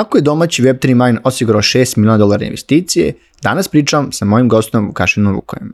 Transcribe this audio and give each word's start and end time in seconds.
Kako 0.00 0.18
je 0.18 0.22
domaći 0.22 0.62
Web3 0.62 0.94
Mine 0.94 1.20
osigurao 1.24 1.62
6 1.62 1.98
miliona 1.98 2.18
dolara 2.18 2.44
investicije? 2.44 3.12
Danas 3.42 3.68
pričam 3.68 4.12
sa 4.12 4.24
mojim 4.24 4.48
gostom 4.48 4.86
Vukašinom 4.86 5.34
Vukojem. 5.34 5.72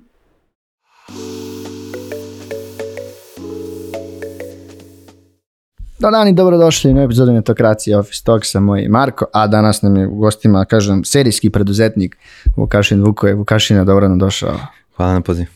Dobar 5.98 6.12
dan 6.12 6.28
i 6.28 6.32
dobrodošli 6.32 6.94
na 6.94 7.02
epizodu 7.02 7.32
Netokracije 7.32 7.98
Office 7.98 8.22
Talk 8.24 8.44
sa 8.44 8.60
moj 8.60 8.88
Marko, 8.88 9.24
a 9.32 9.46
danas 9.46 9.82
nam 9.82 9.96
je 9.96 10.06
u 10.06 10.14
gostima, 10.14 10.64
kažem, 10.64 11.04
serijski 11.04 11.50
preduzetnik 11.50 12.16
Vukašin 12.56 13.04
Vukoje. 13.04 13.34
Vukašina, 13.34 13.84
dobro 13.84 14.08
nam 14.08 14.18
došao. 14.18 14.58
Hvala 14.96 15.12
na 15.12 15.20
poziv. 15.20 15.46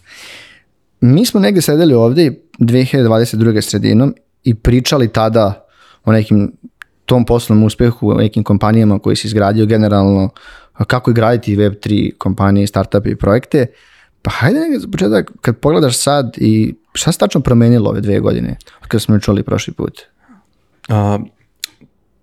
Mi 1.00 1.27
smo 1.27 1.41
negde 1.41 1.61
sedeli 1.61 1.95
ovde 1.95 2.34
2022. 2.59 3.61
sredinom 3.61 4.14
i 4.45 4.55
pričali 4.55 5.09
tada 5.09 5.66
o 6.05 6.12
nekim 6.12 6.52
tom 7.11 7.24
poslovnom 7.24 7.66
uspehu 7.66 8.14
nekim 8.14 8.45
kompanijama 8.45 8.98
koji 8.98 9.16
se 9.16 9.29
izgradio 9.29 9.66
generalno, 9.66 10.29
kako 10.86 11.12
graditi 11.12 11.57
Web3 11.57 12.12
kompanije, 12.18 12.66
startupe 12.66 13.11
i 13.11 13.16
projekte. 13.16 13.66
Pa 14.22 14.30
hajde 14.30 14.79
za 14.79 14.89
početak, 14.93 15.30
kad 15.40 15.57
pogledaš 15.58 15.99
sad 15.99 16.36
i 16.36 16.75
šta 16.94 17.12
se 17.12 17.18
tačno 17.18 17.40
promenilo 17.40 17.90
ove 17.90 18.00
dve 18.00 18.21
godine, 18.21 18.57
kada 18.88 19.00
smo 19.00 19.18
čuli 19.18 19.43
prošli 19.43 19.72
put? 19.75 20.00
A, 20.88 21.18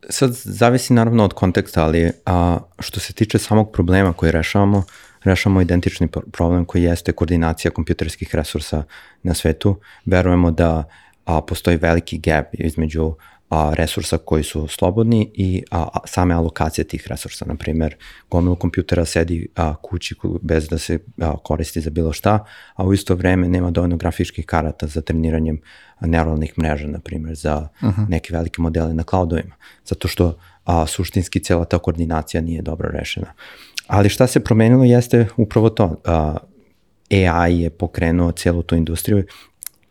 sad 0.09 0.31
zavisi 0.33 0.93
naravno 0.93 1.23
od 1.23 1.33
konteksta, 1.33 1.83
ali 1.83 2.11
a, 2.25 2.57
što 2.79 2.99
se 2.99 3.13
tiče 3.13 3.37
samog 3.37 3.71
problema 3.71 4.13
koji 4.13 4.31
rešavamo, 4.31 4.83
rešavamo 5.23 5.61
identični 5.61 6.07
problem 6.07 6.65
koji 6.65 6.83
jeste 6.83 7.11
koordinacija 7.11 7.71
kompjuterskih 7.71 8.35
resursa 8.35 8.83
na 9.23 9.33
svetu. 9.33 9.75
Verujemo 10.05 10.51
da 10.51 10.83
a, 11.25 11.41
postoji 11.41 11.77
veliki 11.77 12.17
gap 12.17 12.45
između 12.53 13.15
a, 13.49 13.73
resursa 13.73 14.17
koji 14.17 14.43
su 14.43 14.67
slobodni 14.67 15.31
i 15.33 15.63
a, 15.71 15.87
a, 15.93 15.99
same 16.07 16.33
alokacije 16.33 16.85
tih 16.85 17.07
resursa. 17.07 17.45
Na 17.45 17.55
primer, 17.55 17.95
gomilu 18.29 18.55
kompjutera 18.55 19.05
sedi 19.05 19.47
a, 19.55 19.75
kući 19.75 20.15
bez 20.41 20.69
da 20.69 20.77
se 20.77 20.99
a, 21.21 21.37
koristi 21.43 21.81
za 21.81 21.89
bilo 21.89 22.13
šta, 22.13 22.45
a 22.75 22.83
u 22.83 22.93
isto 22.93 23.15
vreme 23.15 23.49
nema 23.49 23.71
dovoljno 23.71 23.97
grafičkih 23.97 24.45
karata 24.45 24.87
za 24.87 25.01
treniranjem 25.01 25.61
neuralnih 26.01 26.53
mreža, 26.59 26.87
na 26.87 26.99
primer, 26.99 27.35
za 27.35 27.67
uh 27.81 27.89
-huh. 27.89 28.09
neke 28.09 28.33
velike 28.33 28.61
modele 28.61 28.93
na 28.93 29.03
cloudovima. 29.03 29.55
Zato 29.85 30.07
što 30.07 30.37
a, 30.65 30.87
suštinski 30.87 31.39
cela 31.39 31.65
ta 31.65 31.77
koordinacija 31.77 32.41
nije 32.41 32.61
dobro 32.61 32.89
rešena. 32.89 33.33
Ali 33.87 34.09
šta 34.09 34.27
se 34.27 34.39
promenilo 34.39 34.83
jeste 34.83 35.27
upravo 35.37 35.69
to. 35.69 36.01
A, 36.05 36.37
AI 37.11 37.61
je 37.61 37.69
pokrenuo 37.69 38.31
celu 38.31 38.63
tu 38.63 38.75
industriju 38.75 39.23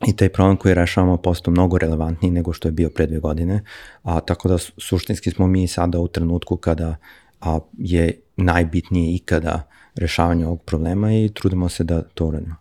i 0.07 0.17
taj 0.17 0.29
problem 0.29 0.57
koji 0.57 0.75
rešavamo 0.75 1.17
postao 1.17 1.53
mnogo 1.53 1.79
relevantniji 1.79 2.31
nego 2.31 2.53
što 2.53 2.69
je 2.69 2.73
bio 2.73 2.91
pre 2.91 3.07
dve 3.07 3.19
godine, 3.19 3.65
a, 4.03 4.21
tako 4.21 4.49
da 4.49 4.59
suštinski 4.59 5.31
smo 5.31 5.47
mi 5.47 5.69
sada 5.69 5.99
u 5.99 6.09
trenutku 6.09 6.57
kada 6.57 6.97
a, 7.41 7.59
je 7.79 8.21
najbitnije 8.37 9.15
ikada 9.15 9.63
rešavanje 9.95 10.47
ovog 10.47 10.63
problema 10.63 11.13
i 11.13 11.31
trudimo 11.35 11.69
se 11.69 11.85
da 11.85 12.03
to 12.03 12.27
uradimo. 12.27 12.55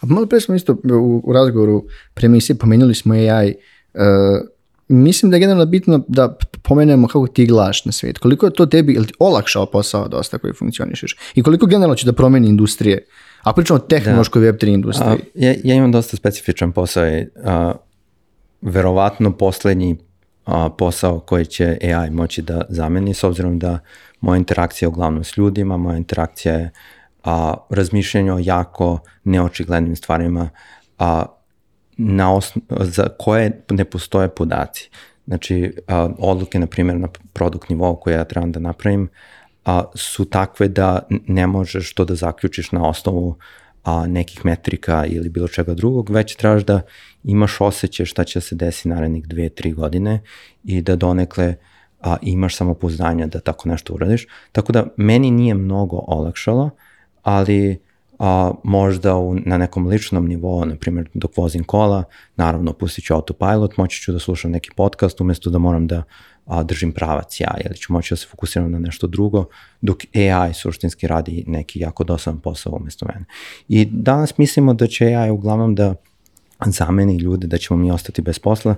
A 0.00 0.06
malo 0.06 0.26
pre 0.26 0.40
smo 0.40 0.54
isto 0.54 0.72
u, 0.72 1.22
u 1.24 1.32
razgovoru 1.32 1.84
pre 2.14 2.26
emisije 2.26 2.56
pomenuli 2.56 2.94
smo 2.94 3.14
AI. 3.14 3.54
Uh, 3.94 4.00
e, 4.00 4.52
mislim 4.88 5.30
da 5.30 5.36
je 5.36 5.40
generalno 5.40 5.66
bitno 5.66 6.04
da 6.08 6.36
pomenemo 6.62 7.08
kako 7.08 7.26
ti 7.26 7.46
glaš 7.46 7.84
na 7.84 7.92
svijet. 7.92 8.18
Koliko 8.18 8.46
je 8.46 8.52
to 8.52 8.66
tebi, 8.66 8.98
olakšao 9.18 9.66
posao 9.66 10.08
dosta 10.08 10.38
koji 10.38 10.52
funkcionišeš? 10.52 11.16
I 11.34 11.42
koliko 11.42 11.66
generalno 11.66 11.94
će 11.94 12.06
da 12.06 12.12
promeni 12.12 12.48
industrije? 12.48 13.06
A 13.42 13.52
pričamo 13.52 13.76
o 13.76 13.86
tehnološkoj 13.86 14.42
da. 14.42 14.52
Web3 14.52 14.74
industriji. 14.74 15.08
A, 15.10 15.16
ja, 15.34 15.54
ja 15.64 15.74
imam 15.74 15.92
dosta 15.92 16.16
specifičan 16.16 16.72
posao. 16.72 17.06
I, 17.06 17.26
a, 17.44 17.72
verovatno 18.60 19.36
poslednji 19.36 19.96
a, 20.44 20.68
posao 20.78 21.20
koji 21.20 21.46
će 21.46 21.78
AI 21.82 22.10
moći 22.10 22.42
da 22.42 22.62
zameni, 22.68 23.14
s 23.14 23.24
obzirom 23.24 23.58
da 23.58 23.78
moja 24.20 24.38
interakcija 24.38 24.86
je 24.86 24.88
uglavnom 24.88 25.24
s 25.24 25.36
ljudima, 25.36 25.76
moja 25.76 25.96
interakcija 25.96 26.54
je 26.54 26.70
a, 27.24 27.54
razmišljanje 27.70 28.32
o 28.32 28.38
jako 28.38 28.98
neočiglednim 29.24 29.96
stvarima 29.96 30.48
a, 30.98 31.24
na 31.96 32.34
osno, 32.34 32.62
za 32.80 33.08
koje 33.18 33.64
ne 33.70 33.84
postoje 33.84 34.28
podaci. 34.28 34.90
Znači, 35.26 35.76
a, 35.88 36.08
odluke, 36.18 36.58
na 36.58 36.66
primjer, 36.66 36.96
na 36.96 37.08
produkt 37.32 37.68
nivou 37.68 37.96
koje 37.96 38.14
ja 38.14 38.24
trebam 38.24 38.52
da 38.52 38.60
napravim, 38.60 39.08
a, 39.64 39.84
su 39.94 40.24
takve 40.24 40.68
da 40.68 41.06
ne 41.26 41.46
možeš 41.46 41.94
to 41.94 42.04
da 42.04 42.14
zaključiš 42.14 42.72
na 42.72 42.88
osnovu 42.88 43.36
a, 43.84 44.06
nekih 44.06 44.44
metrika 44.44 45.06
ili 45.06 45.28
bilo 45.28 45.48
čega 45.48 45.74
drugog, 45.74 46.10
već 46.10 46.36
trebaš 46.36 46.64
da 46.64 46.80
imaš 47.24 47.60
osjećaj 47.60 48.06
šta 48.06 48.24
će 48.24 48.40
se 48.40 48.54
desi 48.54 48.88
narednih 48.88 49.28
dve, 49.28 49.48
tri 49.48 49.72
godine 49.72 50.22
i 50.64 50.82
da 50.82 50.96
donekle 50.96 51.54
a, 52.00 52.16
imaš 52.22 52.56
samopouzdanja 52.56 53.26
da 53.26 53.40
tako 53.40 53.68
nešto 53.68 53.94
uradiš. 53.94 54.26
Tako 54.52 54.72
da 54.72 54.86
meni 54.96 55.30
nije 55.30 55.54
mnogo 55.54 55.96
olakšalo, 56.06 56.70
ali 57.22 57.78
a, 58.18 58.52
možda 58.64 59.16
u, 59.16 59.34
na 59.34 59.58
nekom 59.58 59.86
ličnom 59.86 60.28
nivou, 60.28 60.64
na 60.64 60.76
primjer 60.76 61.08
dok 61.14 61.36
vozim 61.36 61.64
kola, 61.64 62.04
naravno 62.36 62.72
pustit 62.72 63.04
ću 63.04 63.14
autopilot, 63.14 63.76
moći 63.76 64.00
ću 64.00 64.12
da 64.12 64.18
slušam 64.18 64.50
neki 64.50 64.70
podcast 64.76 65.20
umesto 65.20 65.50
da 65.50 65.58
moram 65.58 65.86
da 65.86 66.02
a, 66.46 66.62
držim 66.62 66.92
pravac 66.92 67.40
ja, 67.40 67.54
ili 67.64 67.76
ću 67.76 67.92
moći 67.92 68.12
da 68.12 68.16
se 68.16 68.26
fokusiram 68.30 68.70
na 68.70 68.78
nešto 68.78 69.06
drugo, 69.06 69.44
dok 69.80 70.02
AI 70.14 70.54
suštinski 70.54 71.06
radi 71.06 71.44
neki 71.46 71.80
jako 71.80 72.04
dosadan 72.04 72.40
posao 72.40 72.76
umesto 72.76 73.06
mene. 73.06 73.24
I 73.68 73.84
danas 73.84 74.38
mislimo 74.38 74.74
da 74.74 74.86
će 74.86 75.14
AI 75.14 75.30
uglavnom 75.30 75.74
da 75.74 75.94
zameni 76.66 77.16
ljude, 77.16 77.46
da 77.46 77.58
ćemo 77.58 77.80
mi 77.80 77.90
ostati 77.90 78.22
bez 78.22 78.38
posla, 78.38 78.74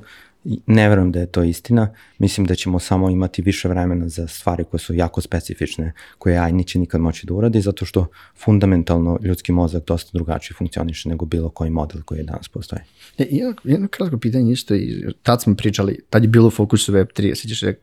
ne 0.66 0.88
verujem 0.88 1.12
da 1.12 1.20
je 1.20 1.26
to 1.26 1.42
istina, 1.42 1.88
mislim 2.18 2.46
da 2.46 2.54
ćemo 2.54 2.78
samo 2.78 3.10
imati 3.10 3.42
više 3.42 3.68
vremena 3.68 4.08
za 4.08 4.26
stvari 4.26 4.64
koje 4.64 4.80
su 4.80 4.94
jako 4.94 5.20
specifične, 5.20 5.92
koje 6.18 6.38
AI 6.38 6.52
neće 6.52 6.78
nikad 6.78 7.00
moći 7.00 7.26
da 7.26 7.34
uradi, 7.34 7.60
zato 7.60 7.84
što 7.84 8.06
fundamentalno 8.36 9.18
ljudski 9.22 9.52
mozak 9.52 9.84
dosta 9.86 10.10
drugačije 10.14 10.56
funkcioniše 10.58 11.08
nego 11.08 11.24
bilo 11.24 11.48
koji 11.48 11.70
model 11.70 12.02
koji 12.02 12.18
je 12.18 12.24
danas 12.24 12.48
postoji. 12.48 12.82
E, 13.18 13.26
jedno, 13.30 13.54
jedno 13.64 13.88
kratko 13.88 14.18
pitanje 14.18 14.52
isto, 14.52 14.74
i 14.74 15.04
tad 15.22 15.42
smo 15.42 15.54
pričali, 15.54 16.00
tad 16.10 16.22
je 16.22 16.28
bilo 16.28 16.50
fokus 16.50 16.88
Web3, 16.88 17.34
sećaš 17.34 17.60
se, 17.60 17.78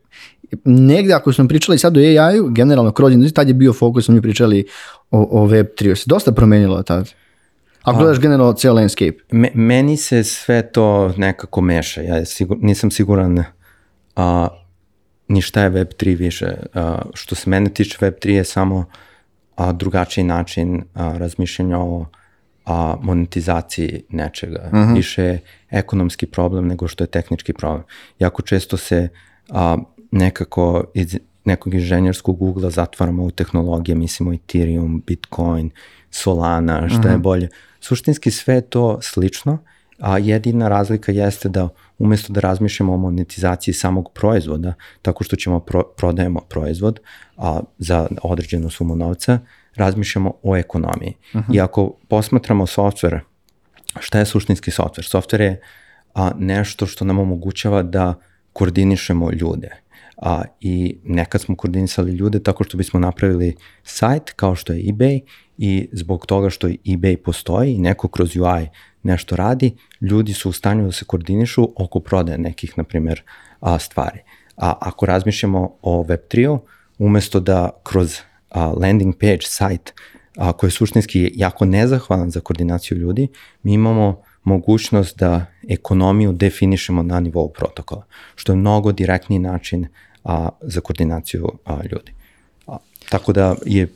negde 0.64 1.12
ako 1.12 1.32
smo 1.32 1.48
pričali 1.48 1.78
sad 1.78 1.96
o 1.96 2.00
AI-u, 2.00 2.48
generalno 2.48 2.92
kroz 2.92 3.12
industriju, 3.12 3.34
tad 3.34 3.48
je 3.48 3.54
bio 3.54 3.72
fokus, 3.72 4.04
smo 4.04 4.14
mi 4.14 4.22
pričali 4.22 4.66
o, 5.10 5.42
o 5.42 5.48
Web3, 5.48 5.94
se 5.94 6.04
dosta 6.06 6.32
promenilo 6.32 6.82
tad. 6.82 7.21
Ako 7.82 7.98
gledaš 7.98 8.20
generalno 8.20 8.52
cijel 8.52 8.74
landscape. 8.74 9.16
Me, 9.30 9.50
meni 9.54 9.96
se 9.96 10.24
sve 10.24 10.72
to 10.72 11.14
nekako 11.16 11.60
meša. 11.60 12.00
Ja 12.00 12.24
sigur, 12.24 12.56
nisam 12.60 12.90
siguran 12.90 13.44
a, 14.16 14.48
ni 15.28 15.40
šta 15.40 15.62
je 15.62 15.70
Web3 15.70 16.18
više. 16.18 16.56
A, 16.74 17.02
što 17.14 17.34
se 17.34 17.50
mene 17.50 17.70
tiče, 17.70 17.98
Web3 17.98 18.28
je 18.28 18.44
samo 18.44 18.84
a, 19.56 19.72
drugačiji 19.72 20.24
način 20.24 20.82
a, 20.94 21.18
razmišljanja 21.18 21.78
o 21.78 22.06
a, 22.64 22.96
monetizaciji 23.02 24.02
nečega. 24.08 24.60
Uh 24.66 24.78
mhm. 24.78 24.90
-huh. 24.90 24.96
Više 24.96 25.22
je 25.22 25.40
ekonomski 25.70 26.26
problem 26.26 26.66
nego 26.66 26.88
što 26.88 27.04
je 27.04 27.08
tehnički 27.08 27.52
problem. 27.52 27.82
Jako 28.18 28.42
često 28.42 28.76
se 28.76 29.08
a, 29.50 29.76
nekako 30.10 30.84
iz 30.94 31.18
nekog 31.44 31.74
inženjerskog 31.74 32.42
ugla 32.42 32.70
zatvaramo 32.70 33.24
u 33.24 33.30
tehnologije, 33.30 33.94
mislimo 33.94 34.32
Ethereum, 34.32 35.02
Bitcoin, 35.06 35.70
Solana, 36.10 36.88
šta 36.88 36.98
uh 36.98 37.04
-huh. 37.04 37.08
je 37.08 37.12
mhm. 37.12 37.22
bolje 37.22 37.48
Suštinski 37.82 38.30
sve 38.30 38.60
to 38.60 38.98
slično, 39.02 39.58
a 39.98 40.18
jedina 40.18 40.68
razlika 40.68 41.12
jeste 41.12 41.48
da 41.48 41.68
umesto 41.98 42.32
da 42.32 42.40
razmišljamo 42.40 42.94
o 42.94 42.96
monetizaciji 42.96 43.74
samog 43.74 44.10
proizvoda, 44.14 44.74
tako 45.02 45.24
što 45.24 45.36
ćemo 45.36 45.60
pro, 45.60 45.82
prodajemo 45.96 46.40
proizvod 46.40 47.00
a, 47.36 47.60
za 47.78 48.08
određenu 48.22 48.70
sumu 48.70 48.96
novca, 48.96 49.38
razmišljamo 49.74 50.32
o 50.42 50.56
ekonomiji. 50.56 51.14
Uh 51.34 51.40
-huh. 51.40 51.56
I 51.56 51.60
ako 51.60 51.94
posmatramo 52.08 52.66
software, 52.66 53.20
šta 54.00 54.18
je 54.18 54.26
suštinski 54.26 54.70
software? 54.70 55.16
Software 55.16 55.40
je 55.40 55.60
a, 56.14 56.30
nešto 56.38 56.86
što 56.86 57.04
nam 57.04 57.18
omogućava 57.18 57.82
da 57.82 58.14
koordinišemo 58.52 59.30
ljude. 59.32 59.81
A, 60.22 60.42
I 60.60 60.96
nekad 61.04 61.40
smo 61.40 61.56
koordinisali 61.56 62.12
ljude 62.12 62.42
tako 62.42 62.64
što 62.64 62.76
bismo 62.76 63.00
napravili 63.00 63.56
sajt 63.82 64.30
kao 64.30 64.54
što 64.54 64.72
je 64.72 64.82
eBay 64.82 65.20
i 65.58 65.88
zbog 65.92 66.26
toga 66.26 66.50
što 66.50 66.68
eBay 66.68 67.16
postoji 67.16 67.74
i 67.74 67.78
neko 67.78 68.08
kroz 68.08 68.36
UI 68.36 68.68
nešto 69.02 69.36
radi, 69.36 69.74
ljudi 70.00 70.32
su 70.32 70.48
u 70.48 70.52
stanju 70.52 70.84
da 70.84 70.92
se 70.92 71.04
koordinišu 71.04 71.68
oko 71.76 72.00
prodaje 72.00 72.38
nekih, 72.38 72.72
na 72.76 72.84
primjer, 72.84 73.22
a, 73.60 73.78
stvari. 73.78 74.18
A 74.56 74.74
ako 74.80 75.06
razmišljamo 75.06 75.76
o 75.82 76.04
Web3-u, 76.04 76.58
umesto 76.98 77.40
da 77.40 77.70
kroz 77.82 78.18
a, 78.50 78.66
landing 78.66 79.14
page, 79.20 79.42
sajt, 79.42 79.92
a, 80.36 80.52
koji 80.52 80.68
je 80.68 80.72
suštinski 80.72 81.32
jako 81.34 81.64
nezahvalan 81.64 82.30
za 82.30 82.40
koordinaciju 82.40 82.98
ljudi, 82.98 83.28
mi 83.62 83.72
imamo 83.72 84.22
mogućnost 84.44 85.18
da 85.18 85.46
ekonomiju 85.68 86.32
definišemo 86.32 87.02
na 87.02 87.20
nivou 87.20 87.52
protokola, 87.52 88.04
što 88.34 88.52
je 88.52 88.56
mnogo 88.56 88.92
direktniji 88.92 89.38
način 89.38 89.86
a, 90.24 90.48
za 90.60 90.80
koordinaciju 90.80 91.48
a, 91.64 91.80
ljudi. 91.92 92.12
A, 92.66 92.76
tako 93.10 93.32
da 93.32 93.54
je 93.66 93.88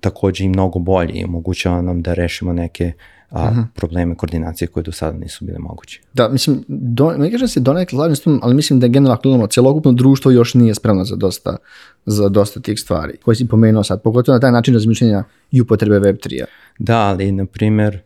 takođe 0.00 0.44
i 0.44 0.48
mnogo 0.48 0.78
bolji 0.78 1.12
i 1.12 1.24
omogućava 1.24 1.82
nam 1.82 2.02
da 2.02 2.14
rešimo 2.14 2.52
neke 2.52 2.92
a, 3.30 3.50
uh 3.50 3.56
-huh. 3.56 3.64
probleme 3.74 4.14
koordinacije 4.14 4.68
koje 4.68 4.82
do 4.82 4.92
sada 4.92 5.18
nisu 5.18 5.44
bile 5.44 5.58
moguće. 5.58 6.00
Da, 6.12 6.28
mislim, 6.28 6.64
do, 6.68 7.10
ne 7.10 7.30
kažem 7.30 7.44
da 7.44 7.48
se 7.48 7.60
donekle 7.60 7.96
slažem 7.96 8.16
s 8.16 8.20
tom, 8.20 8.40
ali 8.42 8.54
mislim 8.54 8.80
da 8.80 8.86
generalno 8.86 9.20
gledamo, 9.22 9.46
celokupno 9.46 9.92
društvo 9.92 10.30
još 10.30 10.54
nije 10.54 10.74
spremno 10.74 11.04
za 11.04 11.16
dosta, 11.16 11.56
za 12.06 12.28
dosta 12.28 12.60
tih 12.60 12.80
stvari 12.80 13.16
koje 13.16 13.34
si 13.34 13.48
pomenuo 13.48 13.84
sad, 13.84 14.02
pogotovo 14.02 14.36
na 14.36 14.40
taj 14.40 14.52
način 14.52 14.74
razmišljanja 14.74 15.24
i 15.50 15.60
upotrebe 15.60 15.98
Web3-a. 16.00 16.44
Da, 16.78 16.98
ali, 16.98 17.32
na 17.32 17.46
primer, 17.46 18.00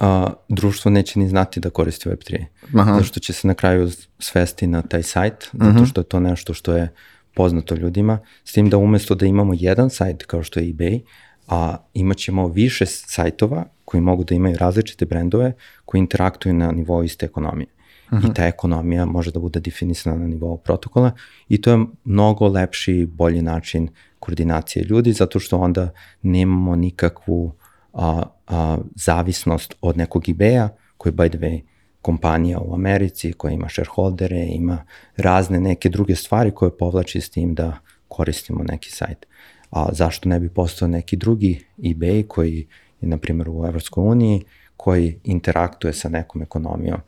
a, 0.00 0.32
društvo 0.48 0.90
neće 0.90 1.18
ni 1.18 1.28
znati 1.28 1.60
da 1.60 1.70
koristi 1.70 2.08
Web3. 2.08 2.44
Aha. 2.78 2.92
Zato 2.92 3.04
što 3.04 3.20
će 3.20 3.32
se 3.32 3.48
na 3.48 3.54
kraju 3.54 3.90
svesti 4.18 4.66
na 4.66 4.82
taj 4.82 5.02
sajt, 5.02 5.48
zato 5.52 5.72
mhm. 5.72 5.84
što 5.84 6.00
je 6.00 6.04
to 6.04 6.20
nešto 6.20 6.54
što 6.54 6.76
je 6.76 6.92
poznato 7.34 7.74
ljudima, 7.74 8.18
s 8.44 8.52
tim 8.52 8.70
da 8.70 8.78
umesto 8.78 9.14
da 9.14 9.26
imamo 9.26 9.54
jedan 9.56 9.90
sajt 9.90 10.24
kao 10.24 10.42
što 10.42 10.60
je 10.60 10.66
eBay, 10.66 11.00
a 11.48 11.76
imat 11.94 12.16
ćemo 12.16 12.48
više 12.48 12.86
sajtova 12.86 13.64
koji 13.84 14.00
mogu 14.00 14.24
da 14.24 14.34
imaju 14.34 14.56
različite 14.56 15.06
brendove 15.06 15.52
koji 15.84 15.98
interaktuju 15.98 16.54
na 16.54 16.72
nivou 16.72 17.04
iste 17.04 17.26
ekonomije. 17.26 17.66
Uh 17.66 18.12
-huh. 18.12 18.22
I 18.22 18.26
mhm. 18.26 18.32
ta 18.32 18.46
ekonomija 18.46 19.04
može 19.04 19.30
da 19.30 19.40
bude 19.40 19.60
definisana 19.60 20.16
na 20.16 20.26
nivou 20.26 20.56
protokola 20.56 21.12
i 21.48 21.60
to 21.60 21.70
je 21.70 21.86
mnogo 22.04 22.48
lepši 22.48 22.92
i 22.92 23.06
bolji 23.06 23.42
način 23.42 23.88
koordinacije 24.18 24.84
ljudi 24.84 25.12
zato 25.12 25.38
što 25.40 25.58
onda 25.58 25.90
nemamo 26.22 26.76
nikakvu 26.76 27.52
a, 27.96 28.22
a, 28.46 28.78
zavisnost 28.94 29.74
od 29.80 29.96
nekog 29.96 30.22
eBay-a 30.28 30.68
koji 30.96 31.12
by 31.12 31.28
the 31.28 31.38
way 31.38 31.60
kompanija 32.02 32.58
u 32.58 32.74
Americi 32.74 33.32
koja 33.32 33.52
ima 33.52 33.68
shareholdere, 33.68 34.46
ima 34.48 34.84
razne 35.16 35.60
neke 35.60 35.88
druge 35.88 36.14
stvari 36.14 36.50
koje 36.50 36.76
povlači 36.78 37.20
s 37.20 37.30
tim 37.30 37.54
da 37.54 37.78
koristimo 38.08 38.64
neki 38.64 38.90
sajt. 38.90 39.26
A 39.70 39.88
zašto 39.92 40.28
ne 40.28 40.40
bi 40.40 40.48
postao 40.48 40.88
neki 40.88 41.16
drugi 41.16 41.64
eBay 41.78 42.26
koji 42.28 42.66
je, 43.00 43.08
na 43.08 43.18
primjer, 43.18 43.48
u 43.48 43.66
Evropskoj 43.66 44.04
uniji, 44.04 44.44
koji 44.76 45.20
interaktuje 45.24 45.92
sa 45.92 46.08
nekom 46.08 46.42
ekonomijom 46.42 47.00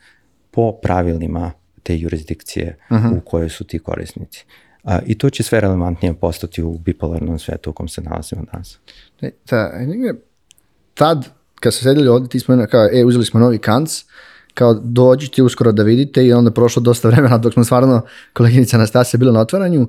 po 0.50 0.72
pravilima 0.82 1.52
te 1.82 1.96
jurisdikcije 1.98 2.78
uh 2.90 2.96
-huh. 2.96 3.18
u 3.18 3.20
kojoj 3.20 3.48
su 3.48 3.64
ti 3.64 3.78
korisnici. 3.78 4.44
A, 4.84 4.98
I 5.06 5.18
to 5.18 5.30
će 5.30 5.42
sve 5.42 5.60
relevantnije 5.60 6.14
postati 6.14 6.62
u 6.62 6.78
bipolarnom 6.78 7.38
svetu 7.38 7.70
u 7.70 7.72
kom 7.72 7.88
se 7.88 8.00
nalazimo 8.00 8.42
danas. 8.52 8.78
Da, 9.20 9.30
tad, 10.98 11.28
kad 11.60 11.74
se 11.74 11.82
sedeli 11.82 12.08
ovde, 12.08 12.28
ti 12.28 12.40
smo 12.40 12.66
kao, 12.70 12.88
e, 12.92 13.04
uzeli 13.04 13.24
smo 13.24 13.40
novi 13.40 13.58
kanc, 13.58 14.04
kao 14.54 14.74
dođite 14.74 15.42
uskoro 15.42 15.72
da 15.72 15.82
vidite 15.82 16.26
i 16.26 16.32
onda 16.32 16.50
prošlo 16.50 16.82
dosta 16.82 17.08
vremena 17.10 17.38
dok 17.38 17.52
smo 17.52 17.64
stvarno, 17.64 18.02
koleginica 18.32 18.76
Anastasija 18.76 19.18
bila 19.18 19.32
na 19.32 19.40
otvaranju. 19.40 19.88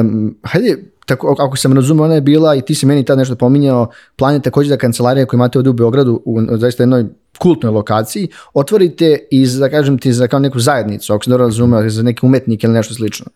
Um, 0.00 0.36
hajde, 0.42 0.76
tako, 1.06 1.36
ako 1.38 1.56
sam 1.56 1.72
razumio, 1.72 2.04
ona 2.04 2.14
je 2.14 2.20
bila 2.20 2.54
i 2.54 2.60
ti 2.60 2.74
si 2.74 2.86
meni 2.86 3.04
tad 3.04 3.18
nešto 3.18 3.36
pominjao, 3.36 3.90
plan 4.16 4.34
je 4.34 4.42
takođe 4.42 4.70
da 4.70 4.76
kancelarija 4.76 5.26
koju 5.26 5.38
imate 5.38 5.58
ovde 5.58 5.70
u 5.70 5.72
Beogradu, 5.72 6.22
u 6.24 6.58
zaista 6.58 6.82
jednoj 6.82 7.04
kultnoj 7.38 7.72
lokaciji, 7.72 8.28
otvorite 8.54 9.18
i 9.30 9.46
za, 9.46 9.68
kažem 9.68 9.98
ti, 9.98 10.12
za 10.12 10.28
kao 10.28 10.40
neku 10.40 10.60
zajednicu, 10.60 11.12
ako 11.14 11.24
sam 11.24 11.30
dobro 11.30 11.46
razumeo, 11.46 11.88
za 11.88 12.02
neki 12.02 12.26
umetnik 12.26 12.64
ili 12.64 12.72
nešto 12.72 12.94
slično. 12.94 13.26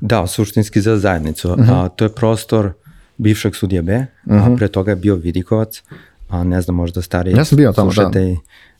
Da, 0.00 0.26
suštinski 0.26 0.80
za 0.80 0.96
zajednicu. 0.96 1.50
Uh 1.50 1.56
-huh. 1.56 1.84
a, 1.84 1.88
to 1.88 2.04
je 2.04 2.08
prostor 2.08 2.72
bivšeg 3.16 3.56
sudija 3.56 3.82
B, 3.82 3.92
uh 3.92 4.32
-huh. 4.32 4.42
a, 4.42 4.48
mhm. 4.48 4.56
pre 4.56 4.68
toga 4.68 4.90
je 4.90 4.96
bio 4.96 5.14
Vidikovac, 5.16 5.82
a 6.30 6.44
ne 6.44 6.60
znam, 6.60 6.76
možda 6.76 7.02
stariji 7.02 7.34
ja 7.34 7.44
sam 7.44 7.56
bio 7.56 7.72
tamo, 7.72 7.92
da. 7.92 8.10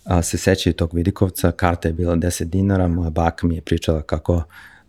a, 0.05 0.23
se 0.23 0.39
sećaju 0.39 0.75
tog 0.75 0.95
Vidikovca, 0.95 1.53
karta 1.53 1.89
je 1.89 1.95
bila 1.95 2.17
10 2.17 2.45
dinara, 2.45 2.89
moja 2.89 3.11
baka 3.11 3.47
mi 3.47 3.55
je 3.55 3.61
pričala 3.61 4.03
kako 4.03 4.43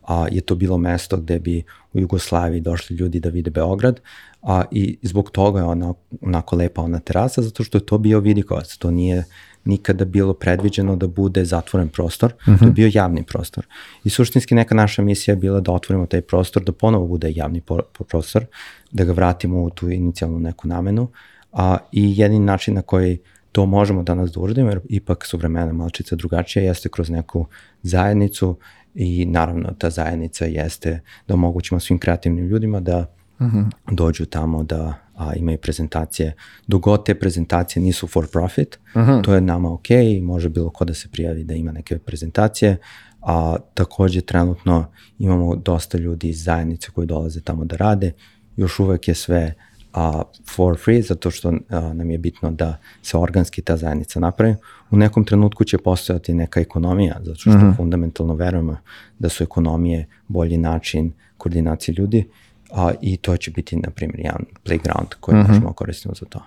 a, 0.07 0.27
je 0.31 0.41
to 0.41 0.55
bilo 0.55 0.77
mesto 0.77 1.17
gde 1.17 1.39
bi 1.39 1.63
u 1.93 1.99
Jugoslaviji 1.99 2.61
došli 2.61 2.95
ljudi 2.95 3.19
da 3.19 3.29
vide 3.29 3.51
Beograd 3.51 3.99
a, 4.41 4.63
i 4.71 4.97
zbog 5.01 5.31
toga 5.31 5.59
je 5.59 5.65
ona 5.65 5.93
onako 6.21 6.55
lepa 6.55 6.81
ona 6.81 6.99
terasa, 6.99 7.41
zato 7.41 7.63
što 7.63 7.77
je 7.77 7.85
to 7.85 7.97
bio 7.97 8.19
Vidikovac, 8.19 8.77
to 8.77 8.91
nije 8.91 9.23
nikada 9.65 10.05
bilo 10.05 10.33
predviđeno 10.33 10.95
da 10.95 11.07
bude 11.07 11.45
zatvoren 11.45 11.89
prostor, 11.89 12.33
uh 12.33 12.39
-huh. 12.41 12.59
to 12.59 12.65
je 12.65 12.67
mhm. 12.67 12.75
bio 12.75 12.91
javni 12.93 13.23
prostor. 13.23 13.65
I 14.03 14.09
suštinski 14.09 14.55
neka 14.55 14.75
naša 14.75 15.01
misija 15.01 15.33
je 15.33 15.35
bila 15.35 15.59
da 15.59 15.71
otvorimo 15.71 16.05
taj 16.05 16.21
prostor, 16.21 16.63
da 16.63 16.71
ponovo 16.71 17.07
bude 17.07 17.31
javni 17.35 17.61
prostor, 18.07 18.45
da 18.91 19.03
ga 19.03 19.11
vratimo 19.11 19.63
u 19.63 19.69
tu 19.69 19.89
inicijalnu 19.89 20.39
neku 20.39 20.67
namenu, 20.67 21.07
a, 21.51 21.77
i 21.91 22.19
jedini 22.19 22.45
način 22.45 22.73
na 22.73 22.81
koji 22.81 23.19
to 23.51 23.65
možemo 23.65 24.03
danas 24.03 24.31
da 24.31 24.39
uradimo, 24.39 24.69
jer 24.69 24.79
ipak 24.89 25.25
su 25.25 25.37
vremena 25.37 25.73
malčice 25.73 26.15
drugačije, 26.15 26.65
jeste 26.65 26.89
kroz 26.89 27.09
neku 27.09 27.45
zajednicu 27.83 28.57
i 28.95 29.25
naravno 29.25 29.73
ta 29.77 29.89
zajednica 29.89 30.45
jeste 30.45 30.99
da 31.27 31.33
omogućimo 31.33 31.79
svim 31.79 31.99
kreativnim 31.99 32.45
ljudima 32.45 32.79
da 32.79 33.13
uh 33.39 33.47
mhm. 33.47 33.57
-huh. 33.57 33.95
dođu 33.95 34.25
tamo 34.25 34.63
da 34.63 34.93
a, 35.15 35.35
imaju 35.35 35.57
prezentacije. 35.57 36.35
Dogod 36.67 37.05
te 37.05 37.15
prezentacije 37.15 37.83
nisu 37.83 38.07
for 38.07 38.27
profit, 38.31 38.79
uh 38.95 39.01
mhm. 39.01 39.11
-huh. 39.11 39.23
to 39.23 39.33
je 39.33 39.41
nama 39.41 39.73
ok, 39.73 39.87
može 40.21 40.49
bilo 40.49 40.69
ko 40.69 40.85
da 40.85 40.93
se 40.93 41.09
prijavi 41.11 41.43
da 41.43 41.53
ima 41.53 41.71
neke 41.71 41.99
prezentacije, 41.99 42.77
a 43.21 43.55
takođe 43.73 44.21
trenutno 44.21 44.85
imamo 45.19 45.55
dosta 45.55 45.97
ljudi 45.97 46.29
iz 46.29 46.43
zajednice 46.43 46.91
koji 46.91 47.07
dolaze 47.07 47.41
tamo 47.41 47.65
da 47.65 47.75
rade, 47.75 48.11
još 48.57 48.79
uvek 48.79 49.07
je 49.07 49.15
sve 49.15 49.53
a, 49.93 50.21
for 50.55 50.77
free, 50.77 51.01
zato 51.01 51.31
što 51.31 51.53
a, 51.69 51.93
nam 51.93 52.11
je 52.11 52.17
bitno 52.17 52.51
da 52.51 52.77
se 53.01 53.17
organski 53.17 53.61
ta 53.61 53.77
zajednica 53.77 54.19
napravi. 54.19 54.55
U 54.91 54.97
nekom 54.97 55.25
trenutku 55.25 55.63
će 55.63 55.77
postojati 55.77 56.33
neka 56.33 56.59
ekonomija, 56.59 57.19
zato 57.23 57.39
što 57.39 57.49
mm 57.49 57.53
-hmm. 57.53 57.77
fundamentalno 57.77 58.33
verujemo 58.33 58.77
da 59.19 59.29
su 59.29 59.43
ekonomije 59.43 60.05
bolji 60.27 60.57
način 60.57 61.11
koordinacije 61.37 61.95
ljudi 61.97 62.27
a, 62.71 62.91
i 63.01 63.17
to 63.17 63.37
će 63.37 63.51
biti, 63.51 63.75
na 63.75 63.89
primjer, 63.89 64.19
jedan 64.19 64.45
playground 64.65 65.13
koji 65.19 65.37
mm 65.37 65.41
-hmm. 65.41 65.47
možemo 65.47 65.73
koristiti 65.73 66.15
za 66.19 66.25
to. 66.25 66.43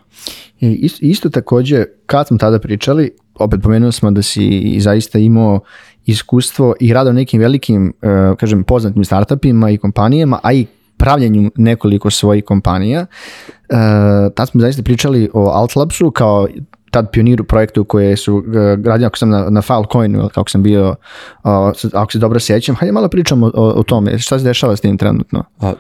I 0.61 0.73
isto, 0.73 1.07
isto 1.07 1.31
takođe, 1.31 1.85
kad 2.07 2.27
smo 2.27 2.39
tada 2.39 2.59
pričali, 2.59 3.11
opet 3.35 3.63
pomenuli 3.63 3.93
smo 3.93 4.11
da 4.11 4.23
si 4.23 4.77
zaista 4.81 5.19
imao 5.19 5.61
iskustvo 6.07 6.75
i 6.81 6.93
rado 6.93 7.13
nekim 7.13 7.41
velikim, 7.41 7.93
uh, 8.03 8.37
kažem, 8.39 8.65
poznatim 8.65 9.05
startupima 9.05 9.71
i 9.71 9.79
kompanijama, 9.79 10.41
a 10.43 10.53
i 10.53 10.67
pravljenju 11.05 11.51
nekoliko 11.57 12.11
svojih 12.11 12.45
kompanija. 12.45 13.01
E, 13.01 13.07
tad 14.35 14.49
smo 14.49 14.61
zaista 14.61 14.83
pričali 14.83 15.31
o 15.35 15.49
Altlabsu 15.49 16.11
kao 16.11 16.49
tad 16.91 17.11
pioniru 17.13 17.45
projektu 17.45 17.85
koje 17.85 18.17
su 18.17 18.45
e, 18.47 18.77
gradili, 18.77 19.07
ako 19.07 19.19
sam 19.19 19.31
na, 19.31 19.51
na 19.51 19.63
Filecoinu, 19.63 20.29
kako 20.35 20.51
sam 20.51 20.63
bio, 20.63 20.95
o, 21.45 21.73
ako 21.93 22.13
se 22.13 22.19
dobro 22.19 22.41
sjećam, 22.41 22.75
hajde 22.75 22.93
malo 22.93 23.09
pričamo 23.09 23.51
o, 23.55 23.73
o 23.77 23.83
tome, 23.83 24.19
šta 24.19 24.39
se 24.39 24.45
dešava 24.45 24.77
s 24.77 24.81
tim 24.81 24.99
trenutno? 24.99 25.45
A, 25.61 25.73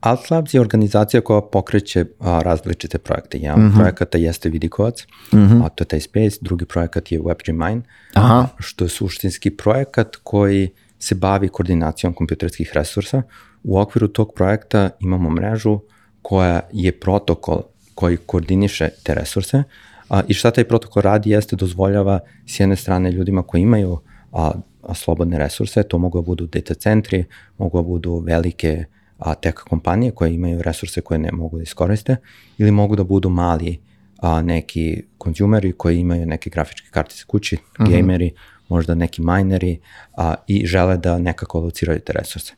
Altlabs 0.00 0.54
je 0.54 0.60
organizacija 0.60 1.20
koja 1.20 1.40
pokreće 1.40 2.04
a, 2.20 2.40
različite 2.44 2.98
projekte. 2.98 3.38
Jedan 3.38 3.60
mm 3.60 3.70
-hmm. 3.70 3.76
projekata 3.78 4.18
jeste 4.18 4.48
Vidikovac, 4.48 5.06
mm 5.32 5.36
-hmm. 5.36 5.64
a 5.64 5.68
to 5.68 5.82
je 5.82 5.88
taj 5.88 6.00
Space, 6.00 6.38
drugi 6.40 6.64
projekat 6.64 7.12
je 7.12 7.20
Web3 7.20 7.52
Mine, 7.52 7.82
Aha. 8.14 8.48
što 8.58 8.84
je 8.84 8.88
suštinski 8.88 9.50
projekat 9.50 10.16
koji 10.22 10.70
se 10.98 11.14
bavi 11.14 11.48
koordinacijom 11.48 12.14
kompjuterskih 12.14 12.70
resursa 12.74 13.22
U 13.64 13.78
okviru 13.78 14.08
tog 14.08 14.32
projekta 14.34 14.90
imamo 15.00 15.30
mrežu 15.30 15.80
koja 16.22 16.60
je 16.72 16.92
protokol 17.00 17.62
koji 17.94 18.16
koordiniše 18.16 18.88
te 19.02 19.14
resurse 19.14 19.62
a, 20.08 20.22
i 20.28 20.34
šta 20.34 20.50
taj 20.50 20.64
protokol 20.64 21.02
radi 21.02 21.30
jeste 21.30 21.56
dozvoljava 21.56 22.20
s 22.46 22.60
jedne 22.60 22.76
strane 22.76 23.10
ljudima 23.10 23.42
koji 23.42 23.62
imaju 23.62 23.98
a, 24.32 24.50
a 24.82 24.94
slobodne 24.94 25.38
resurse, 25.38 25.82
to 25.82 25.98
mogu 25.98 26.18
da 26.18 26.26
budu 26.26 26.46
data 26.46 26.74
centri, 26.74 27.24
mogu 27.58 27.78
da 27.78 27.82
budu 27.82 28.18
velike 28.18 28.84
a, 29.18 29.34
tech 29.34 29.56
kompanije 29.56 30.10
koje 30.10 30.34
imaju 30.34 30.62
resurse 30.62 31.00
koje 31.00 31.18
ne 31.18 31.32
mogu 31.32 31.56
da 31.56 31.62
iskoriste 31.62 32.16
ili 32.58 32.70
mogu 32.70 32.96
da 32.96 33.04
budu 33.04 33.28
mali 33.28 33.80
a, 34.18 34.42
neki 34.42 35.02
konzumeri 35.18 35.72
koji 35.72 35.98
imaju 35.98 36.26
neke 36.26 36.50
grafičke 36.50 36.88
kartice 36.90 37.24
kući, 37.26 37.56
uh 37.56 37.80
mhm. 37.80 37.92
-huh. 37.92 37.96
gameri, 37.96 38.32
možda 38.68 38.94
neki 38.94 39.22
mineri 39.22 39.80
a, 40.16 40.34
i 40.46 40.66
žele 40.66 40.96
da 40.96 41.18
nekako 41.18 41.60
lociraju 41.60 42.00
te 42.00 42.12
resurse. 42.12 42.54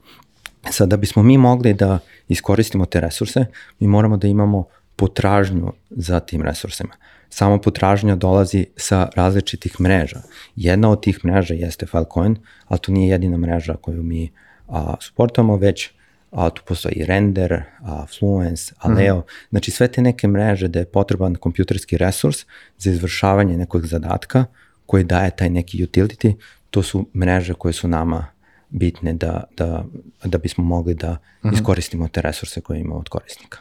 Sad, 0.70 0.88
da 0.88 0.96
bismo 0.96 1.22
mi 1.22 1.38
mogli 1.38 1.74
da 1.74 1.98
iskoristimo 2.28 2.86
te 2.86 3.00
resurse, 3.00 3.46
mi 3.78 3.86
moramo 3.86 4.16
da 4.16 4.28
imamo 4.28 4.64
potražnju 4.96 5.72
za 5.90 6.20
tim 6.20 6.42
resursima. 6.42 6.94
Samo 7.28 7.58
potražnja 7.58 8.16
dolazi 8.16 8.66
sa 8.76 9.08
različitih 9.16 9.80
mreža. 9.80 10.22
Jedna 10.56 10.90
od 10.90 11.02
tih 11.02 11.24
mreža 11.24 11.54
jeste 11.54 11.86
Filecoin, 11.86 12.36
ali 12.68 12.80
to 12.80 12.92
nije 12.92 13.10
jedina 13.10 13.36
mreža 13.36 13.76
koju 13.80 14.02
mi 14.02 14.32
a, 14.68 14.94
suportamo, 15.00 15.56
već 15.56 15.90
a, 16.30 16.50
tu 16.50 16.62
postoji 16.66 17.04
Render, 17.04 17.62
a, 17.82 18.06
Fluence, 18.18 18.74
Aleo, 18.78 19.18
mm. 19.18 19.22
znači 19.50 19.70
sve 19.70 19.88
te 19.88 20.02
neke 20.02 20.28
mreže 20.28 20.68
da 20.68 20.78
je 20.78 20.90
potreban 20.90 21.34
kompjuterski 21.34 21.96
resurs 21.96 22.46
za 22.78 22.90
izvršavanje 22.90 23.56
nekog 23.56 23.86
zadatka 23.86 24.44
koji 24.90 25.04
daje 25.04 25.30
taj 25.30 25.50
neki 25.50 25.86
utility, 25.86 26.34
to 26.70 26.82
su 26.82 27.06
mreže 27.14 27.54
koje 27.54 27.72
su 27.72 27.88
nama 27.88 28.26
bitne 28.70 29.12
da, 29.12 29.44
da, 29.56 29.84
da 30.24 30.38
bismo 30.38 30.64
mogli 30.64 30.94
da 30.94 31.10
uh 31.10 31.16
-huh. 31.50 31.54
iskoristimo 31.54 32.08
te 32.08 32.22
resurse 32.22 32.60
koje 32.60 32.80
imamo 32.80 33.00
od 33.00 33.08
korisnika. 33.08 33.58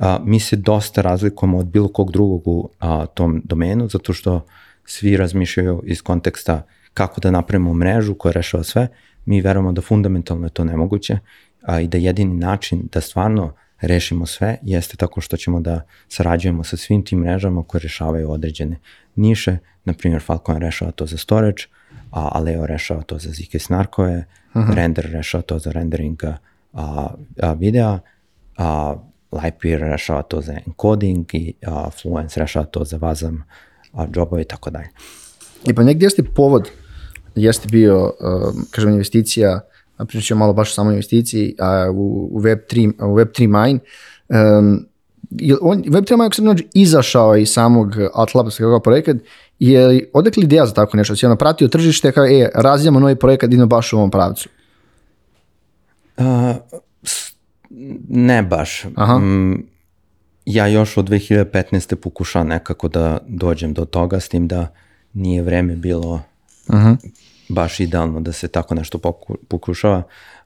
A, 0.00 0.18
mi 0.24 0.40
se 0.40 0.56
dosta 0.56 1.00
razlikujemo 1.00 1.58
od 1.58 1.66
bilo 1.66 1.88
kog 1.88 2.12
drugog 2.12 2.42
u 2.48 2.70
a, 2.78 3.06
tom 3.06 3.42
domenu, 3.44 3.88
zato 3.88 4.12
što 4.12 4.46
svi 4.84 5.16
razmišljaju 5.16 5.82
iz 5.86 6.02
konteksta 6.02 6.62
kako 6.94 7.20
da 7.20 7.30
napravimo 7.30 7.74
mrežu 7.74 8.14
koja 8.14 8.32
rešava 8.32 8.64
sve. 8.64 8.88
Mi 9.24 9.40
verujemo 9.40 9.72
da 9.72 9.82
fundamentalno 9.82 10.46
je 10.46 10.50
to 10.50 10.64
nemoguće 10.64 11.18
a, 11.62 11.80
i 11.80 11.88
da 11.88 11.98
jedini 11.98 12.34
način 12.34 12.88
da 12.92 13.00
stvarno 13.00 13.54
rešimo 13.80 14.26
sve 14.26 14.58
jeste 14.62 14.96
tako 14.96 15.20
što 15.20 15.36
ćemo 15.36 15.60
da 15.60 15.86
sarađujemo 16.08 16.64
sa 16.64 16.76
svim 16.76 17.04
tim 17.04 17.18
mrežama 17.18 17.62
koje 17.62 17.80
rešavaju 17.80 18.30
određene 18.30 18.76
niše, 19.14 19.58
na 19.84 19.92
primjer 19.92 20.22
Falcon 20.22 20.56
rešava 20.56 20.90
to 20.90 21.06
za 21.06 21.16
storage, 21.16 21.62
a 22.10 22.28
Aleo 22.32 22.66
rešava 22.66 23.02
to 23.02 23.18
za 23.18 23.30
ZK 23.30 23.60
snarkove, 23.60 24.24
-huh. 24.56 24.74
Render 24.74 25.10
rešava 25.12 25.42
to 25.42 25.58
za 25.58 25.72
rendering 25.72 26.24
a, 26.24 26.34
a 27.42 27.52
videa, 27.52 27.98
a, 28.56 28.96
Lightpeer 29.32 29.80
rešava 29.80 30.22
to 30.22 30.40
za 30.40 30.52
encoding 30.66 31.34
i 31.34 31.54
a, 31.66 31.90
Fluence 31.90 32.40
rešava 32.40 32.66
to 32.66 32.84
za 32.84 32.96
vazam 32.96 33.44
a, 33.92 34.06
jobove 34.16 34.42
i 34.42 34.44
tako 34.44 34.70
dalje. 34.70 34.88
I 35.64 35.74
pa 35.74 35.82
negdje 35.82 36.06
jeste 36.06 36.22
povod, 36.22 36.70
jeste 37.34 37.68
bio, 37.68 38.04
uh, 38.04 38.54
kažem, 38.70 38.90
investicija, 38.90 39.60
pričat 40.04 40.26
ćemo 40.26 40.38
malo 40.38 40.52
baš 40.52 40.70
o 40.70 40.74
samoj 40.74 40.92
investiciji, 40.94 41.54
a 41.58 41.90
u, 41.90 42.28
u 42.32 42.40
Web3, 42.40 42.92
u 43.04 43.14
Web3 43.14 43.46
Mine, 43.46 43.80
um, 44.28 44.86
on, 45.60 45.82
Web3 45.82 46.12
Mine, 46.12 46.26
ako 46.26 46.34
sam 46.34 46.44
nađe, 46.44 46.64
izašao 46.74 47.36
iz 47.36 47.50
samog 47.50 47.94
Atlabasa 48.14 48.58
kao 48.58 48.80
projekat, 48.80 49.16
je 49.58 50.10
odakle 50.12 50.42
ideja 50.42 50.66
za 50.66 50.74
tako 50.74 50.96
nešto? 50.96 51.16
Si 51.16 51.26
ono 51.26 51.36
pratio 51.36 51.68
tržište 51.68 52.12
kao, 52.12 52.26
e, 52.26 52.50
razvijamo 52.54 53.00
novi 53.00 53.16
projekat, 53.16 53.50
idemo 53.50 53.66
baš 53.66 53.92
u 53.92 53.96
ovom 53.96 54.10
pravcu? 54.10 54.48
Uh, 56.16 56.24
ne 58.08 58.42
baš. 58.42 58.84
Aha. 58.94 59.18
Mm, 59.18 59.64
ja 60.46 60.66
još 60.66 60.96
od 60.96 61.08
2015. 61.08 61.94
pokušao 61.94 62.44
nekako 62.44 62.88
da 62.88 63.18
dođem 63.28 63.74
do 63.74 63.84
toga, 63.84 64.20
s 64.20 64.28
tim 64.28 64.48
da 64.48 64.68
nije 65.12 65.42
vreme 65.42 65.76
bilo 65.76 66.22
Aha. 66.66 66.96
Baš 67.48 67.80
idealno 67.80 68.20
da 68.20 68.32
se 68.32 68.48
tako 68.48 68.74
nešto 68.74 68.98
poku, 68.98 69.36
pokušava, 69.48 70.02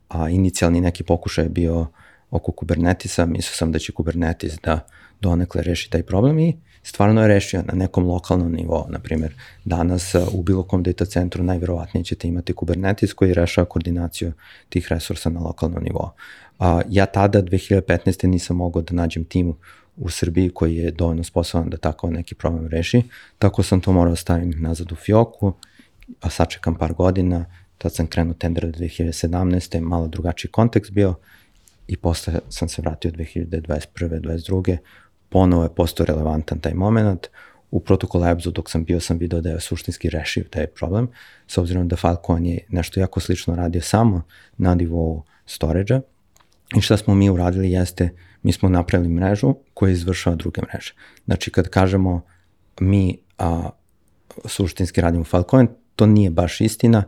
a 0.08 0.28
inicijalni 0.28 0.80
neki 0.80 1.02
pokušaj 1.02 1.44
je 1.44 1.48
bio 1.48 1.86
oko 2.30 2.52
Kubernetisa, 2.52 3.26
mislio 3.26 3.54
sam 3.56 3.72
da 3.72 3.78
će 3.78 3.92
Kubernetis 3.92 4.58
da 4.62 4.86
donekle 5.20 5.62
reši 5.62 5.90
taj 5.90 6.02
problem 6.02 6.38
i 6.38 6.56
stvarno 6.82 7.22
je 7.22 7.28
rešio 7.28 7.62
na 7.62 7.74
nekom 7.74 8.06
lokalnom 8.06 8.52
nivou. 8.52 8.86
Naprimjer, 8.88 9.34
danas 9.64 10.14
u 10.32 10.42
bilo 10.42 10.62
kom 10.62 10.82
data 10.82 11.04
centru 11.04 11.44
najverovatnije 11.44 12.04
ćete 12.04 12.28
imati 12.28 12.52
Kubernetis 12.52 13.12
koji 13.12 13.34
rešava 13.34 13.64
koordinaciju 13.64 14.32
tih 14.68 14.86
resursa 14.90 15.30
na 15.30 15.40
lokalnom 15.40 15.82
nivou. 15.82 16.10
A, 16.58 16.80
ja 16.88 17.06
tada 17.06 17.42
2015. 17.42 18.26
nisam 18.26 18.56
mogao 18.56 18.82
da 18.82 18.94
nađem 18.94 19.24
tim 19.24 19.54
u 19.96 20.10
Srbiji 20.10 20.50
koji 20.50 20.76
je 20.76 20.90
dovoljno 20.90 21.24
sposoban 21.24 21.70
da 21.70 21.76
tako 21.76 22.10
neki 22.10 22.34
problem 22.34 22.66
reši, 22.66 23.02
tako 23.38 23.62
sam 23.62 23.80
to 23.80 23.92
morao 23.92 24.12
da 24.12 24.16
stavim 24.16 24.54
nazad 24.56 24.92
u 24.92 24.94
fioku, 24.94 25.52
a 26.20 26.30
sačekam 26.30 26.74
par 26.74 26.94
godina, 26.94 27.44
tad 27.78 27.94
sam 27.94 28.06
krenuo 28.06 28.34
tender 28.34 28.64
2017. 28.64 29.80
malo 29.80 30.08
drugačiji 30.08 30.50
kontekst 30.50 30.92
bio 30.92 31.14
i 31.86 31.96
posle 31.96 32.40
sam 32.48 32.68
se 32.68 32.82
vratio 32.82 33.10
2021. 33.10 34.20
22. 34.20 34.76
Ponovo 35.28 35.62
je 35.62 35.74
postao 35.74 36.06
relevantan 36.06 36.58
taj 36.58 36.74
moment. 36.74 37.26
U 37.70 37.80
Protocol 37.80 38.20
Labsu 38.20 38.50
dok 38.50 38.70
sam 38.70 38.84
bio 38.84 39.00
sam 39.00 39.18
video 39.18 39.40
da 39.40 39.50
je 39.50 39.60
suštinski 39.60 40.10
rešiv 40.10 40.48
taj 40.50 40.66
problem, 40.66 41.08
s 41.46 41.58
obzirom 41.58 41.88
da 41.88 41.96
Falcon 41.96 42.46
je 42.46 42.58
nešto 42.68 43.00
jako 43.00 43.20
slično 43.20 43.54
radio 43.54 43.82
samo 43.82 44.22
na 44.58 44.74
nivou 44.74 45.22
storage-a, 45.46 46.00
I 46.76 46.80
šta 46.80 46.96
smo 46.96 47.14
mi 47.14 47.30
uradili 47.30 47.70
jeste, 47.70 48.10
mi 48.42 48.52
smo 48.52 48.68
napravili 48.68 49.08
mrežu 49.08 49.54
koja 49.74 49.92
izvršava 49.92 50.36
druge 50.36 50.60
mreže. 50.62 50.94
Znači, 51.24 51.50
kad 51.50 51.68
kažemo 51.68 52.20
mi 52.80 53.18
a, 53.38 53.70
suštinski 54.44 55.00
radimo 55.00 55.24
Filecoin, 55.24 55.68
to 56.00 56.06
nije 56.06 56.30
baš 56.30 56.60
istina. 56.60 57.02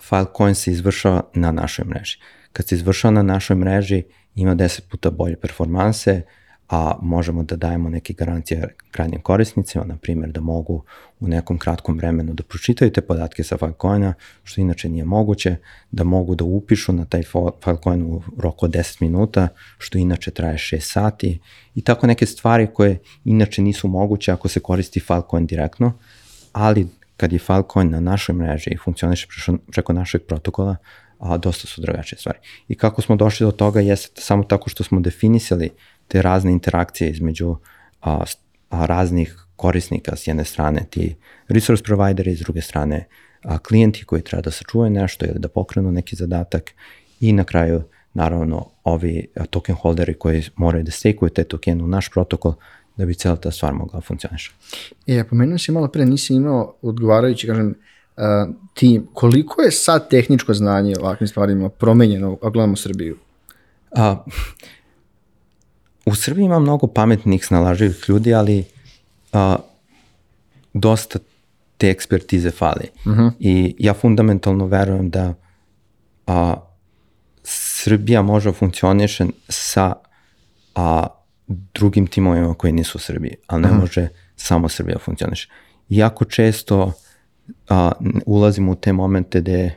Filecoin 0.00 0.54
se 0.54 0.70
izvršava 0.70 1.22
na 1.34 1.50
našoj 1.50 1.84
mreži. 1.84 2.18
Kad 2.52 2.68
se 2.68 2.74
izvršava 2.74 3.12
na 3.12 3.22
našoj 3.22 3.56
mreži, 3.56 4.02
ima 4.34 4.54
10 4.54 4.80
puta 4.90 5.10
bolje 5.10 5.36
performanse, 5.36 6.22
a 6.68 6.98
možemo 7.02 7.42
da 7.42 7.56
dajemo 7.56 7.88
neke 7.88 8.12
garancije 8.12 8.74
krajnjim 8.90 9.20
korisnicima, 9.20 9.84
na 9.84 9.96
primjer 9.96 10.32
da 10.32 10.40
mogu 10.40 10.82
u 11.20 11.28
nekom 11.28 11.58
kratkom 11.58 11.96
vremenu 11.96 12.34
da 12.34 12.42
pročitaju 12.42 12.92
te 12.92 13.00
podatke 13.00 13.44
sa 13.44 13.56
Filecoina, 13.56 14.14
što 14.44 14.60
inače 14.60 14.88
nije 14.88 15.04
moguće, 15.04 15.56
da 15.90 16.04
mogu 16.04 16.34
da 16.34 16.44
upišu 16.44 16.92
na 16.92 17.04
taj 17.04 17.22
Filecoin 17.64 18.02
u 18.02 18.22
roku 18.38 18.66
od 18.66 18.72
10 18.72 19.02
minuta, 19.02 19.48
što 19.78 19.98
inače 19.98 20.30
traje 20.30 20.58
6 20.58 20.80
sati 20.80 21.38
i 21.74 21.80
tako 21.80 22.06
neke 22.06 22.26
stvari 22.26 22.68
koje 22.74 22.98
inače 23.24 23.62
nisu 23.62 23.88
moguće 23.88 24.32
ako 24.32 24.48
se 24.48 24.60
koristi 24.60 25.00
Filecoin 25.00 25.46
direktno, 25.46 25.92
ali 26.52 26.88
kad 27.16 27.32
je 27.32 27.38
Filecoin 27.38 27.90
na 27.90 28.00
našoj 28.00 28.34
mreži 28.34 28.70
i 28.70 28.76
funkcioniše 28.76 29.26
preko 29.72 29.92
našeg 29.92 30.22
protokola, 30.22 30.76
a, 31.18 31.36
dosta 31.36 31.66
su 31.66 31.80
drugačije 31.80 32.18
stvari. 32.18 32.38
I 32.68 32.74
kako 32.74 33.02
smo 33.02 33.16
došli 33.16 33.46
do 33.46 33.52
toga 33.52 33.80
jeste 33.80 34.20
samo 34.20 34.44
tako 34.44 34.70
što 34.70 34.84
smo 34.84 35.00
definisali 35.00 35.70
te 36.08 36.22
razne 36.22 36.52
interakcije 36.52 37.10
između 37.10 37.56
a, 38.02 38.24
a, 38.70 38.86
raznih 38.86 39.36
korisnika 39.56 40.16
s 40.16 40.26
jedne 40.26 40.44
strane 40.44 40.86
ti 40.90 41.16
resource 41.48 41.84
provideri, 41.84 42.36
s 42.36 42.40
druge 42.40 42.60
strane 42.60 43.06
a, 43.42 43.58
klijenti 43.58 44.04
koji 44.04 44.22
treba 44.22 44.42
da 44.42 44.50
sačuvaju 44.50 44.90
nešto 44.90 45.26
ili 45.26 45.38
da 45.38 45.48
pokrenu 45.48 45.92
neki 45.92 46.16
zadatak 46.16 46.70
i 47.20 47.32
na 47.32 47.44
kraju 47.44 47.82
naravno 48.14 48.70
ovi 48.84 49.26
token 49.50 49.74
holderi 49.74 50.14
koji 50.14 50.44
moraju 50.56 50.84
da 50.84 50.90
stekuju 50.90 51.30
te 51.30 51.44
tokene 51.44 51.84
u 51.84 51.86
naš 51.86 52.10
protokol 52.10 52.54
da 52.96 53.06
bi 53.06 53.14
cijela 53.14 53.36
ta 53.36 53.50
stvar 53.50 53.74
mogla 53.74 54.00
funkcioniša. 54.00 54.52
E, 55.06 55.24
pomenuo 55.24 55.58
si 55.58 55.72
malo 55.72 55.88
pre, 55.88 56.04
nisi 56.04 56.34
imao 56.34 56.74
odgovarajući, 56.82 57.46
kažem, 57.46 57.74
uh, 58.16 58.54
tim, 58.74 59.06
koliko 59.12 59.62
je 59.62 59.70
sad 59.70 60.10
tehničko 60.10 60.54
znanje 60.54 60.94
o 60.98 61.00
ovakvim 61.00 61.28
stvarima 61.28 61.68
promenjeno, 61.68 62.32
ako 62.32 62.50
gledamo 62.50 62.76
Srbiju? 62.76 63.16
A, 63.96 64.24
u 66.06 66.14
Srbiji 66.14 66.44
ima 66.44 66.58
mnogo 66.58 66.86
pametnih, 66.86 67.46
snalaživih 67.46 68.04
ljudi, 68.08 68.34
ali 68.34 68.64
a, 69.32 69.56
dosta 70.74 71.18
te 71.76 71.90
ekspertize 71.90 72.50
fali. 72.50 72.88
Uh 73.04 73.12
mhm. 73.12 73.20
-huh. 73.20 73.32
I 73.38 73.76
ja 73.78 73.94
fundamentalno 73.94 74.66
verujem 74.66 75.10
da 75.10 75.34
a, 76.26 76.54
Srbija 77.42 78.22
može 78.22 78.50
da 78.50 78.54
funkcioniše 78.54 79.26
sa 79.48 79.94
a, 80.74 81.06
drugim 81.46 82.06
timovima 82.06 82.54
koji 82.54 82.72
nisu 82.72 82.98
u 82.98 83.00
Srbiji, 83.00 83.36
ali 83.46 83.62
ne. 83.62 83.68
-huh. 83.68 83.80
može 83.80 84.08
samo 84.36 84.68
Srbija 84.68 84.94
da 84.94 85.00
funkcioniše. 85.00 85.48
Jako 85.88 86.24
često 86.24 86.92
a, 87.68 87.92
ulazimo 88.26 88.72
u 88.72 88.74
te 88.74 88.92
momente 88.92 89.40
gde 89.40 89.74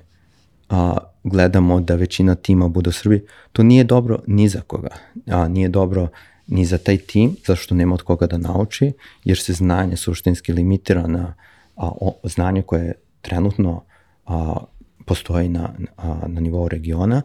a, 0.69 0.97
gledamo 1.23 1.79
da 1.79 1.95
većina 1.95 2.35
tima 2.35 2.67
bude 2.67 2.89
u 2.89 2.93
Srbiji, 2.93 3.21
to 3.51 3.63
nije 3.63 3.83
dobro 3.83 4.19
ni 4.27 4.49
za 4.49 4.61
koga. 4.61 4.89
A, 5.27 5.47
nije 5.47 5.69
dobro 5.69 6.07
ni 6.47 6.65
za 6.65 6.77
taj 6.77 6.97
tim, 6.97 7.35
zašto 7.47 7.75
nema 7.75 7.93
od 7.93 8.01
koga 8.01 8.27
da 8.27 8.37
nauči, 8.37 8.91
jer 9.23 9.37
se 9.37 9.53
znanje 9.53 9.97
suštinski 9.97 10.53
limitira 10.53 11.07
na 11.07 11.33
a, 11.75 11.89
o, 12.01 12.19
znanje 12.23 12.61
koje 12.61 12.93
trenutno 13.21 13.83
a, 14.25 14.55
postoji 15.05 15.49
na, 15.49 15.73
a, 15.97 16.19
na 16.27 16.41
nivou 16.41 16.67
regiona, 16.67 17.21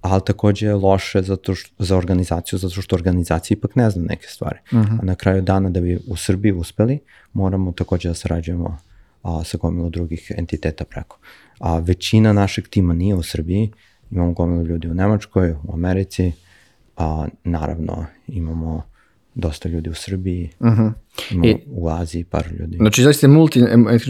ali 0.00 0.20
takođe 0.26 0.66
je 0.66 0.74
loše 0.74 1.22
zato 1.22 1.54
što, 1.54 1.84
za 1.84 1.96
organizaciju, 1.96 2.58
zato 2.58 2.82
što 2.82 2.96
organizacija 2.96 3.56
ipak 3.56 3.76
ne 3.76 3.90
zna 3.90 4.04
neke 4.08 4.26
stvari. 4.26 4.58
Uh 4.72 4.78
mhm. 4.78 4.92
-huh. 4.92 4.98
A 5.02 5.04
na 5.04 5.14
kraju 5.14 5.42
dana 5.42 5.70
da 5.70 5.80
bi 5.80 5.98
u 6.08 6.16
Srbiji 6.16 6.52
uspeli, 6.52 6.98
moramo 7.32 7.72
takođe 7.72 8.08
da 8.08 8.14
sarađujemo 8.14 8.78
a, 9.22 9.44
sa 9.44 9.58
gomilu 9.58 9.90
drugih 9.90 10.32
entiteta 10.38 10.84
preko. 10.84 11.18
A 11.58 11.78
većina 11.78 12.32
našeg 12.32 12.68
tima 12.68 12.94
nije 12.94 13.14
u 13.14 13.22
Srbiji, 13.22 13.72
imamo 14.10 14.32
gomilu 14.32 14.62
ljudi 14.62 14.88
u 14.88 14.94
Nemačkoj, 14.94 15.50
u 15.50 15.72
Americi, 15.72 16.32
a 16.96 17.26
naravno 17.44 18.06
imamo 18.26 18.89
dosta 19.34 19.68
ljudi 19.68 19.90
u 19.90 19.94
Srbiji, 19.94 20.50
uh 20.60 20.66
mhm. 20.66 20.82
-huh. 20.82 21.46
I, 21.46 21.56
u 21.66 21.88
Aziji 21.88 22.24
par 22.24 22.46
ljudi. 22.58 22.76
Znači, 22.76 23.02
zaista 23.02 23.26
je 23.26 23.30
multi, 23.30 23.64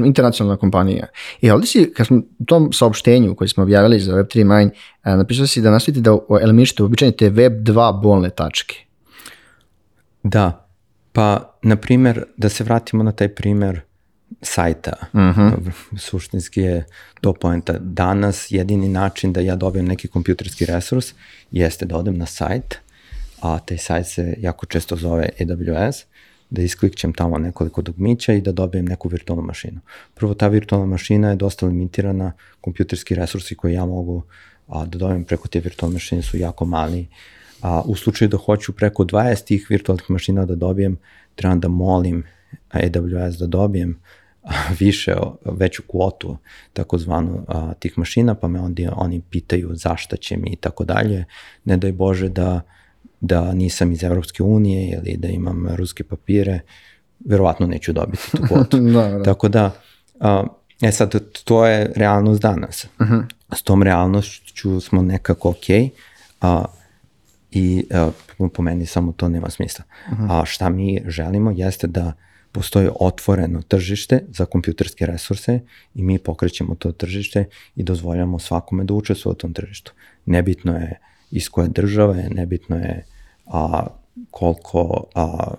internacionalna 0.04 0.56
kompanija. 0.56 1.06
I 1.40 1.50
ovdje 1.50 1.66
si, 1.66 1.92
kad 1.96 2.06
smo 2.06 2.16
u 2.38 2.44
tom 2.44 2.72
saopštenju 2.72 3.34
koji 3.34 3.48
smo 3.48 3.62
objavili 3.62 4.00
za 4.00 4.12
Web3 4.12 4.44
Mine, 4.44 4.70
napisao 5.04 5.46
si 5.46 5.60
da 5.60 5.70
nastavite 5.70 6.00
da 6.00 6.18
eliminišete 6.42 6.82
uobičajene 6.82 7.16
te 7.16 7.30
Web2 7.30 8.00
bolne 8.02 8.30
tačke. 8.30 8.76
Da, 10.22 10.68
pa, 11.12 11.58
na 11.62 11.76
primer, 11.76 12.24
da 12.36 12.48
se 12.48 12.64
vratimo 12.64 13.02
na 13.02 13.12
taj 13.12 13.28
primer 13.28 13.80
sajta. 14.42 14.92
Uh 15.12 15.20
mhm. 15.20 15.40
-huh. 15.40 15.70
Suštinski 15.98 16.60
je 16.60 16.86
to 17.20 17.32
poenta. 17.32 17.78
Danas 17.78 18.46
jedini 18.50 18.88
način 18.88 19.32
da 19.32 19.40
ja 19.40 19.56
dobijem 19.56 19.86
neki 19.86 20.08
kompjuterski 20.08 20.66
resurs 20.66 21.14
jeste 21.50 21.86
da 21.86 21.96
odem 21.96 22.18
na 22.18 22.26
sajt, 22.26 22.78
a 23.40 23.58
taj 23.58 23.78
sajt 23.78 24.06
se 24.06 24.34
jako 24.38 24.66
često 24.66 24.96
zove 24.96 25.28
AWS, 25.40 26.04
da 26.50 26.62
isklikćem 26.62 27.12
tamo 27.12 27.38
nekoliko 27.38 27.82
dugmića 27.82 28.32
i 28.32 28.40
da 28.40 28.52
dobijem 28.52 28.84
neku 28.84 29.08
virtualnu 29.08 29.42
mašinu. 29.42 29.80
Prvo, 30.14 30.34
ta 30.34 30.48
virtualna 30.48 30.86
mašina 30.86 31.30
je 31.30 31.36
dosta 31.36 31.66
limitirana, 31.66 32.32
kompjuterski 32.60 33.14
resursi 33.14 33.54
koje 33.54 33.72
ja 33.72 33.86
mogu 33.86 34.22
a, 34.68 34.86
da 34.86 34.98
dobijem 34.98 35.24
preko 35.24 35.48
te 35.48 35.60
virtualne 35.60 35.94
mašine 35.94 36.22
su 36.22 36.36
jako 36.36 36.64
mali. 36.64 37.06
A, 37.62 37.82
u 37.82 37.96
slučaju 37.96 38.28
da 38.28 38.36
hoću 38.36 38.72
preko 38.72 39.04
20 39.04 39.44
tih 39.44 39.66
virtualnih 39.70 40.10
mašina 40.10 40.46
da 40.46 40.54
dobijem, 40.54 40.98
trebam 41.34 41.60
da 41.60 41.68
molim 41.68 42.24
AWS 42.72 43.38
da 43.38 43.46
dobijem 43.46 44.00
više, 44.80 45.14
veću 45.44 45.82
kvotu 45.86 46.36
takozvanu 46.72 47.44
a, 47.48 47.74
tih 47.74 47.98
mašina, 47.98 48.34
pa 48.34 48.48
me 48.48 48.60
onda 48.60 48.92
oni 48.96 49.22
pitaju 49.30 49.70
zašta 49.74 50.16
će 50.16 50.36
mi 50.36 50.50
i 50.50 50.56
tako 50.56 50.84
dalje. 50.84 51.24
Ne 51.64 51.76
daj 51.76 51.92
Bože 51.92 52.28
da 52.28 52.60
da 53.20 53.52
nisam 53.52 53.92
iz 53.92 54.04
Evropske 54.04 54.42
unije 54.42 54.96
ili 54.96 55.16
da 55.16 55.28
imam 55.28 55.66
ruske 55.76 56.04
papire, 56.04 56.60
verovatno 57.24 57.66
neću 57.66 57.92
dobiti 57.92 58.30
tu 58.30 58.38
kvotu. 58.48 58.78
da, 58.78 59.08
da. 59.08 59.22
Tako 59.22 59.48
da, 59.48 59.70
a, 60.20 60.46
e 60.82 60.92
sad, 60.92 61.14
to 61.44 61.66
je 61.66 61.92
realnost 61.96 62.42
danas. 62.42 62.84
Uh 62.84 63.06
-huh. 63.06 63.24
S 63.56 63.62
tom 63.62 63.82
realnošću 63.82 64.80
smo 64.80 65.02
nekako 65.02 65.50
okej, 65.50 65.80
okay, 65.80 65.90
a, 66.40 66.64
i 67.50 67.86
a, 67.90 68.10
po 68.52 68.62
meni 68.62 68.86
samo 68.86 69.12
to 69.12 69.28
nema 69.28 69.50
smisla. 69.50 69.84
Uh 70.12 70.18
-huh. 70.18 70.42
A 70.42 70.44
šta 70.44 70.68
mi 70.68 71.02
želimo 71.06 71.50
jeste 71.50 71.86
da 71.86 72.12
postoji 72.52 72.88
otvoreno 73.00 73.62
tržište 73.62 74.24
za 74.28 74.44
kompjuterske 74.44 75.06
resurse 75.06 75.60
i 75.94 76.02
mi 76.02 76.18
pokrećemo 76.18 76.74
to 76.74 76.92
tržište 76.92 77.44
i 77.76 77.82
dozvoljamo 77.82 78.38
svakome 78.38 78.84
da 78.84 78.94
učestvuje 78.94 79.32
u 79.32 79.36
tom 79.36 79.52
tržištu. 79.52 79.92
Nebitno 80.26 80.76
je 80.76 80.98
iz 81.30 81.48
koje 81.48 81.68
države, 81.68 82.28
nebitno 82.30 82.76
je 82.76 83.06
a, 83.46 83.86
koliko, 84.30 85.04
a, 85.14 85.54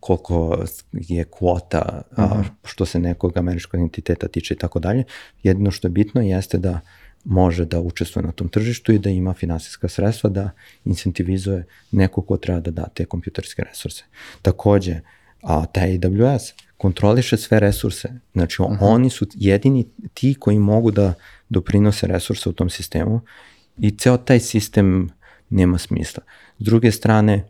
koliko 0.00 0.64
je 0.92 1.24
kvota 1.24 2.02
a, 2.16 2.24
uh 2.24 2.30
mhm. 2.30 2.40
-huh. 2.40 2.44
što 2.64 2.86
se 2.86 2.98
nekog 2.98 3.36
američkog 3.36 3.80
entiteta 3.80 4.28
tiče 4.28 4.54
i 4.54 4.56
tako 4.56 4.78
dalje. 4.78 5.04
Jedino 5.42 5.70
što 5.70 5.88
je 5.88 5.92
bitno 5.92 6.20
jeste 6.20 6.58
da 6.58 6.80
može 7.24 7.64
da 7.64 7.80
učestvuje 7.80 8.26
na 8.26 8.32
tom 8.32 8.48
tržištu 8.48 8.92
i 8.92 8.98
da 8.98 9.10
ima 9.10 9.34
finansijska 9.34 9.88
sredstva 9.88 10.30
da 10.30 10.50
incentivizuje 10.84 11.64
neko 11.90 12.22
ko 12.22 12.36
treba 12.36 12.60
da 12.60 12.70
da 12.70 12.88
te 12.94 13.04
kompjuterske 13.04 13.62
resurse. 13.62 14.04
Takođe, 14.42 15.00
a 15.42 15.66
taj 15.66 15.98
AWS 15.98 16.52
kontroliše 16.76 17.36
sve 17.36 17.60
resurse. 17.60 18.08
Znači, 18.32 18.62
uh 18.62 18.70
mhm. 18.70 18.84
-huh. 18.84 18.94
oni 18.94 19.10
su 19.10 19.26
jedini 19.34 19.86
ti 20.14 20.34
koji 20.40 20.58
mogu 20.58 20.90
da 20.90 21.14
doprinose 21.48 22.06
resurse 22.06 22.48
u 22.48 22.52
tom 22.52 22.70
sistemu 22.70 23.20
i 23.78 23.90
ceo 23.98 24.16
taj 24.16 24.40
sistem 24.40 25.10
nema 25.50 25.78
smisla. 25.78 26.22
S 26.58 26.64
druge 26.64 26.92
strane, 26.92 27.44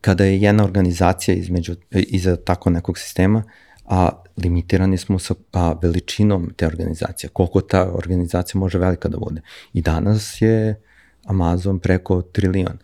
kada 0.00 0.24
je 0.24 0.40
jedna 0.40 0.64
organizacija 0.64 1.34
između, 1.34 1.74
iza 1.90 2.36
tako 2.36 2.70
nekog 2.70 2.98
sistema, 2.98 3.42
a 3.84 4.10
limitirani 4.36 4.98
smo 4.98 5.18
sa 5.18 5.34
a, 5.52 5.74
veličinom 5.82 6.52
te 6.56 6.66
organizacije, 6.66 7.30
koliko 7.30 7.60
ta 7.60 7.92
organizacija 7.92 8.58
može 8.58 8.78
velika 8.78 9.08
da 9.08 9.18
bude. 9.18 9.40
I 9.72 9.82
danas 9.82 10.42
je 10.42 10.80
Amazon 11.24 11.78
preko 11.78 12.22
trilion. 12.22 12.78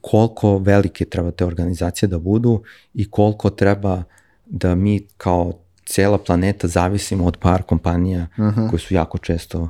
Koliko 0.00 0.58
velike 0.58 1.04
treba 1.04 1.30
te 1.30 1.44
organizacije 1.44 2.08
da 2.08 2.18
budu 2.18 2.62
i 2.94 3.10
koliko 3.10 3.50
treba 3.50 4.02
da 4.46 4.74
mi 4.74 5.06
kao 5.16 5.52
cela 5.86 6.18
planeta 6.18 6.68
zavisimo 6.68 7.26
od 7.26 7.36
par 7.36 7.62
kompanija 7.62 8.26
uh 8.38 8.44
mhm. 8.44 8.60
-huh. 8.60 8.70
koje 8.70 8.80
su 8.80 8.94
jako 8.94 9.18
često 9.18 9.68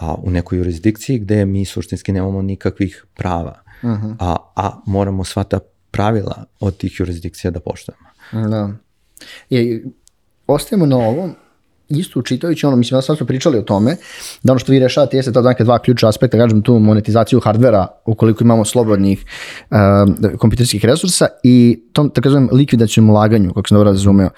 a, 0.00 0.14
u 0.14 0.30
nekoj 0.30 0.58
jurisdikciji 0.58 1.18
gde 1.18 1.44
mi 1.44 1.64
suštinski 1.64 2.12
nemamo 2.12 2.42
nikakvih 2.42 3.04
prava, 3.14 3.62
uh 3.82 3.90
mhm. 3.90 4.06
-huh. 4.06 4.14
a, 4.18 4.36
a 4.56 4.80
moramo 4.86 5.24
sva 5.24 5.44
ta 5.44 5.58
pravila 5.90 6.44
od 6.60 6.76
tih 6.76 7.00
jurisdikcija 7.00 7.50
da 7.50 7.60
poštujemo. 7.60 8.08
Da. 8.32 8.70
I 9.50 9.82
ostajemo 10.46 10.86
na 10.86 10.96
ovom, 10.96 11.34
isto 11.88 12.18
učitajući 12.20 12.66
ono, 12.66 12.76
mislim, 12.76 12.98
da 12.98 13.02
sad 13.02 13.16
smo 13.16 13.26
pričali 13.26 13.58
o 13.58 13.62
tome, 13.62 13.96
da 14.42 14.52
ono 14.52 14.58
što 14.58 14.72
vi 14.72 14.78
rešavate 14.78 15.16
jeste 15.16 15.32
ta 15.32 15.42
neke 15.42 15.64
dva 15.64 15.78
ključa 15.78 16.08
aspekta, 16.08 16.38
kažem 16.38 16.62
tu 16.62 16.78
monetizaciju 16.78 17.40
hardvera, 17.40 17.86
ukoliko 18.06 18.44
imamo 18.44 18.64
slobodnih 18.64 19.24
uh, 19.70 20.36
kompjuterskih 20.38 20.84
resursa 20.84 21.26
i 21.42 21.82
tom, 21.92 22.10
tako 22.10 22.28
zovem, 22.30 22.48
likvidacijom 22.52 23.10
ulaganju, 23.10 23.54
kako 23.54 23.68
sam 23.68 23.76
dobro 23.76 23.90
razumeo. 23.90 24.30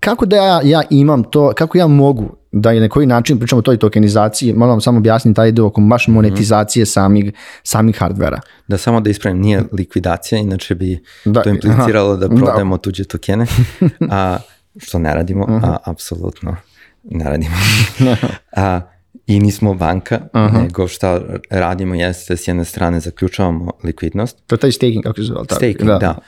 Kako 0.00 0.26
da 0.26 0.36
ja, 0.36 0.60
ja 0.64 0.82
imam 0.90 1.24
to, 1.24 1.52
kako 1.56 1.78
ja 1.78 1.86
mogu 1.86 2.36
da 2.60 2.70
je 2.70 2.80
na 2.80 2.88
koji 2.88 3.06
način 3.06 3.38
pričamo 3.38 3.58
o 3.58 3.62
toj 3.62 3.76
tokenizaciji, 3.76 4.52
moram 4.52 4.70
vam 4.70 4.80
samo 4.80 4.98
objasniti 4.98 5.36
taj 5.36 5.52
dio 5.52 5.66
oko 5.66 5.80
baš 5.80 6.08
monetizacije 6.08 6.82
mm 6.82 6.86
-hmm. 6.86 6.92
samih, 6.92 7.32
samih 7.62 7.98
hardvera. 7.98 8.40
Da, 8.68 8.78
samo 8.78 9.00
da 9.00 9.10
ispravim, 9.10 9.40
nije 9.40 9.62
likvidacija, 9.72 10.38
inače 10.38 10.74
bi 10.74 11.04
da, 11.24 11.42
to 11.42 11.50
impliciralo 11.50 12.10
aha, 12.10 12.20
da, 12.20 12.28
da. 12.28 12.36
prodajemo 12.36 12.76
da. 12.76 12.82
tuđe 12.82 13.04
tokene, 13.04 13.46
a, 14.10 14.38
što 14.78 14.98
ne 14.98 15.14
radimo, 15.14 15.44
uh 15.44 15.50
-huh. 15.50 15.64
a 15.64 15.66
mhm. 15.66 15.74
apsolutno 15.84 16.56
ne 17.04 17.24
radimo. 17.24 17.54
a, 18.56 18.80
I 19.26 19.40
nismo 19.40 19.74
banka, 19.74 20.20
uh 20.32 20.40
-huh. 20.40 20.62
nego 20.62 20.88
šta 20.88 21.20
radimo 21.50 21.94
jeste 21.94 22.36
s 22.36 22.48
jedne 22.48 22.64
strane 22.64 23.00
zaključavamo 23.00 23.72
likvidnost. 23.84 24.42
To 24.46 24.54
je 24.54 24.58
taj 24.58 24.72
staking, 24.72 25.02
kako 25.02 25.16
se 25.16 25.22
zove. 25.22 25.44
Staking, 25.44 25.88
da. 25.90 25.98
da. 25.98 26.18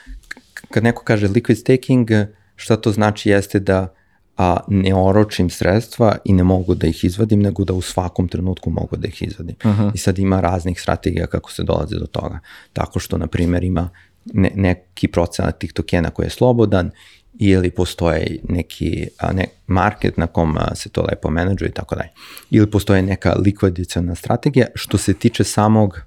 Kad 0.71 0.83
neko 0.83 1.03
kaže 1.03 1.27
liquid 1.27 1.55
staking, 1.55 2.09
šta 2.55 2.75
to 2.75 2.91
znači 2.91 3.29
jeste 3.29 3.59
da 3.59 3.93
a, 4.39 4.57
ne 4.67 4.95
oročim 4.95 5.49
sredstva 5.49 6.17
i 6.25 6.33
ne 6.33 6.43
mogu 6.43 6.75
da 6.75 6.87
ih 6.87 7.03
izvadim, 7.03 7.41
nego 7.41 7.63
da 7.63 7.73
u 7.73 7.81
svakom 7.81 8.27
trenutku 8.27 8.69
mogu 8.69 8.95
da 8.95 9.07
ih 9.07 9.21
izvadim. 9.21 9.55
Uh 9.63 9.71
-huh. 9.71 9.91
I 9.93 9.97
sad 9.97 10.19
ima 10.19 10.41
raznih 10.41 10.81
strategija 10.81 11.27
kako 11.27 11.51
se 11.51 11.63
dolazi 11.63 11.95
do 11.99 12.05
toga. 12.05 12.39
Tako 12.73 12.99
što, 12.99 13.17
na 13.17 13.27
primjer, 13.27 13.63
ima 13.63 13.89
ne, 14.25 14.51
neki 14.55 15.07
procenat 15.07 15.59
tih 15.59 15.73
tokena 15.73 16.09
koji 16.09 16.25
je 16.25 16.29
slobodan 16.29 16.91
ili 17.39 17.71
postoje 17.71 18.39
neki 18.49 19.07
a, 19.17 19.33
ne, 19.33 19.45
market 19.67 20.17
na 20.17 20.27
kom 20.27 20.57
a, 20.57 20.75
se 20.75 20.89
to 20.89 21.01
lepo 21.01 21.29
menadžuje 21.29 21.69
i 21.69 21.73
tako 21.73 21.95
dalje. 21.95 22.09
Ili 22.49 22.71
postoje 22.71 23.01
neka 23.01 23.33
likvidacijona 23.33 24.15
strategija 24.15 24.67
što 24.75 24.97
se 24.97 25.13
tiče 25.13 25.43
samog 25.43 26.01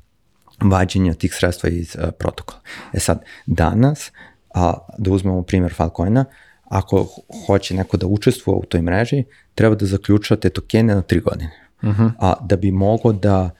vađenja 0.60 1.14
tih 1.14 1.34
sredstva 1.34 1.68
iz 1.68 1.96
a, 1.96 2.10
protokola. 2.10 2.60
E 2.92 3.00
sad, 3.00 3.22
danas, 3.46 4.12
a, 4.54 4.74
da 4.98 5.10
uzmemo 5.10 5.42
primjer 5.42 5.74
Falcoina, 5.74 6.24
ako 6.72 7.06
hoće 7.46 7.74
neko 7.74 7.96
da 7.96 8.06
učestvuje 8.06 8.56
u 8.56 8.64
toj 8.64 8.82
mreži, 8.82 9.24
treba 9.54 9.76
da 9.76 9.86
zaključa 9.86 10.36
te 10.36 10.50
tokene 10.50 10.94
na 10.94 11.02
tri 11.02 11.20
godine. 11.20 11.68
Uh 11.82 11.88
mhm. 11.88 12.02
-huh. 12.02 12.12
A 12.18 12.34
da 12.40 12.56
bi 12.56 12.70
mogo 12.70 13.12
da 13.12 13.50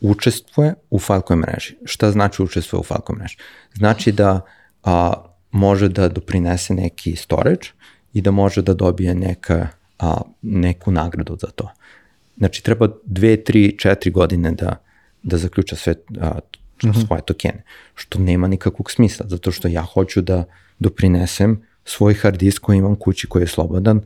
učestvuje 0.00 0.74
u 0.90 0.98
Filecoin 0.98 1.40
mreži. 1.40 1.76
Šta 1.84 2.10
znači 2.10 2.42
učestvuje 2.42 2.80
u 2.80 2.82
Filecoin 2.82 3.18
mreži? 3.18 3.36
Znači 3.74 4.12
da 4.12 4.40
a, 4.84 5.12
može 5.50 5.88
da 5.88 6.08
doprinese 6.08 6.74
neki 6.74 7.16
storage 7.16 7.68
i 8.12 8.22
da 8.22 8.30
može 8.30 8.62
da 8.62 8.74
dobije 8.74 9.14
neka, 9.14 9.68
a, 9.98 10.20
neku 10.42 10.90
nagradu 10.90 11.36
za 11.40 11.46
to. 11.46 11.70
Znači 12.36 12.62
treba 12.64 12.88
dve, 13.04 13.44
tri, 13.44 13.78
četiri 13.78 14.10
godine 14.10 14.52
da, 14.52 14.76
da 15.22 15.36
zaključa 15.38 15.76
sve 15.76 15.94
a, 16.20 16.30
uh 16.30 16.88
mhm. 16.88 16.98
-huh. 16.98 17.06
svoje 17.06 17.22
tokene, 17.22 17.62
što 17.94 18.18
nema 18.18 18.48
nikakvog 18.48 18.90
smisla, 18.90 19.26
zato 19.28 19.52
što 19.52 19.68
ja 19.68 19.82
hoću 19.82 20.20
da 20.20 20.44
doprinesem 20.78 21.62
svoj 21.86 22.14
hard 22.14 22.38
disk 22.38 22.62
koji 22.62 22.78
imam 22.78 22.96
kući 22.96 23.26
koji 23.26 23.42
je 23.42 23.46
slobodan, 23.46 24.00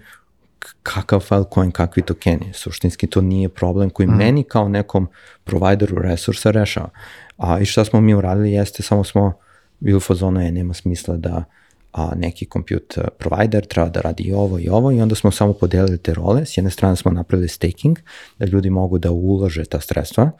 kakav 0.82 1.20
Filecoin, 1.20 1.70
kakvi 1.70 2.02
tokeni. 2.02 2.52
Suštinski 2.52 3.06
to 3.06 3.20
nije 3.20 3.48
problem 3.48 3.90
koji 3.90 4.06
mm. 4.06 4.16
meni 4.16 4.42
kao 4.42 4.68
nekom 4.68 5.08
provideru 5.44 5.96
resursa 6.02 6.50
rešava. 6.50 6.88
A 7.36 7.60
i 7.60 7.64
šta 7.64 7.84
smo 7.84 8.00
mi 8.00 8.14
uradili 8.14 8.52
jeste, 8.52 8.82
samo 8.82 9.04
smo 9.04 9.32
bili 9.80 9.96
u 9.96 10.00
fazonu 10.00 10.40
je, 10.40 10.52
nema 10.52 10.74
smisla 10.74 11.16
da 11.16 11.44
a, 11.92 12.12
neki 12.16 12.46
compute 12.52 13.08
provider 13.18 13.66
treba 13.66 13.88
da 13.88 14.00
radi 14.00 14.22
i 14.22 14.32
ovo 14.32 14.58
i 14.58 14.68
ovo 14.68 14.92
i 14.92 15.00
onda 15.00 15.14
smo 15.14 15.30
samo 15.30 15.52
podelili 15.52 15.98
te 15.98 16.14
role. 16.14 16.46
S 16.46 16.56
jedne 16.56 16.70
strane 16.70 16.96
smo 16.96 17.10
napravili 17.10 17.48
staking, 17.48 17.98
da 18.38 18.46
ljudi 18.46 18.70
mogu 18.70 18.98
da 18.98 19.10
ulože 19.10 19.64
ta 19.64 19.80
sredstva, 19.80 20.30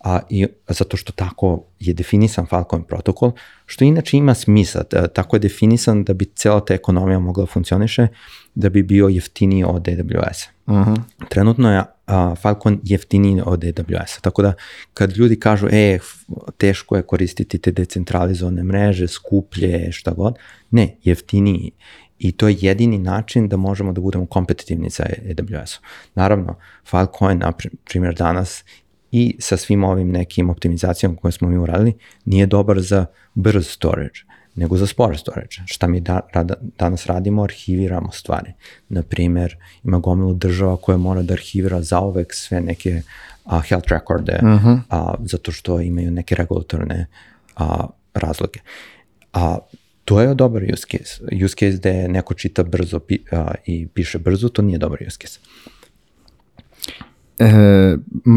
a, 0.00 0.20
i, 0.28 0.46
zato 0.68 0.96
što 0.96 1.12
tako 1.12 1.64
je 1.80 1.94
definisan 1.94 2.46
Falcon 2.46 2.82
protokol, 2.82 3.32
što 3.66 3.84
inače 3.84 4.16
ima 4.16 4.34
smisla, 4.34 4.82
da, 4.90 5.08
tako 5.08 5.36
je 5.36 5.40
definisan 5.40 6.04
da 6.04 6.12
bi 6.14 6.24
cela 6.24 6.64
ta 6.64 6.74
ekonomija 6.74 7.18
mogla 7.18 7.42
da 7.42 7.46
funkcioniše, 7.46 8.06
da 8.54 8.68
bi 8.68 8.82
bio 8.82 9.08
jeftiniji 9.08 9.64
od 9.64 9.82
AWS. 9.82 10.48
Uh 10.66 10.76
-huh. 10.76 11.00
Trenutno 11.28 11.72
je 11.72 11.82
a, 12.06 12.34
Falcon 12.34 12.80
jeftiniji 12.84 13.42
od 13.46 13.60
AWS-a, 13.64 14.20
tako 14.20 14.42
da 14.42 14.52
kad 14.94 15.16
ljudi 15.16 15.40
kažu, 15.40 15.68
e, 15.70 15.98
teško 16.58 16.96
je 16.96 17.02
koristiti 17.02 17.58
te 17.58 17.72
decentralizovane 17.72 18.62
mreže, 18.62 19.08
skuplje, 19.08 19.92
šta 19.92 20.10
god, 20.10 20.38
ne, 20.70 20.96
jeftiniji. 21.02 21.70
I 22.18 22.32
to 22.32 22.48
je 22.48 22.56
jedini 22.60 22.98
način 22.98 23.48
da 23.48 23.56
možemo 23.56 23.92
da 23.92 24.00
budemo 24.00 24.26
kompetitivni 24.26 24.90
sa 24.90 25.02
AWS-om. 25.02 25.84
Naravno, 26.14 26.56
Filecoin, 26.90 27.38
na 27.38 27.52
primjer, 27.84 28.14
danas 28.14 28.64
i 29.12 29.36
sa 29.38 29.56
svim 29.56 29.84
ovim 29.84 30.10
nekim 30.10 30.50
optimizacijama 30.50 31.16
koje 31.16 31.32
smo 31.32 31.48
mi 31.48 31.58
uradili, 31.58 31.94
nije 32.24 32.46
dobar 32.46 32.80
za 32.80 33.06
brz 33.34 33.68
storage, 33.68 34.20
nego 34.54 34.76
za 34.76 34.86
spore 34.86 35.18
storage. 35.18 35.56
Šta 35.66 35.86
mi 35.86 36.00
da, 36.00 36.20
rada, 36.32 36.54
danas 36.78 37.06
radimo, 37.06 37.42
arhiviramo 37.42 38.12
stvari. 38.12 38.52
Naprimer, 38.88 39.56
ima 39.84 39.98
gomilu 39.98 40.34
država 40.34 40.76
koja 40.76 40.98
mora 40.98 41.22
da 41.22 41.32
arhivira 41.34 41.82
zaovek 41.82 42.34
sve 42.34 42.60
neke 42.60 43.02
a, 43.44 43.60
health 43.60 43.88
recorde, 43.88 44.38
uh 44.42 44.48
mhm. 44.48 44.68
-huh. 44.68 44.80
a, 44.88 45.14
zato 45.24 45.52
što 45.52 45.80
imaju 45.80 46.10
neke 46.10 46.34
regulatorne 46.34 47.06
a, 47.56 47.86
razloge. 48.14 48.60
A, 49.32 49.58
to 50.04 50.20
je 50.20 50.34
dobar 50.34 50.62
use 50.72 50.86
case. 50.90 51.44
Use 51.44 51.54
case 51.54 51.76
gde 51.78 52.08
neko 52.08 52.34
čita 52.34 52.62
brzo 52.62 52.98
pi, 52.98 53.18
a, 53.32 53.54
i 53.66 53.86
piše 53.86 54.18
brzo, 54.18 54.48
to 54.48 54.62
nije 54.62 54.78
dobar 54.78 54.98
use 55.06 55.18
case. 55.20 55.40
E, 57.40 57.96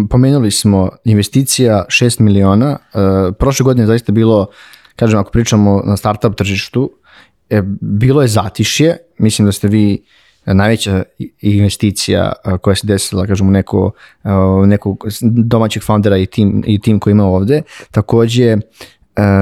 pomenuli 0.09 0.51
smo 0.51 0.89
investicija 1.03 1.85
6 1.89 2.21
miliona. 2.21 2.77
E, 2.93 2.97
prošle 3.39 3.63
godine 3.63 3.83
je 3.83 3.87
zaista 3.87 4.11
bilo, 4.11 4.47
kažem, 4.95 5.19
ako 5.19 5.31
pričamo 5.31 5.81
na 5.85 5.97
startup 5.97 6.35
tržištu, 6.35 6.91
e, 7.49 7.61
bilo 7.81 8.21
je 8.21 8.27
zatišje. 8.27 8.97
Mislim 9.17 9.45
da 9.45 9.51
ste 9.51 9.67
vi 9.67 10.03
najveća 10.45 11.03
investicija 11.41 12.33
koja 12.61 12.75
se 12.75 12.87
desila, 12.87 13.27
kažem, 13.27 13.47
u 13.47 13.51
neko, 13.51 13.91
u 14.61 14.65
neku 14.65 14.97
domaćeg 15.21 15.83
foundera 15.83 16.17
i 16.17 16.25
tim, 16.25 16.63
i 16.67 16.79
tim 16.81 16.99
koji 16.99 17.11
ima 17.11 17.25
ovde. 17.25 17.61
Takođe, 17.91 18.57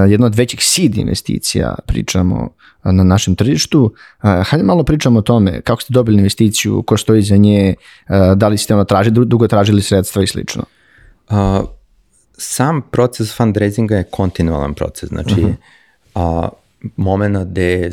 jedna 0.09 0.25
od 0.25 0.35
većih 0.35 0.59
seed 0.63 0.97
investicija 0.97 1.75
pričamo 1.85 2.49
na 2.83 3.03
našem 3.03 3.35
tržištu. 3.35 3.93
Hajde 4.19 4.63
malo 4.63 4.83
pričamo 4.83 5.19
o 5.19 5.21
tome 5.21 5.61
kako 5.61 5.81
ste 5.81 5.93
dobili 5.93 6.17
investiciju, 6.17 6.83
ko 6.83 6.97
stoji 6.97 7.21
za 7.21 7.37
nje, 7.37 7.75
da 8.35 8.47
li 8.47 8.57
ste 8.57 8.73
ono 8.73 8.83
tražili, 8.83 9.25
dugo 9.25 9.47
tražili 9.47 9.81
sredstva 9.81 10.23
i 10.23 10.27
slično. 10.27 10.63
Uh, 11.29 11.37
sam 12.37 12.81
proces 12.91 13.37
fundraisinga 13.37 13.95
je 13.95 14.03
kontinualan 14.03 14.73
proces, 14.73 15.09
znači 15.09 15.41
uh 15.43 15.49
-huh. 15.49 15.55
a, 16.15 16.49
momena 16.95 17.43
gde 17.43 17.91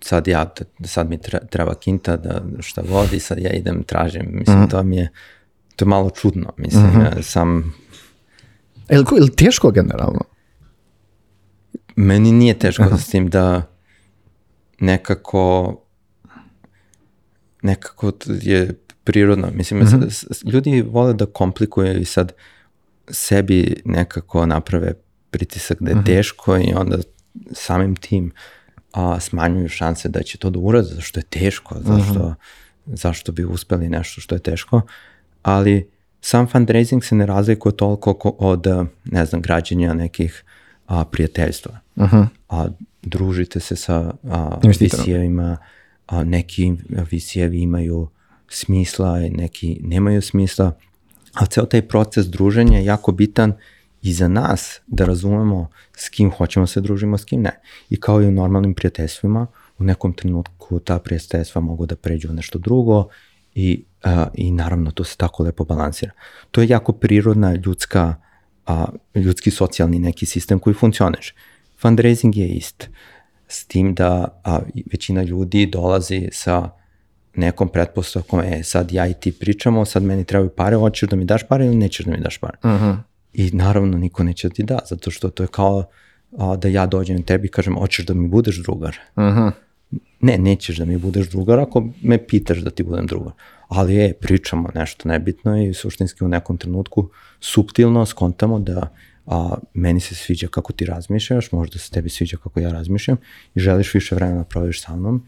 sad 0.00 0.28
ja, 0.28 0.54
sad 0.84 1.10
mi 1.10 1.18
treba 1.50 1.74
kinta 1.74 2.16
da 2.16 2.42
šta 2.60 2.82
god 2.82 3.12
i 3.12 3.20
sad 3.20 3.38
ja 3.38 3.50
idem, 3.50 3.82
tražim, 3.82 4.26
mislim, 4.30 4.58
uh 4.58 4.64
-huh. 4.64 4.70
to 4.70 4.82
mi 4.82 4.96
je, 4.96 5.08
to 5.76 5.84
je 5.84 5.88
malo 5.88 6.10
čudno, 6.10 6.52
mislim, 6.56 6.84
uh 6.84 6.94
-huh. 6.94 7.16
ja 7.16 7.22
sam... 7.22 7.74
Je 8.88 8.98
li, 8.98 9.04
je 9.14 9.22
li 9.22 9.30
teško 9.30 9.70
generalno? 9.70 10.20
Meni 11.96 12.32
nije 12.32 12.58
teško 12.58 12.82
-huh. 12.82 13.00
s 13.00 13.10
tim 13.10 13.28
da 13.28 13.62
nekako 14.80 15.76
nekako 17.62 18.12
je 18.42 18.74
prirodno. 19.04 19.50
Mislim, 19.54 19.80
uh 19.80 19.88
-huh. 19.88 20.52
ljudi 20.52 20.82
vole 20.82 21.14
da 21.14 21.26
komplikuju 21.26 22.00
i 22.00 22.04
sad 22.04 22.32
sebi 23.08 23.82
nekako 23.84 24.46
naprave 24.46 24.94
pritisak 25.30 25.78
da 25.80 25.90
je 25.90 25.96
uh 25.96 26.02
-huh. 26.02 26.06
teško 26.06 26.56
i 26.56 26.72
onda 26.76 26.98
samim 27.52 27.96
tim 27.96 28.32
a, 28.92 29.20
smanjuju 29.20 29.68
šanse 29.68 30.08
da 30.08 30.22
će 30.22 30.38
to 30.38 30.50
da 30.50 30.58
urade, 30.58 30.88
zašto 30.88 31.20
je 31.20 31.24
teško, 31.24 31.74
zašto, 31.78 32.20
uh 32.20 32.26
-huh. 32.26 32.34
zašto 32.86 33.32
bi 33.32 33.44
uspeli 33.44 33.88
nešto 33.88 34.20
što 34.20 34.34
je 34.34 34.38
teško, 34.38 34.80
ali 35.42 35.90
sam 36.20 36.48
fundraising 36.48 37.04
se 37.04 37.14
ne 37.14 37.26
razlikuje 37.26 37.76
toliko 37.76 38.36
od, 38.38 38.66
ne 39.04 39.26
znam, 39.26 39.42
građenja 39.42 39.94
nekih 39.94 40.44
a, 40.86 41.04
prijateljstva. 41.04 41.81
-huh. 41.96 42.26
A 42.48 42.68
družite 43.02 43.60
se 43.60 43.76
sa 43.76 44.14
a, 44.24 44.60
visijevima, 44.78 45.56
a 46.06 46.24
neki 46.24 46.74
visijevi 47.10 47.60
imaju 47.60 48.08
smisla, 48.48 49.18
neki 49.18 49.80
nemaju 49.82 50.22
smisla, 50.22 50.72
ali 51.32 51.48
ceo 51.48 51.66
taj 51.66 51.88
proces 51.88 52.26
druženja 52.26 52.78
je 52.78 52.84
jako 52.84 53.12
bitan 53.12 53.52
i 54.02 54.12
za 54.12 54.28
nas 54.28 54.80
da 54.86 55.04
razumemo 55.04 55.68
s 55.96 56.08
kim 56.08 56.30
hoćemo 56.30 56.66
se 56.66 56.80
družimo, 56.80 57.18
s 57.18 57.24
kim 57.24 57.42
ne. 57.42 57.60
I 57.90 58.00
kao 58.00 58.22
i 58.22 58.26
u 58.26 58.32
normalnim 58.32 58.74
prijateljstvima, 58.74 59.46
u 59.78 59.84
nekom 59.84 60.12
trenutku 60.12 60.80
ta 60.80 60.98
prijateljstva 60.98 61.60
mogu 61.60 61.86
da 61.86 61.96
pređu 61.96 62.30
u 62.30 62.32
nešto 62.32 62.58
drugo 62.58 63.08
i, 63.54 63.84
a, 64.02 64.26
i 64.34 64.50
naravno 64.50 64.90
to 64.90 65.04
se 65.04 65.16
tako 65.16 65.42
lepo 65.42 65.64
balansira. 65.64 66.12
To 66.50 66.60
je 66.60 66.68
jako 66.68 66.92
prirodna 66.92 67.54
ljudska, 67.54 68.14
a, 68.66 68.84
ljudski 69.14 69.50
socijalni 69.50 69.98
neki 69.98 70.26
sistem 70.26 70.58
koji 70.58 70.74
funkcioniš. 70.74 71.34
Fundraising 71.82 72.36
je 72.36 72.48
ist. 72.48 72.88
S 73.48 73.64
tim 73.64 73.94
da 73.94 74.40
a, 74.44 74.58
većina 74.92 75.22
ljudi 75.22 75.66
dolazi 75.66 76.28
sa 76.32 76.70
nekom 77.34 77.68
pretpostavkom, 77.68 78.40
e, 78.40 78.62
sad 78.62 78.92
ja 78.92 79.06
i 79.06 79.14
ti 79.14 79.32
pričamo, 79.32 79.84
sad 79.84 80.02
meni 80.02 80.24
trebaju 80.24 80.50
pare, 80.50 80.76
hoćeš 80.76 81.08
da 81.08 81.16
mi 81.16 81.24
daš 81.24 81.42
pare 81.48 81.66
ili 81.66 81.76
nećeš 81.76 82.06
da 82.06 82.12
mi 82.12 82.20
daš 82.20 82.38
pare. 82.38 82.58
Uh 82.64 82.70
mhm. 82.70 82.84
-huh. 82.84 82.96
I 83.32 83.50
naravno 83.50 83.98
niko 83.98 84.22
neće 84.22 84.48
da 84.48 84.54
ti 84.54 84.62
da, 84.62 84.78
zato 84.88 85.10
što 85.10 85.30
to 85.30 85.42
je 85.42 85.46
kao 85.46 85.84
a, 86.38 86.56
da 86.56 86.68
ja 86.68 86.86
dođem 86.86 87.22
tebi 87.22 87.46
i 87.46 87.50
kažem, 87.50 87.74
hoćeš 87.74 88.06
da 88.06 88.14
mi 88.14 88.28
budeš 88.28 88.62
drugar. 88.62 88.96
Uh 89.16 89.24
mhm. 89.24 89.38
-huh. 89.38 89.52
Ne, 90.20 90.38
nećeš 90.38 90.76
da 90.76 90.84
mi 90.84 90.96
budeš 90.98 91.30
drugar 91.30 91.60
ako 91.60 91.88
me 92.02 92.26
pitaš 92.26 92.58
da 92.58 92.70
ti 92.70 92.82
budem 92.82 93.06
drugar. 93.06 93.32
Ali 93.68 93.94
je, 93.94 94.12
pričamo 94.12 94.68
nešto 94.74 95.08
nebitno 95.08 95.62
i 95.62 95.74
suštinski 95.74 96.24
u 96.24 96.28
nekom 96.28 96.56
trenutku 96.58 97.08
subtilno 97.40 98.06
skontamo 98.06 98.58
da 98.58 98.88
a, 99.26 99.54
meni 99.74 100.00
se 100.00 100.14
sviđa 100.14 100.48
kako 100.48 100.72
ti 100.72 100.84
razmišljaš, 100.84 101.52
možda 101.52 101.78
se 101.78 101.90
tebi 101.90 102.08
sviđa 102.08 102.36
kako 102.36 102.60
ja 102.60 102.72
razmišljam 102.72 103.16
i 103.54 103.60
želiš 103.60 103.94
više 103.94 104.14
vremena 104.14 104.38
da 104.38 104.44
provedeš 104.44 104.82
sa 104.82 104.96
mnom 104.96 105.26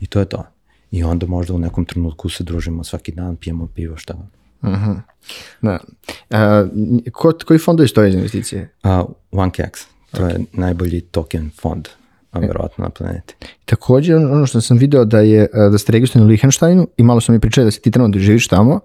i 0.00 0.06
to 0.06 0.20
je 0.20 0.24
to. 0.24 0.46
I 0.90 1.04
onda 1.04 1.26
možda 1.26 1.54
u 1.54 1.58
nekom 1.58 1.84
trenutku 1.84 2.28
se 2.28 2.44
družimo 2.44 2.84
svaki 2.84 3.12
dan, 3.12 3.36
pijemo 3.36 3.66
pivo, 3.66 3.96
šta 3.96 4.14
god. 4.14 4.26
Uh. 4.72 4.78
-huh. 4.78 5.00
Da. 5.62 5.80
A, 6.30 6.66
ko, 7.12 7.32
koji 7.46 7.58
fondovi 7.58 7.88
stoje 7.88 8.08
iz 8.08 8.14
investicije? 8.14 8.70
Uh, 8.82 8.90
OneKX, 9.32 9.86
to 10.10 10.22
okay. 10.22 10.28
je 10.28 10.44
najbolji 10.52 11.00
token 11.00 11.50
fond 11.60 11.88
a 11.88 12.03
verovatno 12.40 12.84
na 12.84 12.90
planeti. 12.90 13.34
Takođe, 13.64 14.16
ono 14.16 14.46
što 14.46 14.60
sam 14.60 14.76
video 14.76 15.04
da 15.04 15.20
je 15.20 15.48
da 15.70 15.78
ste 15.78 15.92
registrovani 15.92 16.26
u 16.26 16.30
Lihensteinu 16.30 16.88
i 16.96 17.02
malo 17.02 17.20
sam 17.20 17.34
mi 17.34 17.40
pričali 17.40 17.64
da 17.64 17.70
se 17.70 17.80
ti 17.80 17.90
trenutno 17.90 18.20
živiš 18.20 18.48
tamo. 18.48 18.80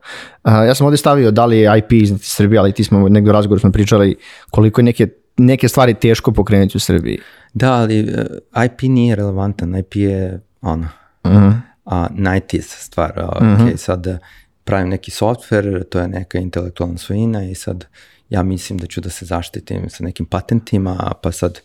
Ja 0.46 0.76
sam 0.76 0.86
ovde 0.86 0.98
stavio 0.98 1.32
da 1.32 1.46
li 1.46 1.60
je 1.60 1.78
IP 1.78 1.92
iz 1.92 2.14
Srbije, 2.22 2.60
ali 2.60 2.72
ti 2.72 2.84
smo 2.84 3.10
negdje 3.10 3.30
u 3.30 3.34
razgovoru 3.34 3.60
smo 3.60 3.72
pričali 3.72 4.16
koliko 4.50 4.82
je 4.82 4.86
neke, 4.86 5.08
neke 5.38 5.68
stvari 5.68 5.94
teško 5.94 6.32
pokrenuti 6.32 6.78
u 6.78 6.80
Srbiji. 6.80 7.20
Da, 7.54 7.74
ali 7.74 8.04
uh, 8.04 8.66
IP 8.66 8.82
nije 8.82 9.16
relevantan, 9.16 9.76
IP 9.76 9.96
je 9.96 10.42
ono, 10.62 10.88
uh 11.24 11.32
-huh 11.32 11.70
a, 11.90 12.08
najtis 12.12 12.68
stvar. 12.80 13.20
Ok, 13.20 13.42
mm 13.42 13.46
-hmm. 13.46 13.78
sad 13.78 14.08
e, 14.08 14.18
pravim 14.64 14.90
neki 14.90 15.12
software, 15.12 15.84
to 15.90 16.00
je 16.00 16.08
neka 16.08 16.38
intelektualna 16.38 16.98
svojina 16.98 17.44
i 17.44 17.56
sad 17.56 17.86
ja 18.30 18.44
mislim 18.44 18.80
da 18.80 18.88
ću 18.88 19.02
da 19.02 19.10
se 19.10 19.26
zaštitim 19.26 19.90
sa 19.90 20.04
nekim 20.04 20.26
patentima, 20.26 21.14
pa 21.24 21.32
sad 21.32 21.60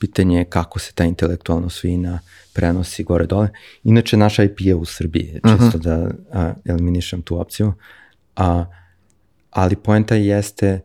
pitanje 0.00 0.38
je 0.38 0.44
kako 0.44 0.78
se 0.78 0.92
ta 0.92 1.04
intelektualna 1.04 1.68
svojina 1.68 2.18
prenosi 2.52 3.04
gore 3.04 3.26
dole. 3.26 3.48
Inače, 3.84 4.16
naša 4.16 4.44
IP 4.44 4.60
je 4.60 4.74
u 4.74 4.84
Srbiji, 4.84 5.32
čisto 5.32 5.64
uh 5.64 5.72
-huh. 5.72 5.82
da 5.82 6.10
a, 6.32 6.54
eliminišem 6.64 7.22
tu 7.22 7.40
opciju. 7.40 7.72
A, 8.36 8.64
ali 9.50 9.76
poenta 9.76 10.14
jeste 10.14 10.80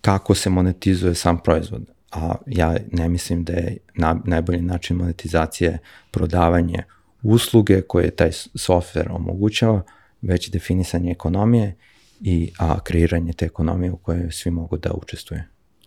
kako 0.00 0.34
se 0.34 0.50
monetizuje 0.50 1.14
sam 1.14 1.38
proizvod. 1.38 1.82
A 2.12 2.34
ja 2.46 2.76
ne 2.92 3.08
mislim 3.08 3.44
da 3.44 3.52
je 3.52 3.76
na, 3.94 4.20
najbolji 4.24 4.60
način 4.60 4.96
monetizacije 4.96 5.78
prodavanje 6.10 6.82
usluge 7.22 7.82
koje 7.82 8.10
taj 8.10 8.30
software 8.54 9.10
omogućava, 9.10 9.82
već 10.22 10.50
definisanje 10.50 11.10
ekonomije 11.10 11.76
i 12.20 12.52
a, 12.58 12.80
kreiranje 12.80 13.32
te 13.32 13.44
ekonomije 13.44 13.92
u 13.92 13.96
kojoj 13.96 14.32
svi 14.32 14.50
mogu 14.50 14.76
da 14.76 14.92
učestvuju. 14.92 15.40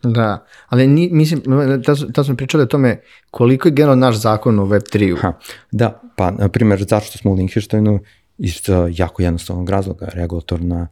Da, 0.03 0.45
ali 0.67 0.87
ni, 0.87 1.09
mislim, 1.11 1.41
da, 2.09 2.23
smo 2.23 2.35
pričali 2.35 2.63
o 2.63 2.67
tome 2.67 3.01
koliko 3.31 3.67
je 3.67 3.71
generalno 3.71 4.05
naš 4.05 4.15
zakon 4.15 4.59
u 4.59 4.65
Web3-u. 4.65 5.17
Ha, 5.21 5.33
da, 5.71 6.01
pa, 6.15 6.31
na 6.31 6.49
primjer, 6.49 6.85
zašto 6.89 7.17
smo 7.17 7.31
u 7.31 7.33
Linkirsteinu 7.33 7.99
iz 8.37 8.61
jako 8.91 9.21
jednostavnog 9.21 9.69
razloga, 9.69 10.09
regulatorna 10.13 10.87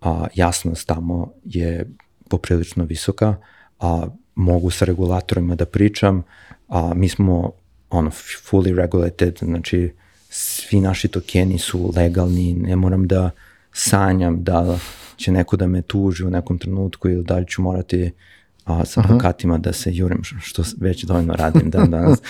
a, 0.00 0.26
jasnost 0.34 0.86
tamo 0.86 1.32
je 1.44 1.90
poprilično 2.28 2.84
visoka, 2.84 3.34
a 3.80 4.06
mogu 4.34 4.70
sa 4.70 4.84
regulatorima 4.84 5.54
da 5.54 5.66
pričam, 5.66 6.22
a 6.68 6.94
mi 6.94 7.08
smo 7.08 7.52
ono, 7.90 8.10
fully 8.50 8.74
regulated, 8.74 9.38
znači 9.42 9.92
svi 10.30 10.80
naši 10.80 11.08
tokeni 11.08 11.58
su 11.58 11.92
legalni, 11.96 12.54
ne 12.54 12.76
moram 12.76 13.06
da 13.06 13.30
sanjam 13.72 14.44
da 14.44 14.78
će 15.16 15.32
neko 15.32 15.56
da 15.56 15.66
me 15.66 15.82
tuži 15.82 16.24
u 16.24 16.30
nekom 16.30 16.58
trenutku 16.58 17.08
ili 17.08 17.24
da 17.24 17.38
li 17.38 17.46
ću 17.46 17.62
morati 17.62 18.10
a, 18.66 18.84
sa 18.84 19.00
Aha. 19.00 19.08
advokatima 19.08 19.58
da 19.58 19.72
se 19.72 19.90
jurim, 19.92 20.22
što 20.22 20.62
već 20.80 21.04
dovoljno 21.04 21.34
radim 21.34 21.70
dan 21.70 21.90
danas. 21.90 22.22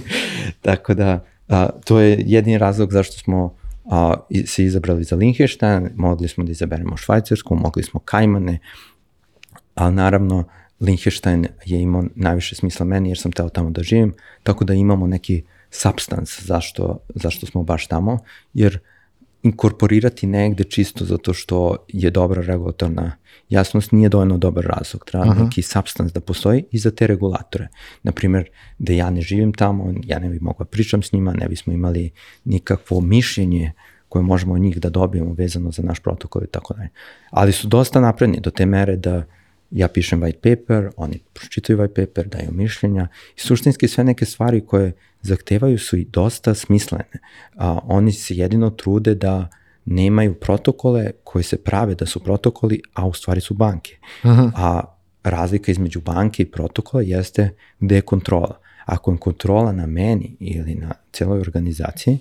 Tako 0.66 0.94
da, 0.94 1.24
a, 1.48 1.68
to 1.84 2.00
je 2.00 2.22
jedini 2.26 2.58
razlog 2.58 2.92
zašto 2.92 3.18
smo 3.18 3.54
a, 3.84 4.14
se 4.46 4.64
izabrali 4.64 5.04
za 5.04 5.16
Liechtenstein, 5.16 5.90
mogli 5.96 6.28
smo 6.28 6.44
da 6.44 6.50
izaberemo 6.50 6.96
Švajcarsku, 6.96 7.56
mogli 7.56 7.82
smo 7.82 8.00
Kajmane, 8.00 8.58
ali 9.74 9.94
naravno 9.94 10.44
Liechtenstein 10.80 11.46
je 11.64 11.80
imao 11.80 12.04
najviše 12.14 12.54
smisla 12.54 12.86
meni 12.86 13.08
jer 13.08 13.18
sam 13.18 13.32
teo 13.32 13.48
tamo 13.48 13.70
da 13.70 13.82
živim, 13.82 14.14
tako 14.42 14.64
da 14.64 14.74
imamo 14.74 15.06
neki 15.06 15.42
substance 15.70 16.42
zašto, 16.44 16.98
zašto 17.14 17.46
smo 17.46 17.62
baš 17.62 17.86
tamo, 17.86 18.18
jer 18.54 18.78
inkorporirati 19.42 20.26
negde 20.26 20.64
čisto 20.64 21.04
zato 21.04 21.34
što 21.34 21.76
je 21.88 22.10
dobra 22.10 22.42
regulatorna 22.42 23.12
jasnost 23.48 23.92
nije 23.92 24.08
dovoljno 24.08 24.38
dobar 24.38 24.64
razlog. 24.64 25.04
Treba 25.04 25.26
uh 25.26 25.32
-huh. 25.32 25.44
neki 25.44 25.62
substance 25.62 26.14
da 26.14 26.20
postoji 26.20 26.64
i 26.70 26.78
za 26.78 26.90
te 26.90 27.06
regulatore. 27.06 27.68
Naprimer, 28.02 28.50
da 28.78 28.92
ja 28.92 29.10
ne 29.10 29.20
živim 29.20 29.52
tamo, 29.52 29.94
ja 30.04 30.18
ne 30.18 30.28
bih 30.28 30.42
mogla 30.42 30.66
pričam 30.66 31.02
s 31.02 31.12
njima, 31.12 31.32
ne 31.32 31.48
bismo 31.48 31.72
imali 31.72 32.10
nikakvo 32.44 33.00
mišljenje 33.00 33.72
koje 34.08 34.22
možemo 34.22 34.54
od 34.54 34.60
njih 34.60 34.80
da 34.80 34.90
dobijemo 34.90 35.32
vezano 35.32 35.70
za 35.70 35.82
naš 35.82 36.00
protokol 36.00 36.42
i 36.42 36.46
tako 36.46 36.74
dalje. 36.74 36.88
Ali 37.30 37.52
su 37.52 37.68
dosta 37.68 38.00
napredni 38.00 38.40
do 38.40 38.50
te 38.50 38.66
mere 38.66 38.96
da 38.96 39.24
ja 39.72 39.88
pišem 39.88 40.20
white 40.20 40.56
paper, 40.56 40.90
oni 40.96 41.20
pročitaju 41.32 41.78
white 41.78 42.06
paper, 42.06 42.28
daju 42.28 42.52
mišljenja 42.52 43.08
i 43.36 43.40
suštinski 43.40 43.88
sve 43.88 44.04
neke 44.04 44.24
stvari 44.24 44.66
koje 44.66 44.92
zahtevaju 45.22 45.78
su 45.78 45.96
i 45.96 46.04
dosta 46.04 46.54
smislene. 46.54 47.10
A, 47.56 47.78
oni 47.82 48.12
se 48.12 48.34
jedino 48.34 48.70
trude 48.70 49.14
da 49.14 49.48
nemaju 49.84 50.34
protokole 50.34 51.10
koji 51.24 51.44
se 51.44 51.56
prave 51.56 51.94
da 51.94 52.06
su 52.06 52.20
protokoli, 52.20 52.82
a 52.94 53.06
u 53.06 53.12
stvari 53.12 53.40
su 53.40 53.54
banke. 53.54 53.98
Aha. 54.22 54.50
A 54.56 54.96
razlika 55.24 55.72
između 55.72 56.00
banke 56.00 56.42
i 56.42 56.50
protokola 56.50 57.02
jeste 57.02 57.50
gde 57.80 57.94
je 57.94 58.00
kontrola. 58.00 58.58
Ako 58.84 59.12
je 59.12 59.18
kontrola 59.18 59.72
na 59.72 59.86
meni 59.86 60.36
ili 60.40 60.74
na 60.74 60.92
celoj 61.12 61.40
organizaciji, 61.40 62.18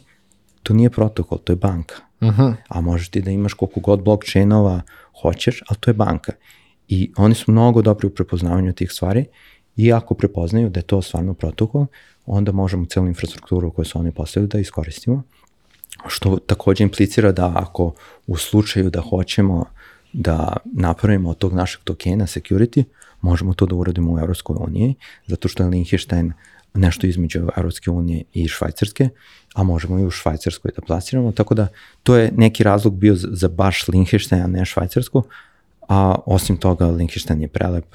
to 0.63 0.73
nije 0.73 0.89
protokol, 0.89 1.37
to 1.37 1.53
je 1.53 1.57
banka. 1.57 1.95
Aha. 2.19 2.53
A 2.67 2.81
možeš 2.81 3.09
ti 3.09 3.21
da 3.21 3.31
imaš 3.31 3.53
koliko 3.53 3.79
god 3.79 4.03
blockchainova 4.03 4.81
hoćeš, 5.21 5.63
ali 5.67 5.79
to 5.79 5.89
je 5.89 5.93
banka. 5.93 6.31
I 6.91 7.12
oni 7.17 7.36
su 7.36 7.51
mnogo 7.51 7.82
dobri 7.82 8.08
u 8.08 8.10
prepoznavanju 8.10 8.73
tih 8.73 8.91
stvari 8.91 9.25
I 9.75 9.93
ako 9.93 10.13
prepoznaju 10.13 10.69
da 10.69 10.80
je 10.80 10.84
to 10.84 11.01
stvarno 11.01 11.34
protokol, 11.34 11.86
onda 12.25 12.51
možemo 12.51 12.86
celu 12.86 13.08
infrastrukturu 13.08 13.71
koju 13.71 13.86
su 13.86 13.99
oni 13.99 14.12
postavili 14.12 14.49
da 14.49 14.60
iskoristimo, 14.60 15.23
što 16.08 16.38
takođe 16.38 16.84
implicira 16.84 17.32
da 17.32 17.54
ako 17.56 17.93
u 18.27 18.38
slučaju 18.38 18.89
da 18.89 19.01
hoćemo 19.01 19.65
da 20.13 20.58
napravimo 20.65 21.30
od 21.30 21.38
tog 21.38 21.54
našeg 21.54 21.82
tokena 21.84 22.27
security, 22.27 22.84
možemo 23.21 23.54
to 23.54 23.65
da 23.65 23.75
uradimo 23.75 24.13
u 24.13 24.19
Evropskoj 24.19 24.56
uniji, 24.60 24.95
zato 25.27 25.47
što 25.47 25.63
je 25.63 25.69
Liechtenstein 25.69 26.34
nešto 26.73 27.08
između 27.08 27.47
Evropske 27.58 27.91
unije 27.91 28.23
i 28.34 28.47
Švajcarske, 28.47 29.10
a 29.54 29.63
možemo 29.63 29.99
i 29.99 30.06
u 30.06 30.12
Švajcarskoj 30.12 30.71
da 30.75 30.82
plasiramo, 30.82 31.32
tako 31.32 31.56
da 31.56 31.67
to 32.04 32.15
je 32.15 32.32
neki 32.36 32.63
razlog 32.63 32.95
bio 32.95 33.15
za 33.15 33.47
baš 33.47 33.88
Liechtenstein, 33.88 34.41
a 34.41 34.47
ne 34.47 34.65
Švajcarsku, 34.65 35.23
a 35.91 36.15
osim 36.25 36.58
toga 36.58 36.88
Liechtenstein 36.88 37.41
je 37.41 37.47
prelep, 37.47 37.86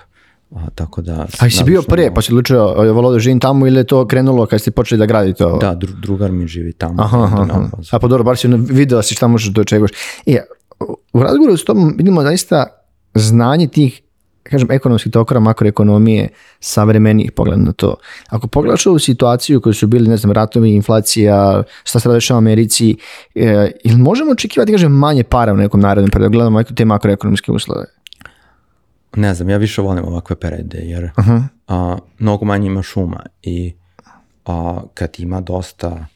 a, 0.54 0.70
tako 0.74 1.02
da... 1.02 1.26
A 1.40 1.50
si 1.50 1.64
bio 1.64 1.82
pre, 1.82 2.10
pa 2.14 2.22
si 2.22 2.32
odlučio, 2.32 2.74
je 2.84 2.92
volao 2.92 3.12
da 3.12 3.18
živim 3.18 3.40
tamo 3.40 3.66
ili 3.66 3.80
je 3.80 3.84
to 3.84 4.06
krenulo 4.06 4.46
kad 4.46 4.60
ste 4.60 4.70
počeli 4.70 4.98
da 4.98 5.06
gradite 5.06 5.46
ovo? 5.46 5.58
Da, 5.58 5.74
dru, 5.74 5.92
drugar 6.02 6.32
mi 6.32 6.46
živi 6.46 6.72
tamo. 6.72 7.02
Aha, 7.02 7.22
aha, 7.24 7.46
aha. 7.50 7.68
A 7.92 7.98
pa 7.98 8.08
dobro, 8.08 8.24
bar 8.24 8.36
si 8.36 8.48
video 8.48 9.02
si 9.02 9.14
šta 9.14 9.26
možeš 9.26 9.48
da 9.48 9.60
očekuješ. 9.60 9.90
E, 10.26 10.42
u 11.12 11.22
razgovoru 11.22 11.56
s 11.56 11.64
tobom 11.64 11.94
vidimo 11.96 12.22
zaista 12.22 12.66
znanje 13.14 13.66
tih 13.66 14.02
kažem, 14.50 14.70
ekonomskih 14.70 15.12
tokora 15.12 15.40
makroekonomije 15.40 16.28
savremenijih 16.60 17.32
pogled 17.32 17.58
na 17.58 17.72
to. 17.72 17.96
Ako 18.28 18.48
pogledaš 18.48 18.86
ovu 18.86 18.98
situaciju 18.98 19.60
koju 19.60 19.74
su 19.74 19.86
bili, 19.86 20.08
ne 20.08 20.16
znam, 20.16 20.32
ratovi, 20.32 20.74
inflacija, 20.74 21.62
šta 21.84 22.00
se 22.00 22.08
dešava 22.08 22.38
u 22.38 22.38
Americi, 22.38 22.96
e, 23.34 23.70
ili 23.84 23.96
možemo 23.96 24.32
očekivati, 24.32 24.72
kažem, 24.72 24.92
manje 24.92 25.24
para 25.24 25.52
u 25.52 25.56
nekom 25.56 25.80
narednom 25.80 26.10
periodu, 26.10 26.32
gledamo 26.32 26.62
te 26.62 26.84
makroekonomske 26.84 27.52
uslove? 27.52 27.84
Ne 29.16 29.34
znam, 29.34 29.50
ja 29.50 29.56
više 29.56 29.82
volim 29.82 30.04
ovakve 30.04 30.36
perede, 30.36 30.78
jer 30.78 31.04
uh 31.04 31.10
-huh. 31.24 31.42
a, 31.68 31.98
mnogo 32.18 32.44
manje 32.44 32.66
ima 32.66 32.82
šuma 32.82 33.20
i 33.42 33.74
a, 34.46 34.80
kad 34.94 35.10
ima 35.18 35.40
dosta 35.40 36.06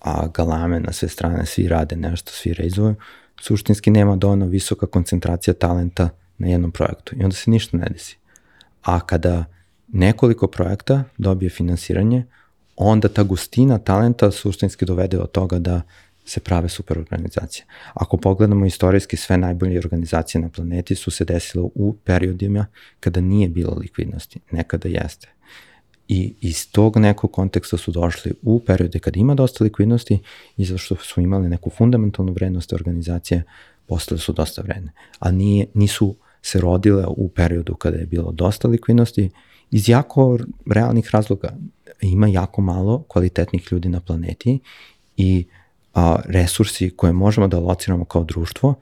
a, 0.00 0.26
galame 0.34 0.80
na 0.80 0.92
sve 0.92 1.08
strane, 1.08 1.46
svi 1.46 1.68
rade 1.68 1.96
nešto, 1.96 2.32
svi 2.32 2.52
rezuju, 2.54 2.94
suštinski 3.40 3.90
nema 3.90 4.16
dovoljno 4.16 4.46
visoka 4.46 4.86
koncentracija 4.86 5.54
talenta 5.54 6.08
na 6.42 6.48
jednom 6.48 6.72
projektu 6.72 7.16
i 7.16 7.24
onda 7.24 7.36
se 7.36 7.50
ništa 7.50 7.76
ne 7.76 7.86
desi. 7.92 8.16
A 8.82 9.00
kada 9.00 9.44
nekoliko 9.88 10.46
projekta 10.46 11.04
dobije 11.18 11.50
finansiranje, 11.50 12.24
onda 12.76 13.08
ta 13.08 13.22
gustina 13.22 13.78
talenta 13.78 14.30
suštinski 14.30 14.84
dovede 14.84 15.16
do 15.16 15.26
toga 15.26 15.58
da 15.58 15.82
se 16.24 16.40
prave 16.40 16.68
super 16.68 16.98
organizacije. 16.98 17.64
Ako 17.94 18.16
pogledamo 18.16 18.66
istorijski, 18.66 19.16
sve 19.16 19.38
najbolje 19.38 19.78
organizacije 19.78 20.42
na 20.42 20.48
planeti 20.48 20.94
su 20.94 21.10
se 21.10 21.24
desile 21.24 21.64
u 21.74 21.96
periodima 22.04 22.66
kada 23.00 23.20
nije 23.20 23.48
bilo 23.48 23.74
likvidnosti, 23.74 24.40
nekada 24.50 24.88
jeste. 24.88 25.28
I 26.08 26.34
iz 26.40 26.72
tog 26.72 26.96
nekog 26.96 27.32
konteksta 27.32 27.76
su 27.76 27.92
došli 27.92 28.32
u 28.42 28.60
periode 28.60 28.98
kada 28.98 29.20
ima 29.20 29.34
dosta 29.34 29.64
likvidnosti 29.64 30.18
i 30.56 30.64
zašto 30.64 30.96
su 30.96 31.20
imali 31.20 31.48
neku 31.48 31.70
fundamentalnu 31.70 32.32
vrednost 32.32 32.72
organizacije, 32.72 33.42
postale 33.86 34.18
su 34.18 34.32
dosta 34.32 34.62
vredne. 34.62 34.92
A 35.18 35.30
nije, 35.30 35.66
nisu 35.74 36.16
se 36.42 36.60
rodile 36.60 37.04
u 37.06 37.28
periodu 37.28 37.74
kada 37.74 37.96
je 37.96 38.06
bilo 38.06 38.32
dosta 38.32 38.68
likvidnosti 38.68 39.30
iz 39.70 39.88
jako 39.88 40.38
realnih 40.66 41.10
razloga. 41.12 41.56
Ima 42.00 42.26
jako 42.26 42.62
malo 42.62 43.04
kvalitetnih 43.08 43.68
ljudi 43.72 43.88
na 43.88 44.00
planeti 44.00 44.60
i 45.16 45.46
a, 45.94 46.16
resursi 46.24 46.90
koje 46.96 47.12
možemo 47.12 47.48
da 47.48 47.58
lociramo 47.58 48.04
kao 48.04 48.24
društvo 48.24 48.74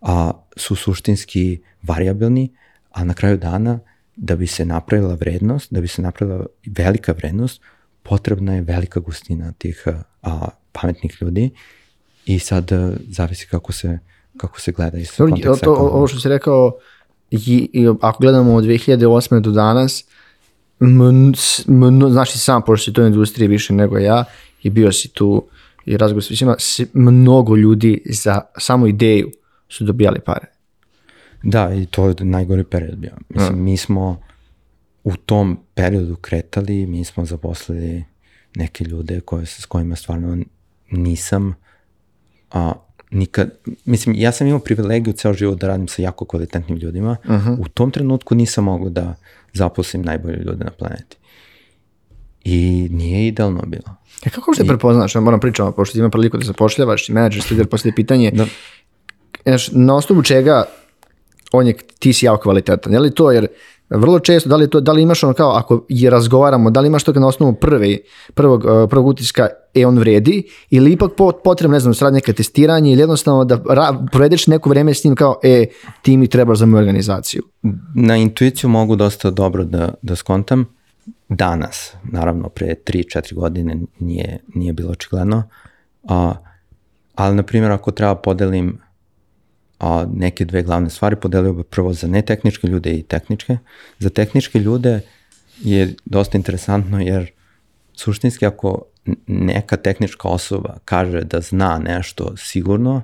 a, 0.00 0.30
su 0.56 0.76
suštinski 0.76 1.60
variabilni, 1.82 2.52
a 2.90 3.04
na 3.04 3.14
kraju 3.14 3.36
dana 3.38 3.78
da 4.16 4.36
bi 4.36 4.46
se 4.46 4.64
napravila 4.64 5.14
vrednost, 5.14 5.72
da 5.72 5.80
bi 5.80 5.88
se 5.88 6.02
napravila 6.02 6.46
velika 6.66 7.12
vrednost, 7.12 7.62
potrebna 8.02 8.54
je 8.54 8.62
velika 8.62 9.00
gustina 9.00 9.52
tih 9.52 9.84
a, 10.22 10.48
pametnih 10.72 11.16
ljudi 11.20 11.50
i 12.26 12.38
sad 12.38 12.72
a, 12.72 12.92
zavisi 13.08 13.46
kako 13.46 13.72
se 13.72 13.98
kako 14.36 14.60
se 14.60 14.72
gleda 14.72 14.98
iz 14.98 15.16
konteksta. 15.16 15.56
To, 15.56 15.74
ovo 15.74 16.06
što 16.06 16.20
si 16.20 16.28
rekao, 16.28 16.72
i, 17.30 17.70
i 17.72 17.88
ako 18.00 18.20
gledamo 18.20 18.54
od 18.54 18.64
2008. 18.64 19.40
do 19.40 19.50
danas, 19.50 20.04
m, 20.80 21.32
m, 21.68 22.10
znaš 22.10 22.32
ti 22.32 22.38
sam, 22.38 22.62
pošto 22.62 22.84
si 22.84 22.92
to 22.92 23.06
industrije 23.06 23.48
više 23.48 23.72
nego 23.72 23.98
ja, 23.98 24.24
i 24.62 24.70
bio 24.70 24.92
si 24.92 25.08
tu 25.08 25.44
i 25.86 25.96
razgovor 25.96 26.22
s 26.22 26.26
svima, 26.26 26.56
mnogo 26.92 27.56
ljudi 27.56 28.02
za 28.04 28.40
samu 28.58 28.86
ideju 28.86 29.30
su 29.68 29.84
dobijali 29.84 30.20
pare. 30.20 30.46
Da, 31.42 31.74
i 31.74 31.86
to 31.86 32.08
je 32.08 32.14
najgori 32.20 32.64
period 32.64 32.98
bio. 32.98 33.12
Mislim, 33.28 33.64
mi 33.64 33.76
smo 33.76 34.20
u 35.04 35.16
tom 35.16 35.58
periodu 35.74 36.16
kretali, 36.16 36.86
mi 36.86 37.04
smo 37.04 37.24
zaposlili 37.24 38.04
neke 38.54 38.84
ljude 38.84 39.20
koje, 39.20 39.46
s 39.46 39.66
kojima 39.66 39.96
stvarno 39.96 40.44
nisam 40.90 41.54
a, 42.50 42.72
nikad, 43.10 43.50
mislim, 43.84 44.14
ja 44.18 44.32
sam 44.32 44.46
imao 44.46 44.60
privilegiju 44.60 45.12
ceo 45.12 45.32
život 45.32 45.58
da 45.58 45.66
radim 45.66 45.88
sa 45.88 46.02
jako 46.02 46.24
kvalitetnim 46.24 46.78
ljudima. 46.78 47.16
Uh 47.24 47.30
-huh. 47.30 47.56
U 47.60 47.68
tom 47.68 47.90
trenutku 47.90 48.34
nisam 48.34 48.64
mogao 48.64 48.90
da 48.90 49.14
zaposlim 49.52 50.02
najbolje 50.02 50.36
ljude 50.36 50.64
na 50.64 50.70
planeti. 50.70 51.16
I 52.44 52.88
nije 52.90 53.26
idealno 53.26 53.62
bilo. 53.66 53.96
E 54.26 54.30
kako 54.30 54.54
se 54.54 54.62
I... 54.64 54.66
prepoznaš, 54.66 55.14
ja 55.14 55.20
moram 55.20 55.40
pričamo, 55.40 55.72
pošto 55.72 55.98
ima 55.98 56.10
priliku 56.10 56.36
da 56.36 56.44
zapošljavaš 56.44 57.08
i 57.08 57.12
menadžer, 57.12 57.42
stider, 57.42 57.66
posle 57.66 57.92
pitanje, 57.94 58.30
da. 58.30 58.46
Znaš, 59.44 59.70
na 59.72 59.96
osnovu 59.96 60.22
čega 60.22 60.64
on 61.52 61.66
je, 61.66 61.74
ti 61.98 62.12
si 62.12 62.26
jako 62.26 62.42
kvalitetan, 62.42 62.92
je 62.92 63.00
li 63.00 63.14
to, 63.14 63.30
jer 63.32 63.46
vrlo 63.90 64.18
često, 64.18 64.48
da 64.48 64.56
li, 64.56 64.70
to, 64.70 64.80
da 64.80 64.92
li 64.92 65.02
imaš 65.02 65.24
ono 65.24 65.32
kao, 65.32 65.50
ako 65.50 65.84
je 65.88 66.10
razgovaramo, 66.10 66.70
da 66.70 66.80
li 66.80 66.86
imaš 66.86 67.04
to 67.04 67.12
na 67.12 67.26
osnovu 67.26 67.54
prve, 67.54 67.98
prvog, 68.34 68.64
uh, 68.64 68.90
prvog 68.90 69.06
utiska, 69.06 69.48
e 69.74 69.86
on 69.86 69.98
vredi, 69.98 70.42
ili 70.70 70.92
ipak 70.92 71.12
potrebno, 71.44 71.74
ne 71.74 71.80
znam, 71.80 71.94
sradi 71.94 72.14
neke 72.14 72.32
testiranje, 72.32 72.92
ili 72.92 73.00
jednostavno 73.00 73.44
da 73.44 73.60
ra, 73.68 74.06
provedeš 74.12 74.46
neko 74.46 74.68
vreme 74.68 74.94
s 74.94 75.04
njim 75.04 75.14
kao, 75.14 75.38
e, 75.42 75.66
ti 76.02 76.16
mi 76.16 76.28
trebaš 76.28 76.58
za 76.58 76.66
moju 76.66 76.78
organizaciju. 76.78 77.42
Na 77.94 78.16
intuiciju 78.16 78.70
mogu 78.70 78.96
dosta 78.96 79.30
dobro 79.30 79.64
da, 79.64 79.94
da 80.02 80.16
skontam, 80.16 80.66
danas, 81.28 81.92
naravno 82.02 82.48
pre 82.48 82.74
3-4 82.86 83.34
godine 83.34 83.76
nije, 83.98 84.38
nije 84.54 84.72
bilo 84.72 84.90
očigledno, 84.90 85.42
a, 86.08 86.34
ali 87.14 87.36
na 87.36 87.42
primjer 87.42 87.72
ako 87.72 87.90
treba 87.90 88.14
podelim 88.14 88.78
a, 89.78 90.06
neke 90.14 90.44
dve 90.44 90.62
glavne 90.62 90.90
stvari, 90.90 91.16
podelio 91.16 91.52
bi 91.52 91.62
prvo 91.62 91.92
za 91.92 92.06
netehničke 92.06 92.66
ljude 92.66 92.92
i 92.92 93.02
tehničke. 93.02 93.58
Za 93.98 94.10
tehničke 94.10 94.58
ljude 94.58 95.00
je 95.60 95.94
dosta 96.04 96.38
interesantno 96.38 97.00
jer 97.00 97.30
suštinski 97.92 98.46
ako 98.46 98.82
neka 99.26 99.76
tehnička 99.76 100.28
osoba 100.28 100.76
kaže 100.84 101.20
da 101.20 101.40
zna 101.40 101.78
nešto 101.78 102.36
sigurno, 102.36 103.02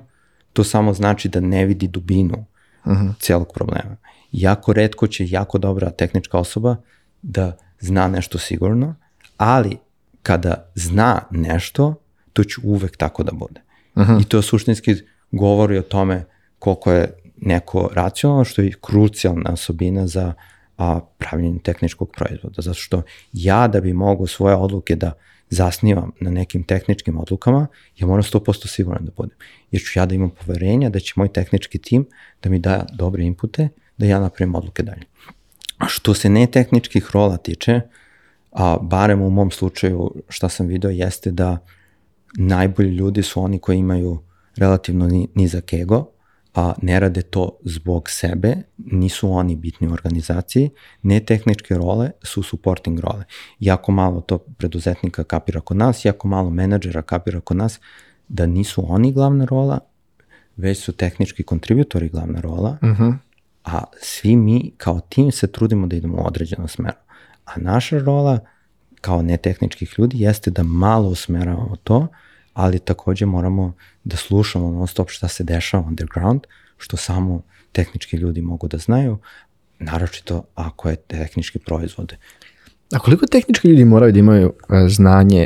to 0.53 0.63
samo 0.63 0.93
znači 0.93 1.29
da 1.29 1.39
ne 1.39 1.65
vidi 1.65 1.87
dubinu 1.87 2.45
uh 2.85 2.91
-huh. 2.91 3.13
cijelog 3.19 3.53
problema. 3.53 3.97
Jako 4.31 4.73
redko 4.73 5.07
će 5.07 5.25
jako 5.27 5.57
dobra 5.57 5.89
tehnička 5.89 6.37
osoba 6.37 6.75
da 7.21 7.57
zna 7.79 8.07
nešto 8.07 8.37
sigurno, 8.37 8.95
ali 9.37 9.77
kada 10.23 10.71
zna 10.75 11.21
nešto, 11.31 11.95
to 12.33 12.43
će 12.43 12.55
uvek 12.63 12.97
tako 12.97 13.23
da 13.23 13.31
bude. 13.31 13.61
Uh 13.95 14.07
-huh. 14.07 14.21
I 14.21 14.25
to 14.25 14.41
suštinski 14.41 14.95
govori 15.31 15.77
o 15.77 15.81
tome 15.81 16.25
koliko 16.61 16.91
je 16.91 17.13
neko 17.37 17.89
racionalno, 17.93 18.43
što 18.45 18.61
je 18.61 18.73
krucijalna 18.81 19.53
osobina 19.53 20.07
za 20.07 20.33
a, 20.77 20.99
pravljenje 21.17 21.59
tehničkog 21.63 22.11
proizvoda. 22.17 22.61
Zato 22.61 22.79
što 22.79 23.01
ja 23.33 23.67
da 23.67 23.81
bi 23.81 23.93
mogao 23.93 24.27
svoje 24.27 24.55
odluke 24.55 24.95
da 24.95 25.13
zasnivam 25.49 26.11
na 26.19 26.31
nekim 26.31 26.63
tehničkim 26.63 27.17
odlukama, 27.17 27.67
ja 27.97 28.07
moram 28.07 28.23
100% 28.23 28.67
siguran 28.67 29.05
da 29.05 29.11
budem. 29.17 29.37
Jer 29.71 29.81
ću 29.81 29.99
ja 29.99 30.05
da 30.05 30.15
imam 30.15 30.29
poverenja 30.29 30.89
da 30.89 30.99
će 30.99 31.13
moj 31.15 31.33
tehnički 31.33 31.77
tim 31.77 32.05
da 32.43 32.49
mi 32.49 32.59
da 32.59 32.85
dobre 32.93 33.23
inpute, 33.23 33.69
da 33.97 34.05
ja 34.05 34.19
napravim 34.19 34.55
odluke 34.55 34.83
dalje. 34.83 35.03
A 35.77 35.87
što 35.87 36.13
se 36.13 36.29
ne 36.29 36.47
tehničkih 36.47 37.09
rola 37.13 37.37
tiče, 37.37 37.81
a 38.51 38.77
barem 38.81 39.21
u 39.21 39.29
mom 39.29 39.51
slučaju 39.51 40.11
šta 40.29 40.49
sam 40.49 40.67
video 40.67 40.91
jeste 40.91 41.31
da 41.31 41.57
najbolji 42.37 42.89
ljudi 42.89 43.23
su 43.23 43.41
oni 43.41 43.59
koji 43.59 43.77
imaju 43.77 44.19
relativno 44.57 45.27
nizak 45.35 45.73
ego, 45.73 46.11
a 46.53 46.73
ne 46.81 46.99
rade 46.99 47.21
to 47.21 47.57
zbog 47.63 48.09
sebe, 48.09 48.55
nisu 48.77 49.31
oni 49.31 49.55
bitni 49.55 49.87
u 49.87 49.93
organizaciji, 49.93 50.69
ne 51.01 51.19
tehničke 51.19 51.75
role 51.75 52.11
su 52.23 52.43
supporting 52.43 52.99
role. 52.99 53.23
Jako 53.59 53.91
malo 53.91 54.21
to 54.21 54.37
preduzetnika 54.37 55.23
kapira 55.23 55.61
kod 55.61 55.77
nas, 55.77 56.05
jako 56.05 56.27
malo 56.27 56.49
menadžera 56.49 57.01
kapira 57.01 57.41
kod 57.41 57.57
nas 57.57 57.79
da 58.27 58.45
nisu 58.45 58.93
oni 58.93 59.11
glavna 59.11 59.45
rola, 59.45 59.79
već 60.57 60.83
su 60.83 60.91
tehnički 60.91 61.43
kontributori 61.43 62.09
glavna 62.09 62.41
rola, 62.41 62.77
uh 62.81 62.89
mhm. 62.89 63.03
-huh. 63.03 63.17
a 63.63 63.83
svi 64.01 64.35
mi 64.35 64.71
kao 64.77 64.99
tim 64.99 65.31
se 65.31 65.51
trudimo 65.51 65.87
da 65.87 65.95
idemo 65.95 66.17
u 66.17 66.27
određenom 66.27 66.67
smeru. 66.67 66.97
A 67.45 67.59
naša 67.59 67.99
rola 67.99 68.39
kao 69.01 69.21
netehničkih 69.21 69.95
ljudi 69.97 70.19
jeste 70.19 70.51
da 70.51 70.63
malo 70.63 71.09
usmeravamo 71.09 71.75
to, 71.83 72.07
ali 72.53 72.79
takođe 72.79 73.25
moramo 73.25 73.73
da 74.03 74.17
slušamo 74.17 74.71
non 74.71 74.87
stop 74.87 75.09
šta 75.09 75.27
se 75.27 75.43
dešava 75.43 75.83
underground, 75.87 76.41
što 76.77 76.97
samo 76.97 77.41
tehnički 77.71 78.17
ljudi 78.17 78.41
mogu 78.41 78.67
da 78.67 78.77
znaju, 78.77 79.17
naročito 79.79 80.43
ako 80.55 80.89
je 80.89 80.95
tehnički 80.95 81.59
proizvod. 81.59 82.13
A 82.93 82.99
koliko 82.99 83.25
tehnički 83.25 83.67
ljudi 83.67 83.85
moraju 83.85 84.11
da 84.11 84.19
imaju 84.19 84.53
e, 84.69 84.87
znanje 84.89 85.45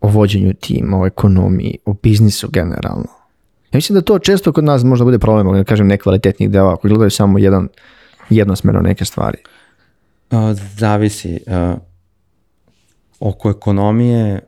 o 0.00 0.08
vođenju 0.08 0.54
tima, 0.54 1.00
o 1.00 1.06
ekonomiji, 1.06 1.78
o 1.84 1.94
biznisu 2.02 2.48
generalno? 2.50 3.08
Ja 3.72 3.76
mislim 3.76 3.94
da 3.94 4.00
to 4.00 4.18
često 4.18 4.52
kod 4.52 4.64
nas 4.64 4.84
možda 4.84 5.04
bude 5.04 5.18
problem, 5.18 5.54
da 5.54 5.64
kažem, 5.64 5.86
nekvalitetnih 5.86 6.50
dela, 6.50 6.72
ako 6.72 6.88
gledaju 6.88 7.10
samo 7.10 7.38
jedan, 7.38 7.68
jednosmerno 8.30 8.80
neke 8.80 9.04
stvari. 9.04 9.38
Zavisi. 10.76 11.40
A, 11.46 11.76
oko 13.20 13.50
ekonomije 13.50 14.40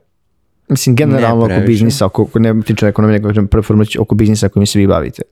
Mislim, 0.75 0.97
generalno 0.97 1.45
oko 1.45 1.67
biznisa, 1.67 2.07
oko, 2.07 2.29
ne 2.39 2.63
tiče 2.67 2.87
ekonomije, 2.87 3.21
nego 3.21 3.47
prvo 3.47 3.85
oko 3.99 4.15
biznisa 4.15 4.49
kojim 4.49 4.67
se 4.67 4.79
vi 4.79 4.87
bavite. 4.87 5.23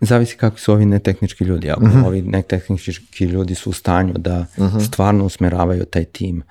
Zavisi 0.00 0.36
kako 0.36 0.58
su 0.58 0.72
ovi 0.72 0.86
netehnički 0.86 1.44
ljudi. 1.44 1.70
Ako 1.70 1.84
uh 1.84 1.88
mhm. 1.88 1.98
-huh. 1.98 2.06
ovi 2.06 2.22
netehnički 2.22 3.24
ljudi 3.24 3.54
su 3.54 3.70
u 3.70 3.72
stanju 3.72 4.14
da 4.16 4.46
uh 4.56 4.64
mhm. 4.64 4.76
-huh. 4.76 4.86
stvarno 4.86 5.24
usmeravaju 5.24 5.84
taj 5.84 6.04
tim 6.04 6.42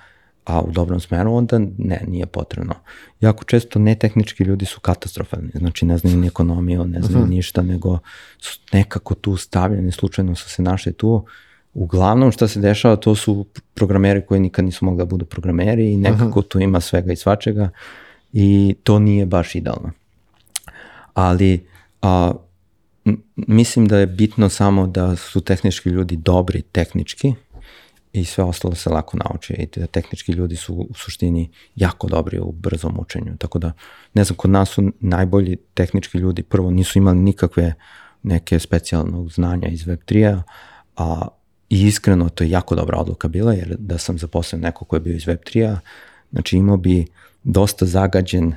a 0.45 0.61
u 0.61 0.71
dobrom 0.71 0.99
smeru, 0.99 1.33
onda 1.33 1.59
ne, 1.77 2.01
nije 2.07 2.25
potrebno. 2.25 2.73
Jako 3.21 3.43
često 3.43 3.79
netehnički 3.79 4.43
ljudi 4.43 4.65
su 4.65 4.79
katastrofalni, 4.79 5.51
znači 5.53 5.85
ne 5.85 5.97
znaju 5.97 6.17
ni 6.17 6.27
ekonomiju, 6.27 6.85
ne 6.85 7.01
znaju 7.01 7.17
uh 7.17 7.23
mhm. 7.23 7.31
-huh. 7.31 7.35
ništa, 7.35 7.61
nego 7.61 7.99
su 8.39 8.59
nekako 8.73 9.15
tu 9.15 9.37
stavljeni, 9.37 9.91
slučajno 9.91 10.35
su 10.35 10.49
se 10.49 10.61
našli 10.61 10.93
tu. 10.93 11.25
Uglavnom 11.77 12.31
šta 12.31 12.47
se 12.47 12.59
dešava, 12.59 12.95
to 12.95 13.15
su 13.15 13.45
programeri 13.73 14.25
koji 14.25 14.39
nikad 14.39 14.65
nisu 14.65 14.85
mogli 14.85 14.97
da 14.97 15.05
budu 15.05 15.25
programeri 15.25 15.91
i 15.91 15.97
nekako 15.97 16.41
-huh. 16.41 16.47
tu 16.47 16.59
ima 16.59 16.81
svega 16.81 17.13
i 17.13 17.15
svačega 17.15 17.69
i 18.33 18.75
to 18.83 18.99
nije 18.99 19.25
baš 19.25 19.55
idealno. 19.55 19.91
Ali 21.13 21.67
a, 22.01 22.33
mislim 23.35 23.87
da 23.87 23.97
je 23.97 24.07
bitno 24.07 24.49
samo 24.49 24.87
da 24.87 25.15
su 25.15 25.41
tehnički 25.41 25.89
ljudi 25.89 26.15
dobri 26.15 26.61
tehnički 26.61 27.33
i 28.13 28.25
sve 28.25 28.43
ostalo 28.43 28.75
se 28.75 28.89
lako 28.89 29.17
nauče 29.17 29.53
i 29.53 29.79
da 29.79 29.87
tehnički 29.87 30.31
ljudi 30.31 30.55
su 30.55 30.73
u 30.75 30.93
suštini 30.93 31.49
jako 31.75 32.07
dobri 32.07 32.39
u 32.39 32.51
brzom 32.51 32.99
učenju. 32.99 33.37
Tako 33.37 33.59
da, 33.59 33.71
ne 34.13 34.23
znam, 34.23 34.37
kod 34.37 34.51
nas 34.51 34.69
su 34.69 34.91
najbolji 34.99 35.57
tehnički 35.73 36.17
ljudi, 36.17 36.43
prvo 36.43 36.71
nisu 36.71 36.97
imali 36.97 37.17
nikakve 37.17 37.73
neke 38.23 38.59
specijalnog 38.59 39.31
znanja 39.31 39.67
iz 39.67 39.85
Web3-a, 39.85 40.41
a 40.97 41.27
i 41.69 41.87
iskreno 41.87 42.29
to 42.29 42.43
je 42.43 42.49
jako 42.49 42.75
dobra 42.75 42.97
odluka 42.97 43.27
bila, 43.27 43.53
jer 43.53 43.75
da 43.79 43.97
sam 43.97 44.17
zaposlen 44.17 44.61
neko 44.61 44.85
ko 44.85 44.95
je 44.95 44.99
bio 44.99 45.15
iz 45.15 45.23
Web3-a, 45.25 45.79
znači 46.31 46.57
imao 46.57 46.77
bi 46.77 47.05
dosta 47.43 47.85
zagađen 47.85 48.53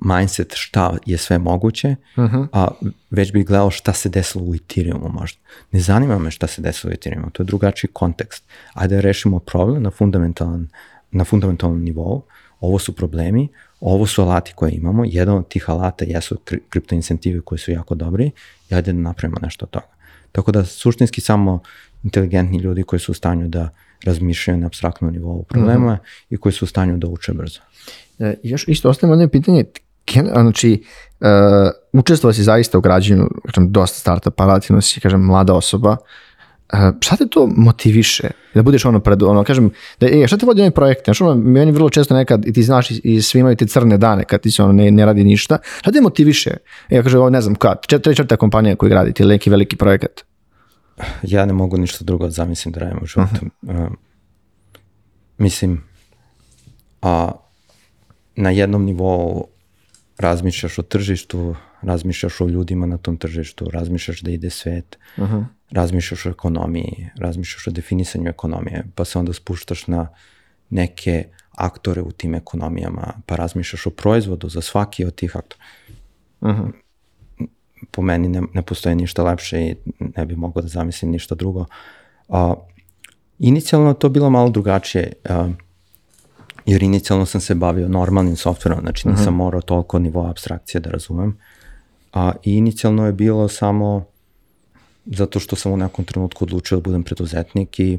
mindset 0.00 0.52
šta 0.54 0.96
je 1.06 1.18
sve 1.18 1.38
moguće, 1.38 1.96
uh 2.16 2.24
-huh. 2.24 2.46
a 2.52 2.68
već 3.10 3.32
bih 3.32 3.46
gledao 3.46 3.70
šta 3.70 3.92
se 3.92 4.08
desilo 4.08 4.44
u 4.44 4.54
Ethereumu 4.54 5.08
možda. 5.08 5.38
Ne 5.72 5.80
zanima 5.80 6.18
me 6.18 6.30
šta 6.30 6.46
se 6.46 6.62
desilo 6.62 6.90
u 6.90 6.94
Ethereumu, 6.94 7.30
to 7.30 7.42
je 7.42 7.44
drugačiji 7.44 7.90
kontekst. 7.92 8.44
Ajde 8.72 8.94
da 8.94 9.00
rešimo 9.00 9.38
problem 9.38 9.82
na 9.82 9.90
fundamentalan, 9.90 10.68
na 11.10 11.24
fundamentalnom 11.24 11.82
nivou, 11.82 12.22
ovo 12.60 12.78
su 12.78 12.96
problemi, 12.96 13.48
ovo 13.80 14.06
su 14.06 14.22
alati 14.22 14.52
koje 14.54 14.72
imamo, 14.72 15.04
jedan 15.04 15.36
od 15.36 15.48
tih 15.48 15.70
alata 15.70 16.04
jesu 16.04 16.38
kripto 16.68 16.94
incentive 16.94 17.40
koji 17.40 17.58
su 17.58 17.70
jako 17.70 17.94
dobri 17.94 18.30
i 18.70 18.74
ajde 18.74 18.92
da 18.92 18.98
napravimo 18.98 19.36
nešto 19.42 19.64
od 19.64 19.70
toga. 19.70 19.86
Tako 20.32 20.52
da 20.52 20.64
suštinski 20.64 21.20
samo 21.20 21.60
inteligentni 22.02 22.58
ljudi 22.58 22.82
koji 22.82 23.00
su 23.00 23.12
u 23.12 23.14
stanju 23.14 23.48
da 23.48 23.68
razmišljaju 24.04 24.58
na 24.58 24.66
abstraktnom 24.66 25.12
nivou 25.12 25.42
problema 25.42 25.86
uh 25.86 25.92
mhm. 25.92 26.00
-huh. 26.00 26.34
i 26.34 26.36
koji 26.36 26.52
su 26.52 26.64
u 26.64 26.68
stanju 26.68 26.98
da 26.98 27.08
uče 27.08 27.32
brzo. 27.32 27.60
E, 28.18 28.34
još 28.42 28.68
isto 28.68 28.88
ostavimo 28.88 29.14
jedno 29.14 29.28
pitanje, 29.28 29.64
znači, 30.32 30.84
uh, 31.20 31.26
učestvovao 31.92 32.32
si 32.32 32.42
zaista 32.42 32.78
u 32.78 32.80
građenju, 32.80 33.28
kažem, 33.46 33.72
dosta 33.72 33.98
startupa, 33.98 34.44
relativno 34.44 34.80
si, 34.80 35.00
kažem, 35.00 35.20
mlada 35.20 35.54
osoba, 35.54 35.96
Uh, 36.72 36.78
šta 37.00 37.16
te 37.16 37.26
to 37.26 37.48
motiviše? 37.56 38.28
Da 38.54 38.62
budeš 38.62 38.84
ono 38.84 39.00
pred, 39.00 39.22
ono, 39.22 39.44
kažem, 39.44 39.70
da, 40.00 40.06
e, 40.06 40.26
šta 40.26 40.36
te 40.36 40.46
vodi 40.46 40.60
onaj 40.60 40.70
projekt? 40.70 41.04
Znaš, 41.04 41.20
ono, 41.20 41.34
meni 41.34 41.72
vrlo 41.72 41.90
često 41.90 42.14
nekad, 42.14 42.46
i 42.46 42.52
ti 42.52 42.62
znaš, 42.62 42.90
i, 42.90 43.00
i 43.04 43.22
svi 43.22 43.40
imaju 43.40 43.56
te 43.56 43.66
crne 43.66 43.98
dane 43.98 44.24
kad 44.24 44.40
ti 44.40 44.50
se 44.50 44.62
ono 44.62 44.72
ne, 44.72 44.90
ne 44.90 45.06
radi 45.06 45.24
ništa. 45.24 45.58
Šta 45.80 45.92
te 45.92 46.00
motiviše? 46.00 46.50
E, 46.90 46.96
ja 46.96 47.02
kažem, 47.02 47.20
ovo 47.20 47.30
ne 47.30 47.40
znam, 47.40 47.54
kad, 47.54 47.86
četiri 47.86 48.14
četvrta 48.14 48.36
kompanija 48.36 48.76
koju 48.76 48.90
gradite 48.90 49.22
ili 49.22 49.34
neki 49.34 49.50
veliki 49.50 49.76
projekat? 49.76 50.24
Ja 51.22 51.46
ne 51.46 51.52
mogu 51.52 51.78
ništa 51.78 52.04
drugo 52.04 52.24
da 52.24 52.30
zamislim 52.30 52.72
da 52.72 52.80
radim 52.80 52.98
u 53.02 53.06
životu. 53.06 53.46
Uh 53.62 53.68
-huh. 53.68 53.94
mislim, 55.38 55.84
a 57.02 57.32
na 58.36 58.50
jednom 58.50 58.84
nivou 58.84 59.46
razmišljaš 60.18 60.78
o 60.78 60.82
tržištu, 60.82 61.56
razmišljaš 61.82 62.40
o 62.40 62.48
ljudima 62.48 62.86
na 62.86 62.98
tom 62.98 63.16
tržištu, 63.16 63.70
razmišljaš 63.70 64.20
da 64.20 64.30
ide 64.30 64.50
svet, 64.50 64.98
uh 65.16 65.30
-huh. 65.30 65.44
razmišljaš 65.70 66.26
o 66.26 66.30
ekonomiji, 66.30 67.10
razmišljaš 67.16 67.66
o 67.66 67.70
definisanju 67.70 68.28
ekonomije, 68.28 68.84
pa 68.94 69.04
se 69.04 69.18
onda 69.18 69.32
spuštaš 69.32 69.86
na 69.86 70.08
neke 70.70 71.28
aktore 71.50 72.02
u 72.02 72.12
tim 72.12 72.34
ekonomijama, 72.34 73.14
pa 73.26 73.36
razmišljaš 73.36 73.86
o 73.86 73.90
proizvodu 73.90 74.48
za 74.48 74.60
svaki 74.60 75.04
od 75.04 75.14
tih 75.14 75.36
aktora. 75.36 75.64
Uh 76.40 76.50
-huh. 76.50 76.72
Po 77.90 78.02
meni 78.02 78.28
ne, 78.28 78.42
ne 78.54 78.62
postoje 78.62 78.94
ništa 78.94 79.22
lepše 79.22 79.60
i 79.60 79.76
ne 80.16 80.26
bih 80.26 80.36
mogao 80.36 80.62
da 80.62 80.68
zamislim 80.68 81.10
ništa 81.10 81.34
drugo. 81.34 81.66
Uh, 82.28 82.54
inicijalno 83.38 83.94
to 83.94 84.08
bilo 84.08 84.30
malo 84.30 84.50
drugačije. 84.50 85.12
Uh, 85.24 85.50
jer 86.66 86.82
inicijalno 86.82 87.26
sam 87.26 87.40
se 87.40 87.54
bavio 87.54 87.88
normalnim 87.88 88.36
softverom, 88.36 88.80
znači 88.80 89.08
nisam 89.08 89.22
uh 89.22 89.28
mhm. 89.28 89.34
-huh. 89.34 89.44
morao 89.44 89.60
toliko 89.60 89.98
nivoa 89.98 90.30
abstrakcije 90.30 90.80
da 90.80 90.90
razumem. 90.90 91.38
A 92.12 92.32
inicijalno 92.42 93.06
je 93.06 93.12
bilo 93.12 93.48
samo 93.48 94.04
zato 95.06 95.40
što 95.40 95.56
sam 95.56 95.72
u 95.72 95.76
nekom 95.76 96.04
trenutku 96.04 96.44
odlučio 96.44 96.76
da 96.76 96.82
budem 96.82 97.02
preduzetnik 97.02 97.80
i 97.80 97.98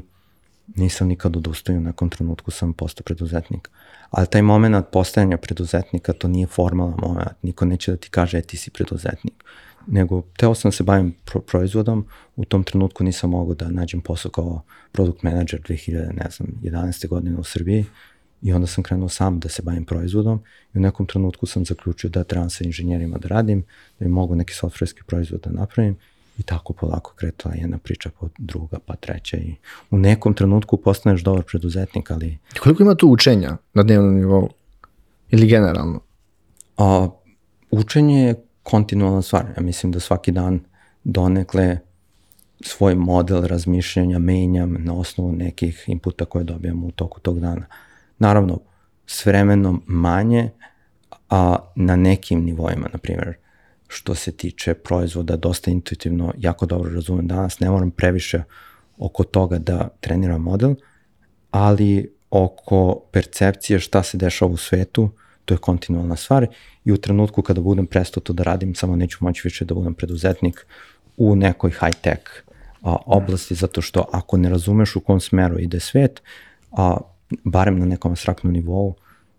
nisam 0.76 1.08
nikad 1.08 1.36
odustao 1.36 1.76
u 1.76 1.80
nekom 1.80 2.10
trenutku 2.10 2.50
sam 2.50 2.72
postao 2.72 3.04
preduzetnik. 3.04 3.70
Ali 4.10 4.26
taj 4.26 4.42
moment 4.42 4.86
postajanja 4.92 5.36
preduzetnika, 5.36 6.12
to 6.12 6.28
nije 6.28 6.46
formalan 6.46 6.98
moment, 6.98 7.28
niko 7.42 7.64
neće 7.64 7.90
da 7.90 7.96
ti 7.96 8.10
kaže, 8.10 8.38
e, 8.38 8.42
ti 8.42 8.56
si 8.56 8.70
preduzetnik. 8.70 9.44
Nego, 9.86 10.22
teo 10.36 10.54
sam 10.54 10.68
da 10.68 10.76
se 10.76 10.82
bavim 10.82 11.14
pro 11.24 11.40
proizvodom, 11.40 12.06
u 12.36 12.44
tom 12.44 12.64
trenutku 12.64 13.04
nisam 13.04 13.30
mogao 13.30 13.54
da 13.54 13.70
nađem 13.70 14.00
posao 14.00 14.30
kao 14.30 14.62
product 14.92 15.22
manager 15.22 15.60
2000, 15.60 15.92
ne 15.92 16.30
znam, 16.30 16.48
11. 16.62 17.08
godine 17.08 17.36
u 17.38 17.44
Srbiji, 17.44 17.84
I 18.42 18.52
onda 18.52 18.66
sam 18.66 18.84
krenuo 18.84 19.08
sam 19.08 19.40
da 19.40 19.48
se 19.48 19.62
bavim 19.62 19.84
proizvodom 19.84 20.40
i 20.74 20.78
u 20.78 20.80
nekom 20.80 21.06
trenutku 21.06 21.46
sam 21.46 21.64
zaključio 21.64 22.10
da 22.10 22.24
trebam 22.24 22.50
sa 22.50 22.64
inženjerima 22.64 23.18
da 23.18 23.28
radim, 23.28 23.64
da 23.98 24.04
bi 24.04 24.10
mogu 24.10 24.34
neki 24.34 24.54
softverski 24.54 25.00
proizvod 25.06 25.40
da 25.40 25.50
napravim 25.50 25.96
i 26.38 26.42
tako 26.42 26.72
polako 26.72 27.14
kretala 27.16 27.54
jedna 27.54 27.78
priča 27.78 28.10
po 28.20 28.28
druga 28.38 28.78
pa 28.86 28.96
treća 28.96 29.36
i 29.36 29.54
u 29.90 29.98
nekom 29.98 30.34
trenutku 30.34 30.76
postaneš 30.76 31.22
dobar 31.22 31.42
preduzetnik, 31.42 32.10
ali... 32.10 32.38
Koliko 32.62 32.82
ima 32.82 32.94
tu 32.94 33.08
učenja 33.08 33.56
na 33.74 33.82
dnevnom 33.82 34.14
nivou 34.14 34.48
ili 35.30 35.46
generalno? 35.46 36.00
A, 36.78 37.08
učenje 37.70 38.26
je 38.26 38.44
kontinualna 38.62 39.22
stvar. 39.22 39.44
Ja 39.56 39.62
mislim 39.62 39.92
da 39.92 40.00
svaki 40.00 40.32
dan 40.32 40.60
donekle 41.04 41.78
svoj 42.60 42.94
model 42.94 43.42
razmišljanja 43.42 44.18
menjam 44.18 44.76
na 44.78 44.94
osnovu 44.94 45.32
nekih 45.32 45.84
inputa 45.86 46.24
koje 46.24 46.44
dobijam 46.44 46.84
u 46.84 46.90
toku 46.90 47.20
tog 47.20 47.40
dana. 47.40 47.66
Naravno, 48.18 48.60
s 49.06 49.26
vremenom 49.26 49.82
manje, 49.86 50.50
a 51.30 51.56
na 51.76 51.96
nekim 51.96 52.44
nivoima, 52.44 52.88
na 52.92 52.98
primjer, 52.98 53.34
što 53.88 54.14
se 54.14 54.32
tiče 54.32 54.74
proizvoda, 54.74 55.36
dosta 55.36 55.70
intuitivno, 55.70 56.34
jako 56.38 56.66
dobro 56.66 56.90
razumem 56.94 57.26
danas, 57.26 57.60
ne 57.60 57.70
moram 57.70 57.90
previše 57.90 58.42
oko 58.98 59.24
toga 59.24 59.58
da 59.58 59.88
treniram 60.00 60.42
model, 60.42 60.74
ali 61.50 62.14
oko 62.30 63.02
percepcije 63.12 63.80
šta 63.80 64.02
se 64.02 64.18
dešava 64.18 64.50
u 64.52 64.56
svetu, 64.56 65.10
to 65.44 65.54
je 65.54 65.58
kontinualna 65.58 66.16
stvar 66.16 66.46
i 66.84 66.92
u 66.92 66.96
trenutku 66.96 67.42
kada 67.42 67.60
budem 67.60 67.86
prestao 67.86 68.20
to 68.20 68.32
da 68.32 68.42
radim, 68.42 68.74
samo 68.74 68.96
neću 68.96 69.18
moći 69.20 69.40
više 69.44 69.64
da 69.64 69.74
budem 69.74 69.94
preduzetnik 69.94 70.66
u 71.16 71.36
nekoj 71.36 71.70
high-tech 71.70 72.42
oblasti, 73.06 73.54
zato 73.54 73.82
što 73.82 74.04
ako 74.12 74.36
ne 74.36 74.50
razumeš 74.50 74.96
u 74.96 75.00
kom 75.00 75.20
smeru 75.20 75.58
ide 75.58 75.80
svet, 75.80 76.22
a 76.70 76.96
barem 77.44 77.78
na 77.78 77.86
nekom 77.86 78.12
abstraktnom 78.12 78.52
nivou, 78.52 78.94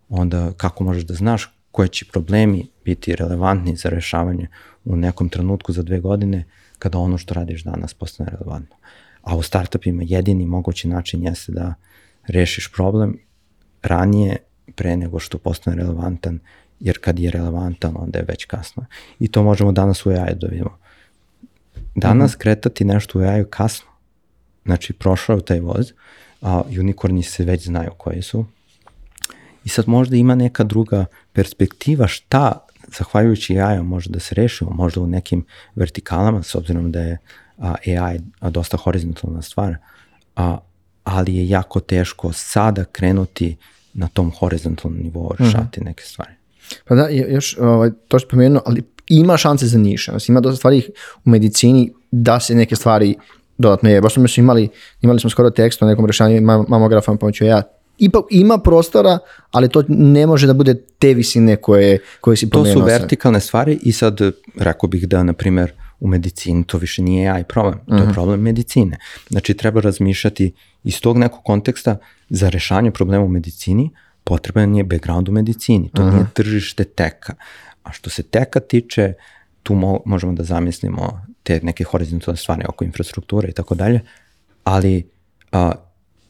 onda 0.10 0.52
kako 0.58 0.84
možeš 0.84 1.04
da 1.04 1.14
znaš 1.14 1.50
koje 1.72 1.88
će 1.88 2.06
problemi 2.12 2.68
biti 2.86 3.16
relevantni 3.16 3.76
za 3.76 3.90
rešavanje 3.90 4.48
u 4.86 4.96
nekom 4.96 5.30
trenutku 5.30 5.74
za 5.74 5.84
dve 5.84 6.00
godine 6.00 6.44
kada 6.80 6.98
ono 6.98 7.18
što 7.18 7.34
radiš 7.34 7.64
danas 7.64 7.94
postane 7.94 8.30
relevantno. 8.32 8.76
A 9.22 9.36
u 9.36 9.42
startupima 9.42 10.04
jedini 10.06 10.46
mogući 10.46 10.88
način 10.88 11.24
jeste 11.24 11.52
da 11.52 11.74
rešiš 12.28 12.72
problem 12.72 13.18
ranije 13.82 14.38
pre 14.76 14.98
nego 14.98 15.20
što 15.20 15.38
postane 15.38 15.78
relevantan, 15.78 16.40
jer 16.80 17.00
kad 17.02 17.20
je 17.20 17.32
relevantan 17.32 17.94
onda 17.96 18.20
je 18.20 18.26
već 18.28 18.46
kasno. 18.46 18.86
I 19.20 19.28
to 19.28 19.44
možemo 19.44 19.72
danas 19.72 20.06
u 20.06 20.10
AI 20.10 20.36
da 20.36 20.48
vidimo. 20.48 20.78
Danas 21.96 22.32
mm 22.32 22.36
-hmm. 22.36 22.42
kretati 22.42 22.86
nešto 22.86 23.20
u 23.20 23.22
AI 23.22 23.46
kasno. 23.50 23.88
Znači, 24.66 24.94
prošao 24.94 25.42
taj 25.42 25.60
voz, 25.60 25.94
a 26.42 26.62
unikorni 26.80 27.24
se 27.24 27.44
već 27.44 27.66
znaju 27.66 27.92
koji 27.98 28.22
su. 28.22 28.46
I 29.66 29.70
sad 29.70 29.88
možda 29.88 30.16
ima 30.16 30.36
neka 30.36 30.64
druga 30.64 31.06
perspektiva 31.34 32.08
šta 32.08 32.68
zahvaljujući 32.98 33.54
jaja 33.54 33.84
može 33.84 34.10
da 34.10 34.20
se 34.20 34.36
rešimo, 34.36 34.72
možda 34.72 35.02
u 35.02 35.08
nekim 35.08 35.46
vertikalama, 35.76 36.44
s 36.44 36.56
obzirom 36.56 36.92
da 36.92 37.00
je 37.00 37.18
a, 37.58 37.76
AI 37.88 38.20
a, 38.40 38.50
dosta 38.50 38.78
horizontalna 38.78 39.42
stvar, 39.42 39.76
a, 40.36 40.58
ali 41.04 41.36
je 41.36 41.50
jako 41.50 41.80
teško 41.80 42.34
sada 42.34 42.86
krenuti 42.86 43.58
na 43.94 44.08
tom 44.08 44.32
horizontalnom 44.32 45.00
nivou 45.00 45.32
rešati 45.40 45.80
mm 45.80 45.84
-hmm. 45.84 45.86
neke 45.86 46.04
stvari. 46.04 46.32
Pa 46.88 46.96
da, 46.96 47.10
još 47.10 47.58
ovaj, 47.58 47.90
to 48.08 48.20
što 48.20 48.30
pomenuo, 48.30 48.62
ali 48.66 48.84
ima 49.08 49.38
šanse 49.38 49.68
za 49.68 49.78
niše. 49.78 50.12
Znači, 50.12 50.32
ima 50.32 50.40
dosta 50.40 50.58
stvari 50.58 50.84
u 51.26 51.30
medicini 51.30 51.94
da 52.12 52.40
se 52.40 52.56
neke 52.56 52.76
stvari 52.76 53.16
dodatno 53.58 53.90
je. 53.90 54.02
Baš 54.02 54.14
smo 54.14 54.26
imali, 54.38 54.70
imali 55.02 55.20
smo 55.20 55.30
skoro 55.30 55.50
tekst 55.50 55.82
o 55.82 55.86
nekom 55.86 56.06
rešavanju 56.06 56.42
mamografom 56.68 57.18
pomoću 57.18 57.46
ja 57.46 57.64
ipak 57.98 58.26
ima 58.30 58.58
prostora, 58.58 59.20
ali 59.52 59.70
to 59.70 59.84
ne 59.88 60.28
može 60.28 60.48
da 60.48 60.54
bude 60.54 60.76
te 61.00 61.14
visine 61.14 61.56
koje, 61.56 62.00
koje 62.22 62.38
si 62.38 62.50
pomenuo. 62.50 62.74
To 62.74 62.80
su 62.80 62.86
vertikalne 62.86 63.40
stvari 63.40 63.80
i 63.82 63.92
sad 63.92 64.20
rekao 64.56 64.90
bih 64.90 65.08
da, 65.08 65.24
na 65.24 65.34
primer, 65.34 65.74
u 66.04 66.08
medicini 66.08 66.64
to 66.64 66.78
više 66.78 67.02
nije 67.02 67.32
AI 67.32 67.44
problem, 67.44 67.80
to 67.80 67.82
uh 67.88 67.94
-huh. 67.94 68.00
je 68.00 68.04
mhm. 68.04 68.14
problem 68.14 68.42
medicine. 68.42 68.98
Znači, 69.30 69.54
treba 69.54 69.82
razmišljati 69.82 70.54
iz 70.84 71.02
tog 71.02 71.18
nekog 71.18 71.44
konteksta 71.44 71.98
za 72.30 72.50
rešanje 72.50 72.92
problema 72.92 73.26
u 73.26 73.28
medicini, 73.28 73.90
potreban 74.24 74.76
je 74.76 74.84
background 74.84 75.30
u 75.30 75.32
medicini, 75.32 75.90
to 75.94 76.02
uh 76.02 76.08
-huh. 76.08 76.12
nije 76.12 76.24
mhm. 76.24 76.32
tržište 76.34 76.84
teka. 76.84 77.34
A 77.84 77.92
što 77.92 78.10
se 78.10 78.24
teka 78.24 78.60
tiče, 78.60 79.14
tu 79.64 79.76
mo 79.76 80.00
možemo 80.06 80.34
da 80.34 80.44
zamislimo 80.44 81.26
te 81.44 81.60
neke 81.64 81.84
horizontalne 81.84 82.38
stvari 82.38 82.64
oko 82.70 82.84
infrastrukture 82.84 83.50
i 83.50 83.54
tako 83.54 83.76
dalje, 83.76 84.02
ali 84.64 85.10
a, 85.52 85.72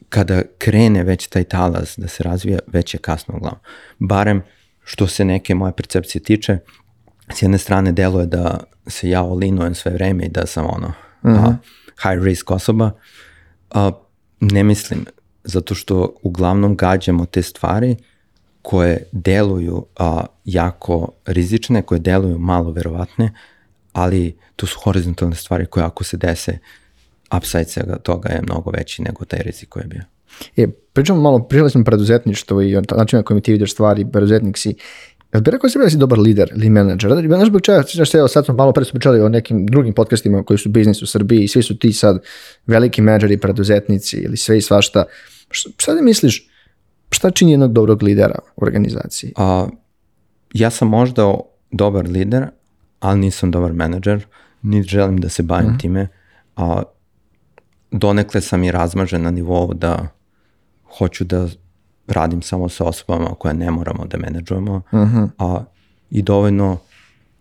kada 0.10 0.42
krene 0.58 1.04
već 1.04 1.28
taj 1.28 1.44
talas 1.44 1.98
da 1.98 2.08
se 2.08 2.24
razvija, 2.24 2.60
već 2.68 2.94
je 2.94 2.98
kasno 2.98 3.36
uglavnom. 3.38 3.62
Barem 4.00 4.42
što 4.84 5.08
se 5.08 5.26
neke 5.26 5.56
moje 5.56 5.74
percepcije 5.74 6.24
tiče, 6.24 6.58
s 7.34 7.42
jedne 7.42 7.58
strane 7.58 7.92
deluje 7.92 8.26
da 8.26 8.64
se 8.88 9.10
ja 9.10 9.24
olinujem 9.24 9.76
sve 9.76 9.92
vreme 9.92 10.26
i 10.26 10.30
da 10.30 10.46
sam 10.46 10.66
ono 10.66 10.88
uh 10.88 11.32
-huh. 11.32 11.48
a, 11.48 11.56
high 12.04 12.24
risk 12.24 12.52
osoba, 12.52 12.92
a, 13.72 13.92
ne 14.40 14.64
mislim, 14.64 15.06
zato 15.44 15.76
što 15.76 16.16
uglavnom 16.22 16.76
gađamo 16.76 17.26
te 17.26 17.42
stvari 17.42 17.96
koje 18.62 19.04
deluju 19.12 19.86
a, 19.98 20.26
jako 20.46 21.12
rizične, 21.26 21.82
koje 21.82 22.00
deluju 22.00 22.38
malo 22.38 22.72
verovatne, 22.72 23.34
ali 23.94 24.38
to 24.56 24.66
su 24.66 24.80
horizontalne 24.80 25.36
stvari 25.36 25.66
koje 25.66 25.86
ako 25.86 26.04
se 26.04 26.18
dese, 26.18 26.58
upside 27.38 27.66
svega 27.66 27.96
toga 27.96 28.30
je 28.30 28.42
mnogo 28.42 28.72
veći 28.72 29.02
nego 29.02 29.26
taj 29.26 29.40
rizik 29.40 29.70
koji 29.70 29.84
je 29.84 29.88
bio. 29.88 30.02
E, 30.58 30.68
pričamo 30.94 31.22
malo, 31.22 31.40
pričali 31.44 31.70
smo 31.70 31.84
preduzetništvo 31.84 32.62
i 32.62 32.76
način 32.98 33.18
na 33.18 33.24
kojem 33.24 33.42
ti 33.42 33.52
vidiš 33.52 33.74
stvari, 33.74 34.06
preduzetnik 34.12 34.58
si. 34.58 34.76
Jel 35.34 35.42
bi 35.42 35.52
rekao 35.52 35.70
sebi 35.70 35.86
da 35.86 35.90
si 35.90 35.98
dobar 35.98 36.20
lider 36.20 36.52
ili 36.56 36.70
menadžer? 36.70 37.12
Znaš 37.28 37.48
zbog 37.48 37.62
čega, 37.62 37.84
evo 38.14 38.28
sad 38.28 38.46
smo 38.46 38.54
malo 38.54 38.74
pre 38.74 38.86
smo 38.86 38.98
pričali 38.98 39.22
o 39.22 39.30
nekim 39.30 39.66
drugim 39.66 39.94
podcastima 39.94 40.44
koji 40.44 40.58
su 40.58 40.70
biznis 40.70 41.02
u 41.02 41.08
Srbiji 41.08 41.44
i 41.44 41.48
svi 41.48 41.64
su 41.64 41.78
ti 41.78 41.94
sad 41.94 42.24
veliki 42.68 43.02
menadžeri, 43.02 43.38
preduzetnici 43.38 44.18
ili 44.18 44.38
sve 44.38 44.58
i 44.58 44.62
svašta. 44.62 45.06
Šta 45.52 45.98
ti 45.98 46.04
misliš, 46.04 46.50
šta 47.10 47.32
čini 47.32 47.52
jednog 47.52 47.74
dobrog 47.74 48.04
lidera 48.04 48.40
u 48.56 48.64
organizaciji? 48.66 49.34
A, 49.36 49.68
ja 50.54 50.70
sam 50.70 50.88
možda 50.88 51.36
dobar 51.72 52.08
lider, 52.08 52.48
ali 53.00 53.20
nisam 53.20 53.52
dobar 53.52 53.74
menadžer, 53.74 54.26
niti 54.62 54.90
želim 54.90 55.18
da 55.18 55.30
se 55.30 55.44
bavim 55.44 55.72
mm. 55.72 55.78
time. 55.80 56.08
A, 56.56 56.84
donekle 57.92 58.42
sam 58.42 58.64
i 58.64 58.72
razmažen 58.72 59.22
na 59.22 59.32
nivou 59.32 59.74
da 59.74 60.08
hoću 60.98 61.24
da 61.24 61.48
radim 62.08 62.42
samo 62.42 62.70
sa 62.70 62.86
osobama 62.86 63.36
koje 63.36 63.54
ne 63.54 63.72
moramo 63.72 64.06
da 64.06 64.18
menadžujemo, 64.18 64.82
uh 64.92 65.00
mhm. 65.00 65.18
-huh. 65.18 65.30
a, 65.38 65.64
i 66.10 66.22
dovoljno 66.22 66.78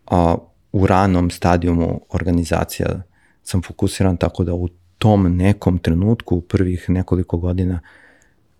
a, 0.07 0.35
u 0.73 0.87
ranom 0.87 1.31
stadijumu 1.31 2.01
organizacija 2.11 3.03
sam 3.43 3.63
fokusiran 3.63 4.17
tako 4.17 4.45
da 4.45 4.55
u 4.55 4.69
tom 4.99 5.37
nekom 5.37 5.79
trenutku, 5.79 6.37
u 6.37 6.41
prvih 6.41 6.91
nekoliko 6.91 7.37
godina, 7.37 7.81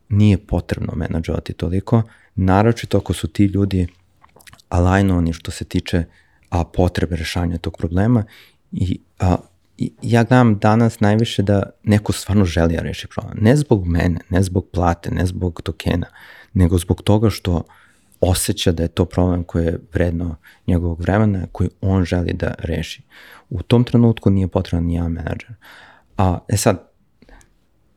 nije 0.09 0.39
potrebno 0.39 0.93
menadžovati 0.97 1.53
toliko, 1.53 2.03
naročito 2.35 2.99
ako 2.99 3.13
su 3.13 3.29
ti 3.29 3.45
ljudi 3.45 3.87
alajnovani 4.69 5.33
što 5.33 5.51
se 5.51 5.65
tiče 5.65 6.05
a, 6.51 6.65
potrebe 6.65 7.17
rešanja 7.17 7.59
tog 7.59 7.77
problema 7.79 8.25
i 8.73 9.01
a, 9.19 9.37
ja 10.03 10.25
gledam 10.25 10.59
danas 10.59 11.01
najviše 11.01 11.43
da 11.43 11.63
neko 11.83 12.13
stvarno 12.13 12.45
želi 12.45 12.75
da 12.75 12.83
reši 12.83 13.07
problem. 13.09 13.39
Ne 13.41 13.57
zbog 13.57 13.87
mene, 13.87 14.21
ne 14.31 14.43
zbog 14.43 14.69
plate, 14.73 15.11
ne 15.11 15.27
zbog 15.27 15.63
tokena, 15.63 16.07
nego 16.53 16.79
zbog 16.79 17.03
toga 17.03 17.31
što 17.31 17.63
osjeća 18.21 18.73
da 18.73 18.83
je 18.83 18.89
to 18.89 19.05
problem 19.05 19.45
koji 19.45 19.65
je 19.65 19.81
vredno 19.93 20.37
njegovog 20.67 21.01
vremena, 21.01 21.47
koji 21.53 21.71
on 21.81 22.05
želi 22.05 22.33
da 22.33 22.55
reši. 22.59 23.03
U 23.51 23.63
tom 23.63 23.85
trenutku 23.85 24.31
nije 24.31 24.49
potreban 24.49 24.85
ni 24.85 24.95
jedan 24.95 25.13
menadžer. 25.13 25.55
A, 26.17 26.39
e 26.49 26.57
sad, 26.57 26.89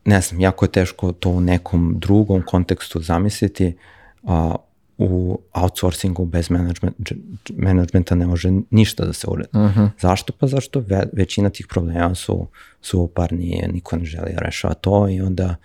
ne 0.04 0.20
znam, 0.20 0.40
jako 0.40 0.64
je 0.64 0.72
teško 0.72 1.12
to 1.12 1.30
u 1.30 1.40
nekom 1.40 1.94
drugom 1.98 2.42
kontekstu 2.42 3.00
zamisliti, 3.00 3.76
a, 4.22 4.54
u 4.98 5.38
outsourcingu 5.52 6.24
bez 6.24 6.50
management, 6.50 7.12
managementa 7.56 8.14
ne 8.14 8.26
može 8.26 8.52
ništa 8.70 9.04
da 9.04 9.12
se 9.12 9.26
uredi. 9.30 9.48
Uh 9.52 9.62
mhm. 9.62 9.80
-huh. 9.80 9.90
Zašto? 10.00 10.32
Pa 10.32 10.46
zašto 10.46 10.80
ve, 10.80 11.06
većina 11.12 11.50
tih 11.50 11.66
problema 11.70 12.14
su, 12.14 12.46
su 12.80 13.00
uparnije, 13.00 13.68
niko 13.72 13.96
ne 13.96 14.04
želi 14.04 14.32
da 14.32 14.40
rešava 14.40 14.74
to 14.74 15.08
i 15.08 15.20
onda 15.20 15.56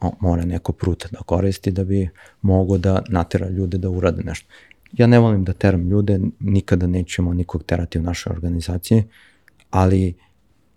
o, 0.00 0.12
mora 0.20 0.44
neko 0.44 0.72
prut 0.72 1.06
da 1.10 1.18
koristi 1.18 1.70
da 1.70 1.84
bi 1.84 2.08
mogo 2.42 2.78
da 2.78 3.02
natera 3.08 3.48
ljude 3.48 3.78
da 3.78 3.90
urade 3.90 4.22
nešto. 4.22 4.48
Ja 4.92 5.06
ne 5.06 5.18
volim 5.18 5.44
da 5.44 5.52
teram 5.52 5.88
ljude, 5.88 6.20
nikada 6.40 6.86
nećemo 6.86 7.34
nikog 7.34 7.62
terati 7.62 7.98
u 7.98 8.02
našoj 8.02 8.30
organizaciji, 8.30 9.04
ali 9.70 10.14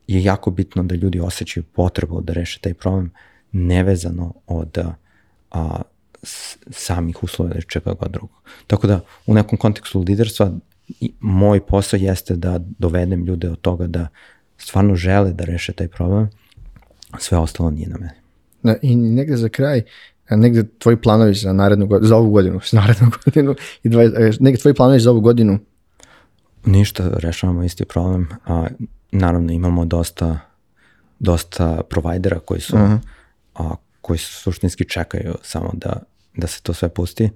je 0.07 0.23
jako 0.23 0.51
bitno 0.51 0.83
da 0.83 0.95
ljudi 0.95 1.19
osjećaju 1.19 1.63
potrebu 1.63 2.21
da 2.21 2.33
reše 2.33 2.59
taj 2.59 2.73
problem 2.73 3.11
nevezano 3.51 4.33
od 4.47 4.77
a, 5.51 5.81
samih 6.71 7.23
uslova 7.23 7.51
ili 7.51 7.63
čega 7.67 7.93
god 7.93 8.11
drugog. 8.11 8.41
Tako 8.67 8.87
da 8.87 8.99
u 9.25 9.33
nekom 9.33 9.57
kontekstu 9.57 9.99
liderstva 9.99 10.51
moj 11.19 11.65
posao 11.65 11.97
jeste 11.97 12.35
da 12.35 12.59
dovedem 12.79 13.25
ljude 13.25 13.49
od 13.49 13.61
toga 13.61 13.87
da 13.87 14.07
stvarno 14.57 14.95
žele 14.95 15.33
da 15.33 15.45
reše 15.45 15.73
taj 15.73 15.87
problem, 15.87 16.29
sve 17.19 17.37
ostalo 17.37 17.71
nije 17.71 17.89
na 17.89 17.97
mene. 17.97 18.15
Da, 18.63 18.75
I 18.81 18.95
negde 18.95 19.37
za 19.37 19.49
kraj, 19.49 19.81
negde 20.29 20.63
tvoji 20.79 20.97
planovi 20.97 21.33
za 21.33 21.53
narednu 21.53 21.87
godinu, 21.87 22.07
za 22.07 22.15
ovu 22.15 22.31
godinu, 22.31 22.59
za 22.71 22.79
narednu 22.79 23.11
godinu, 23.25 23.55
i 23.83 23.89
dva, 23.89 24.03
e, 24.03 24.31
negde 24.39 24.61
tvoji 24.61 24.73
planovi 24.73 24.99
za 24.99 25.11
ovu 25.11 25.21
godinu? 25.21 25.59
Ništa, 26.65 27.11
rešavamo 27.17 27.63
isti 27.63 27.85
problem. 27.85 28.27
A, 28.45 28.67
naravno 29.11 29.53
imamo 29.53 29.85
dosta 29.85 30.39
dosta 31.19 31.81
provajdera 31.89 32.39
koji 32.39 32.61
su 32.61 32.75
uh 32.75 32.81
-huh. 32.81 32.99
a, 33.55 33.75
koji 34.01 34.17
su 34.17 34.41
suštinski 34.41 34.89
čekaju 34.89 35.35
samo 35.43 35.71
da 35.73 36.03
da 36.37 36.47
se 36.47 36.61
to 36.61 36.73
sve 36.73 36.89
pusti 36.89 37.29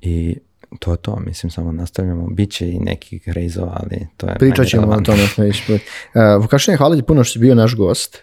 i 0.00 0.36
to 0.78 0.90
je 0.90 0.96
to, 0.96 1.16
mislim, 1.26 1.50
samo 1.50 1.72
nastavljamo. 1.72 2.26
Biće 2.30 2.68
i 2.68 2.78
nekih 2.78 3.28
rejzova, 3.28 3.80
ali 3.82 4.06
to 4.16 4.26
je 4.26 4.34
Pričat 4.38 4.66
ćemo 4.66 4.92
o 4.92 5.00
tome 5.00 5.26
sledeći 5.26 5.62
put. 5.66 5.80
Uh, 5.80 6.42
Vukašine, 6.42 6.76
hvala 6.76 6.96
ti 6.96 7.02
puno 7.02 7.24
što 7.24 7.32
si 7.32 7.38
bio 7.38 7.54
naš 7.54 7.74
gost. 7.76 8.18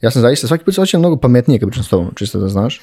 Ja 0.00 0.10
sam 0.10 0.22
zaista, 0.22 0.46
svaki 0.46 0.64
put 0.64 0.74
se 0.74 0.80
osjećam 0.80 1.00
mnogo 1.00 1.16
pametnije 1.16 1.60
kad 1.60 1.68
pričam 1.68 1.84
s 1.84 1.88
tobom, 1.88 2.10
čisto 2.16 2.38
da 2.38 2.48
znaš. 2.48 2.80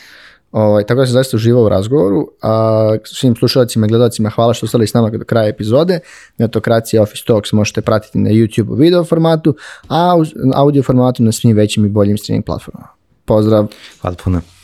Ovaj, 0.52 0.86
tako 0.86 1.00
da 1.00 1.06
sam 1.06 1.14
zaista 1.14 1.38
uživao 1.38 1.64
u 1.64 1.70
razgovoru. 1.70 2.32
A, 2.42 2.98
svim 3.04 3.36
slušalacima 3.36 3.86
i 3.86 3.90
gledalcima 3.90 4.30
hvala 4.30 4.54
što 4.54 4.66
ostali 4.66 4.88
s 4.88 4.94
nama 4.94 5.10
do 5.10 5.26
kraja 5.26 5.48
epizode. 5.48 6.00
Netokracija 6.38 7.02
Office 7.02 7.24
Talks 7.28 7.52
možete 7.52 7.82
pratiti 7.82 8.18
na 8.18 8.30
YouTube 8.30 8.70
u 8.70 8.76
video 8.76 9.04
formatu, 9.04 9.56
a 9.88 10.16
u 10.18 10.24
audio 10.54 10.84
formatu 10.84 11.24
na 11.24 11.32
svim 11.32 11.56
većim 11.58 11.86
i 11.86 11.90
boljim 11.90 12.18
streaming 12.18 12.46
platformama. 12.46 12.88
Pozdrav! 13.26 13.68
Hvala 14.02 14.16
puno! 14.24 14.55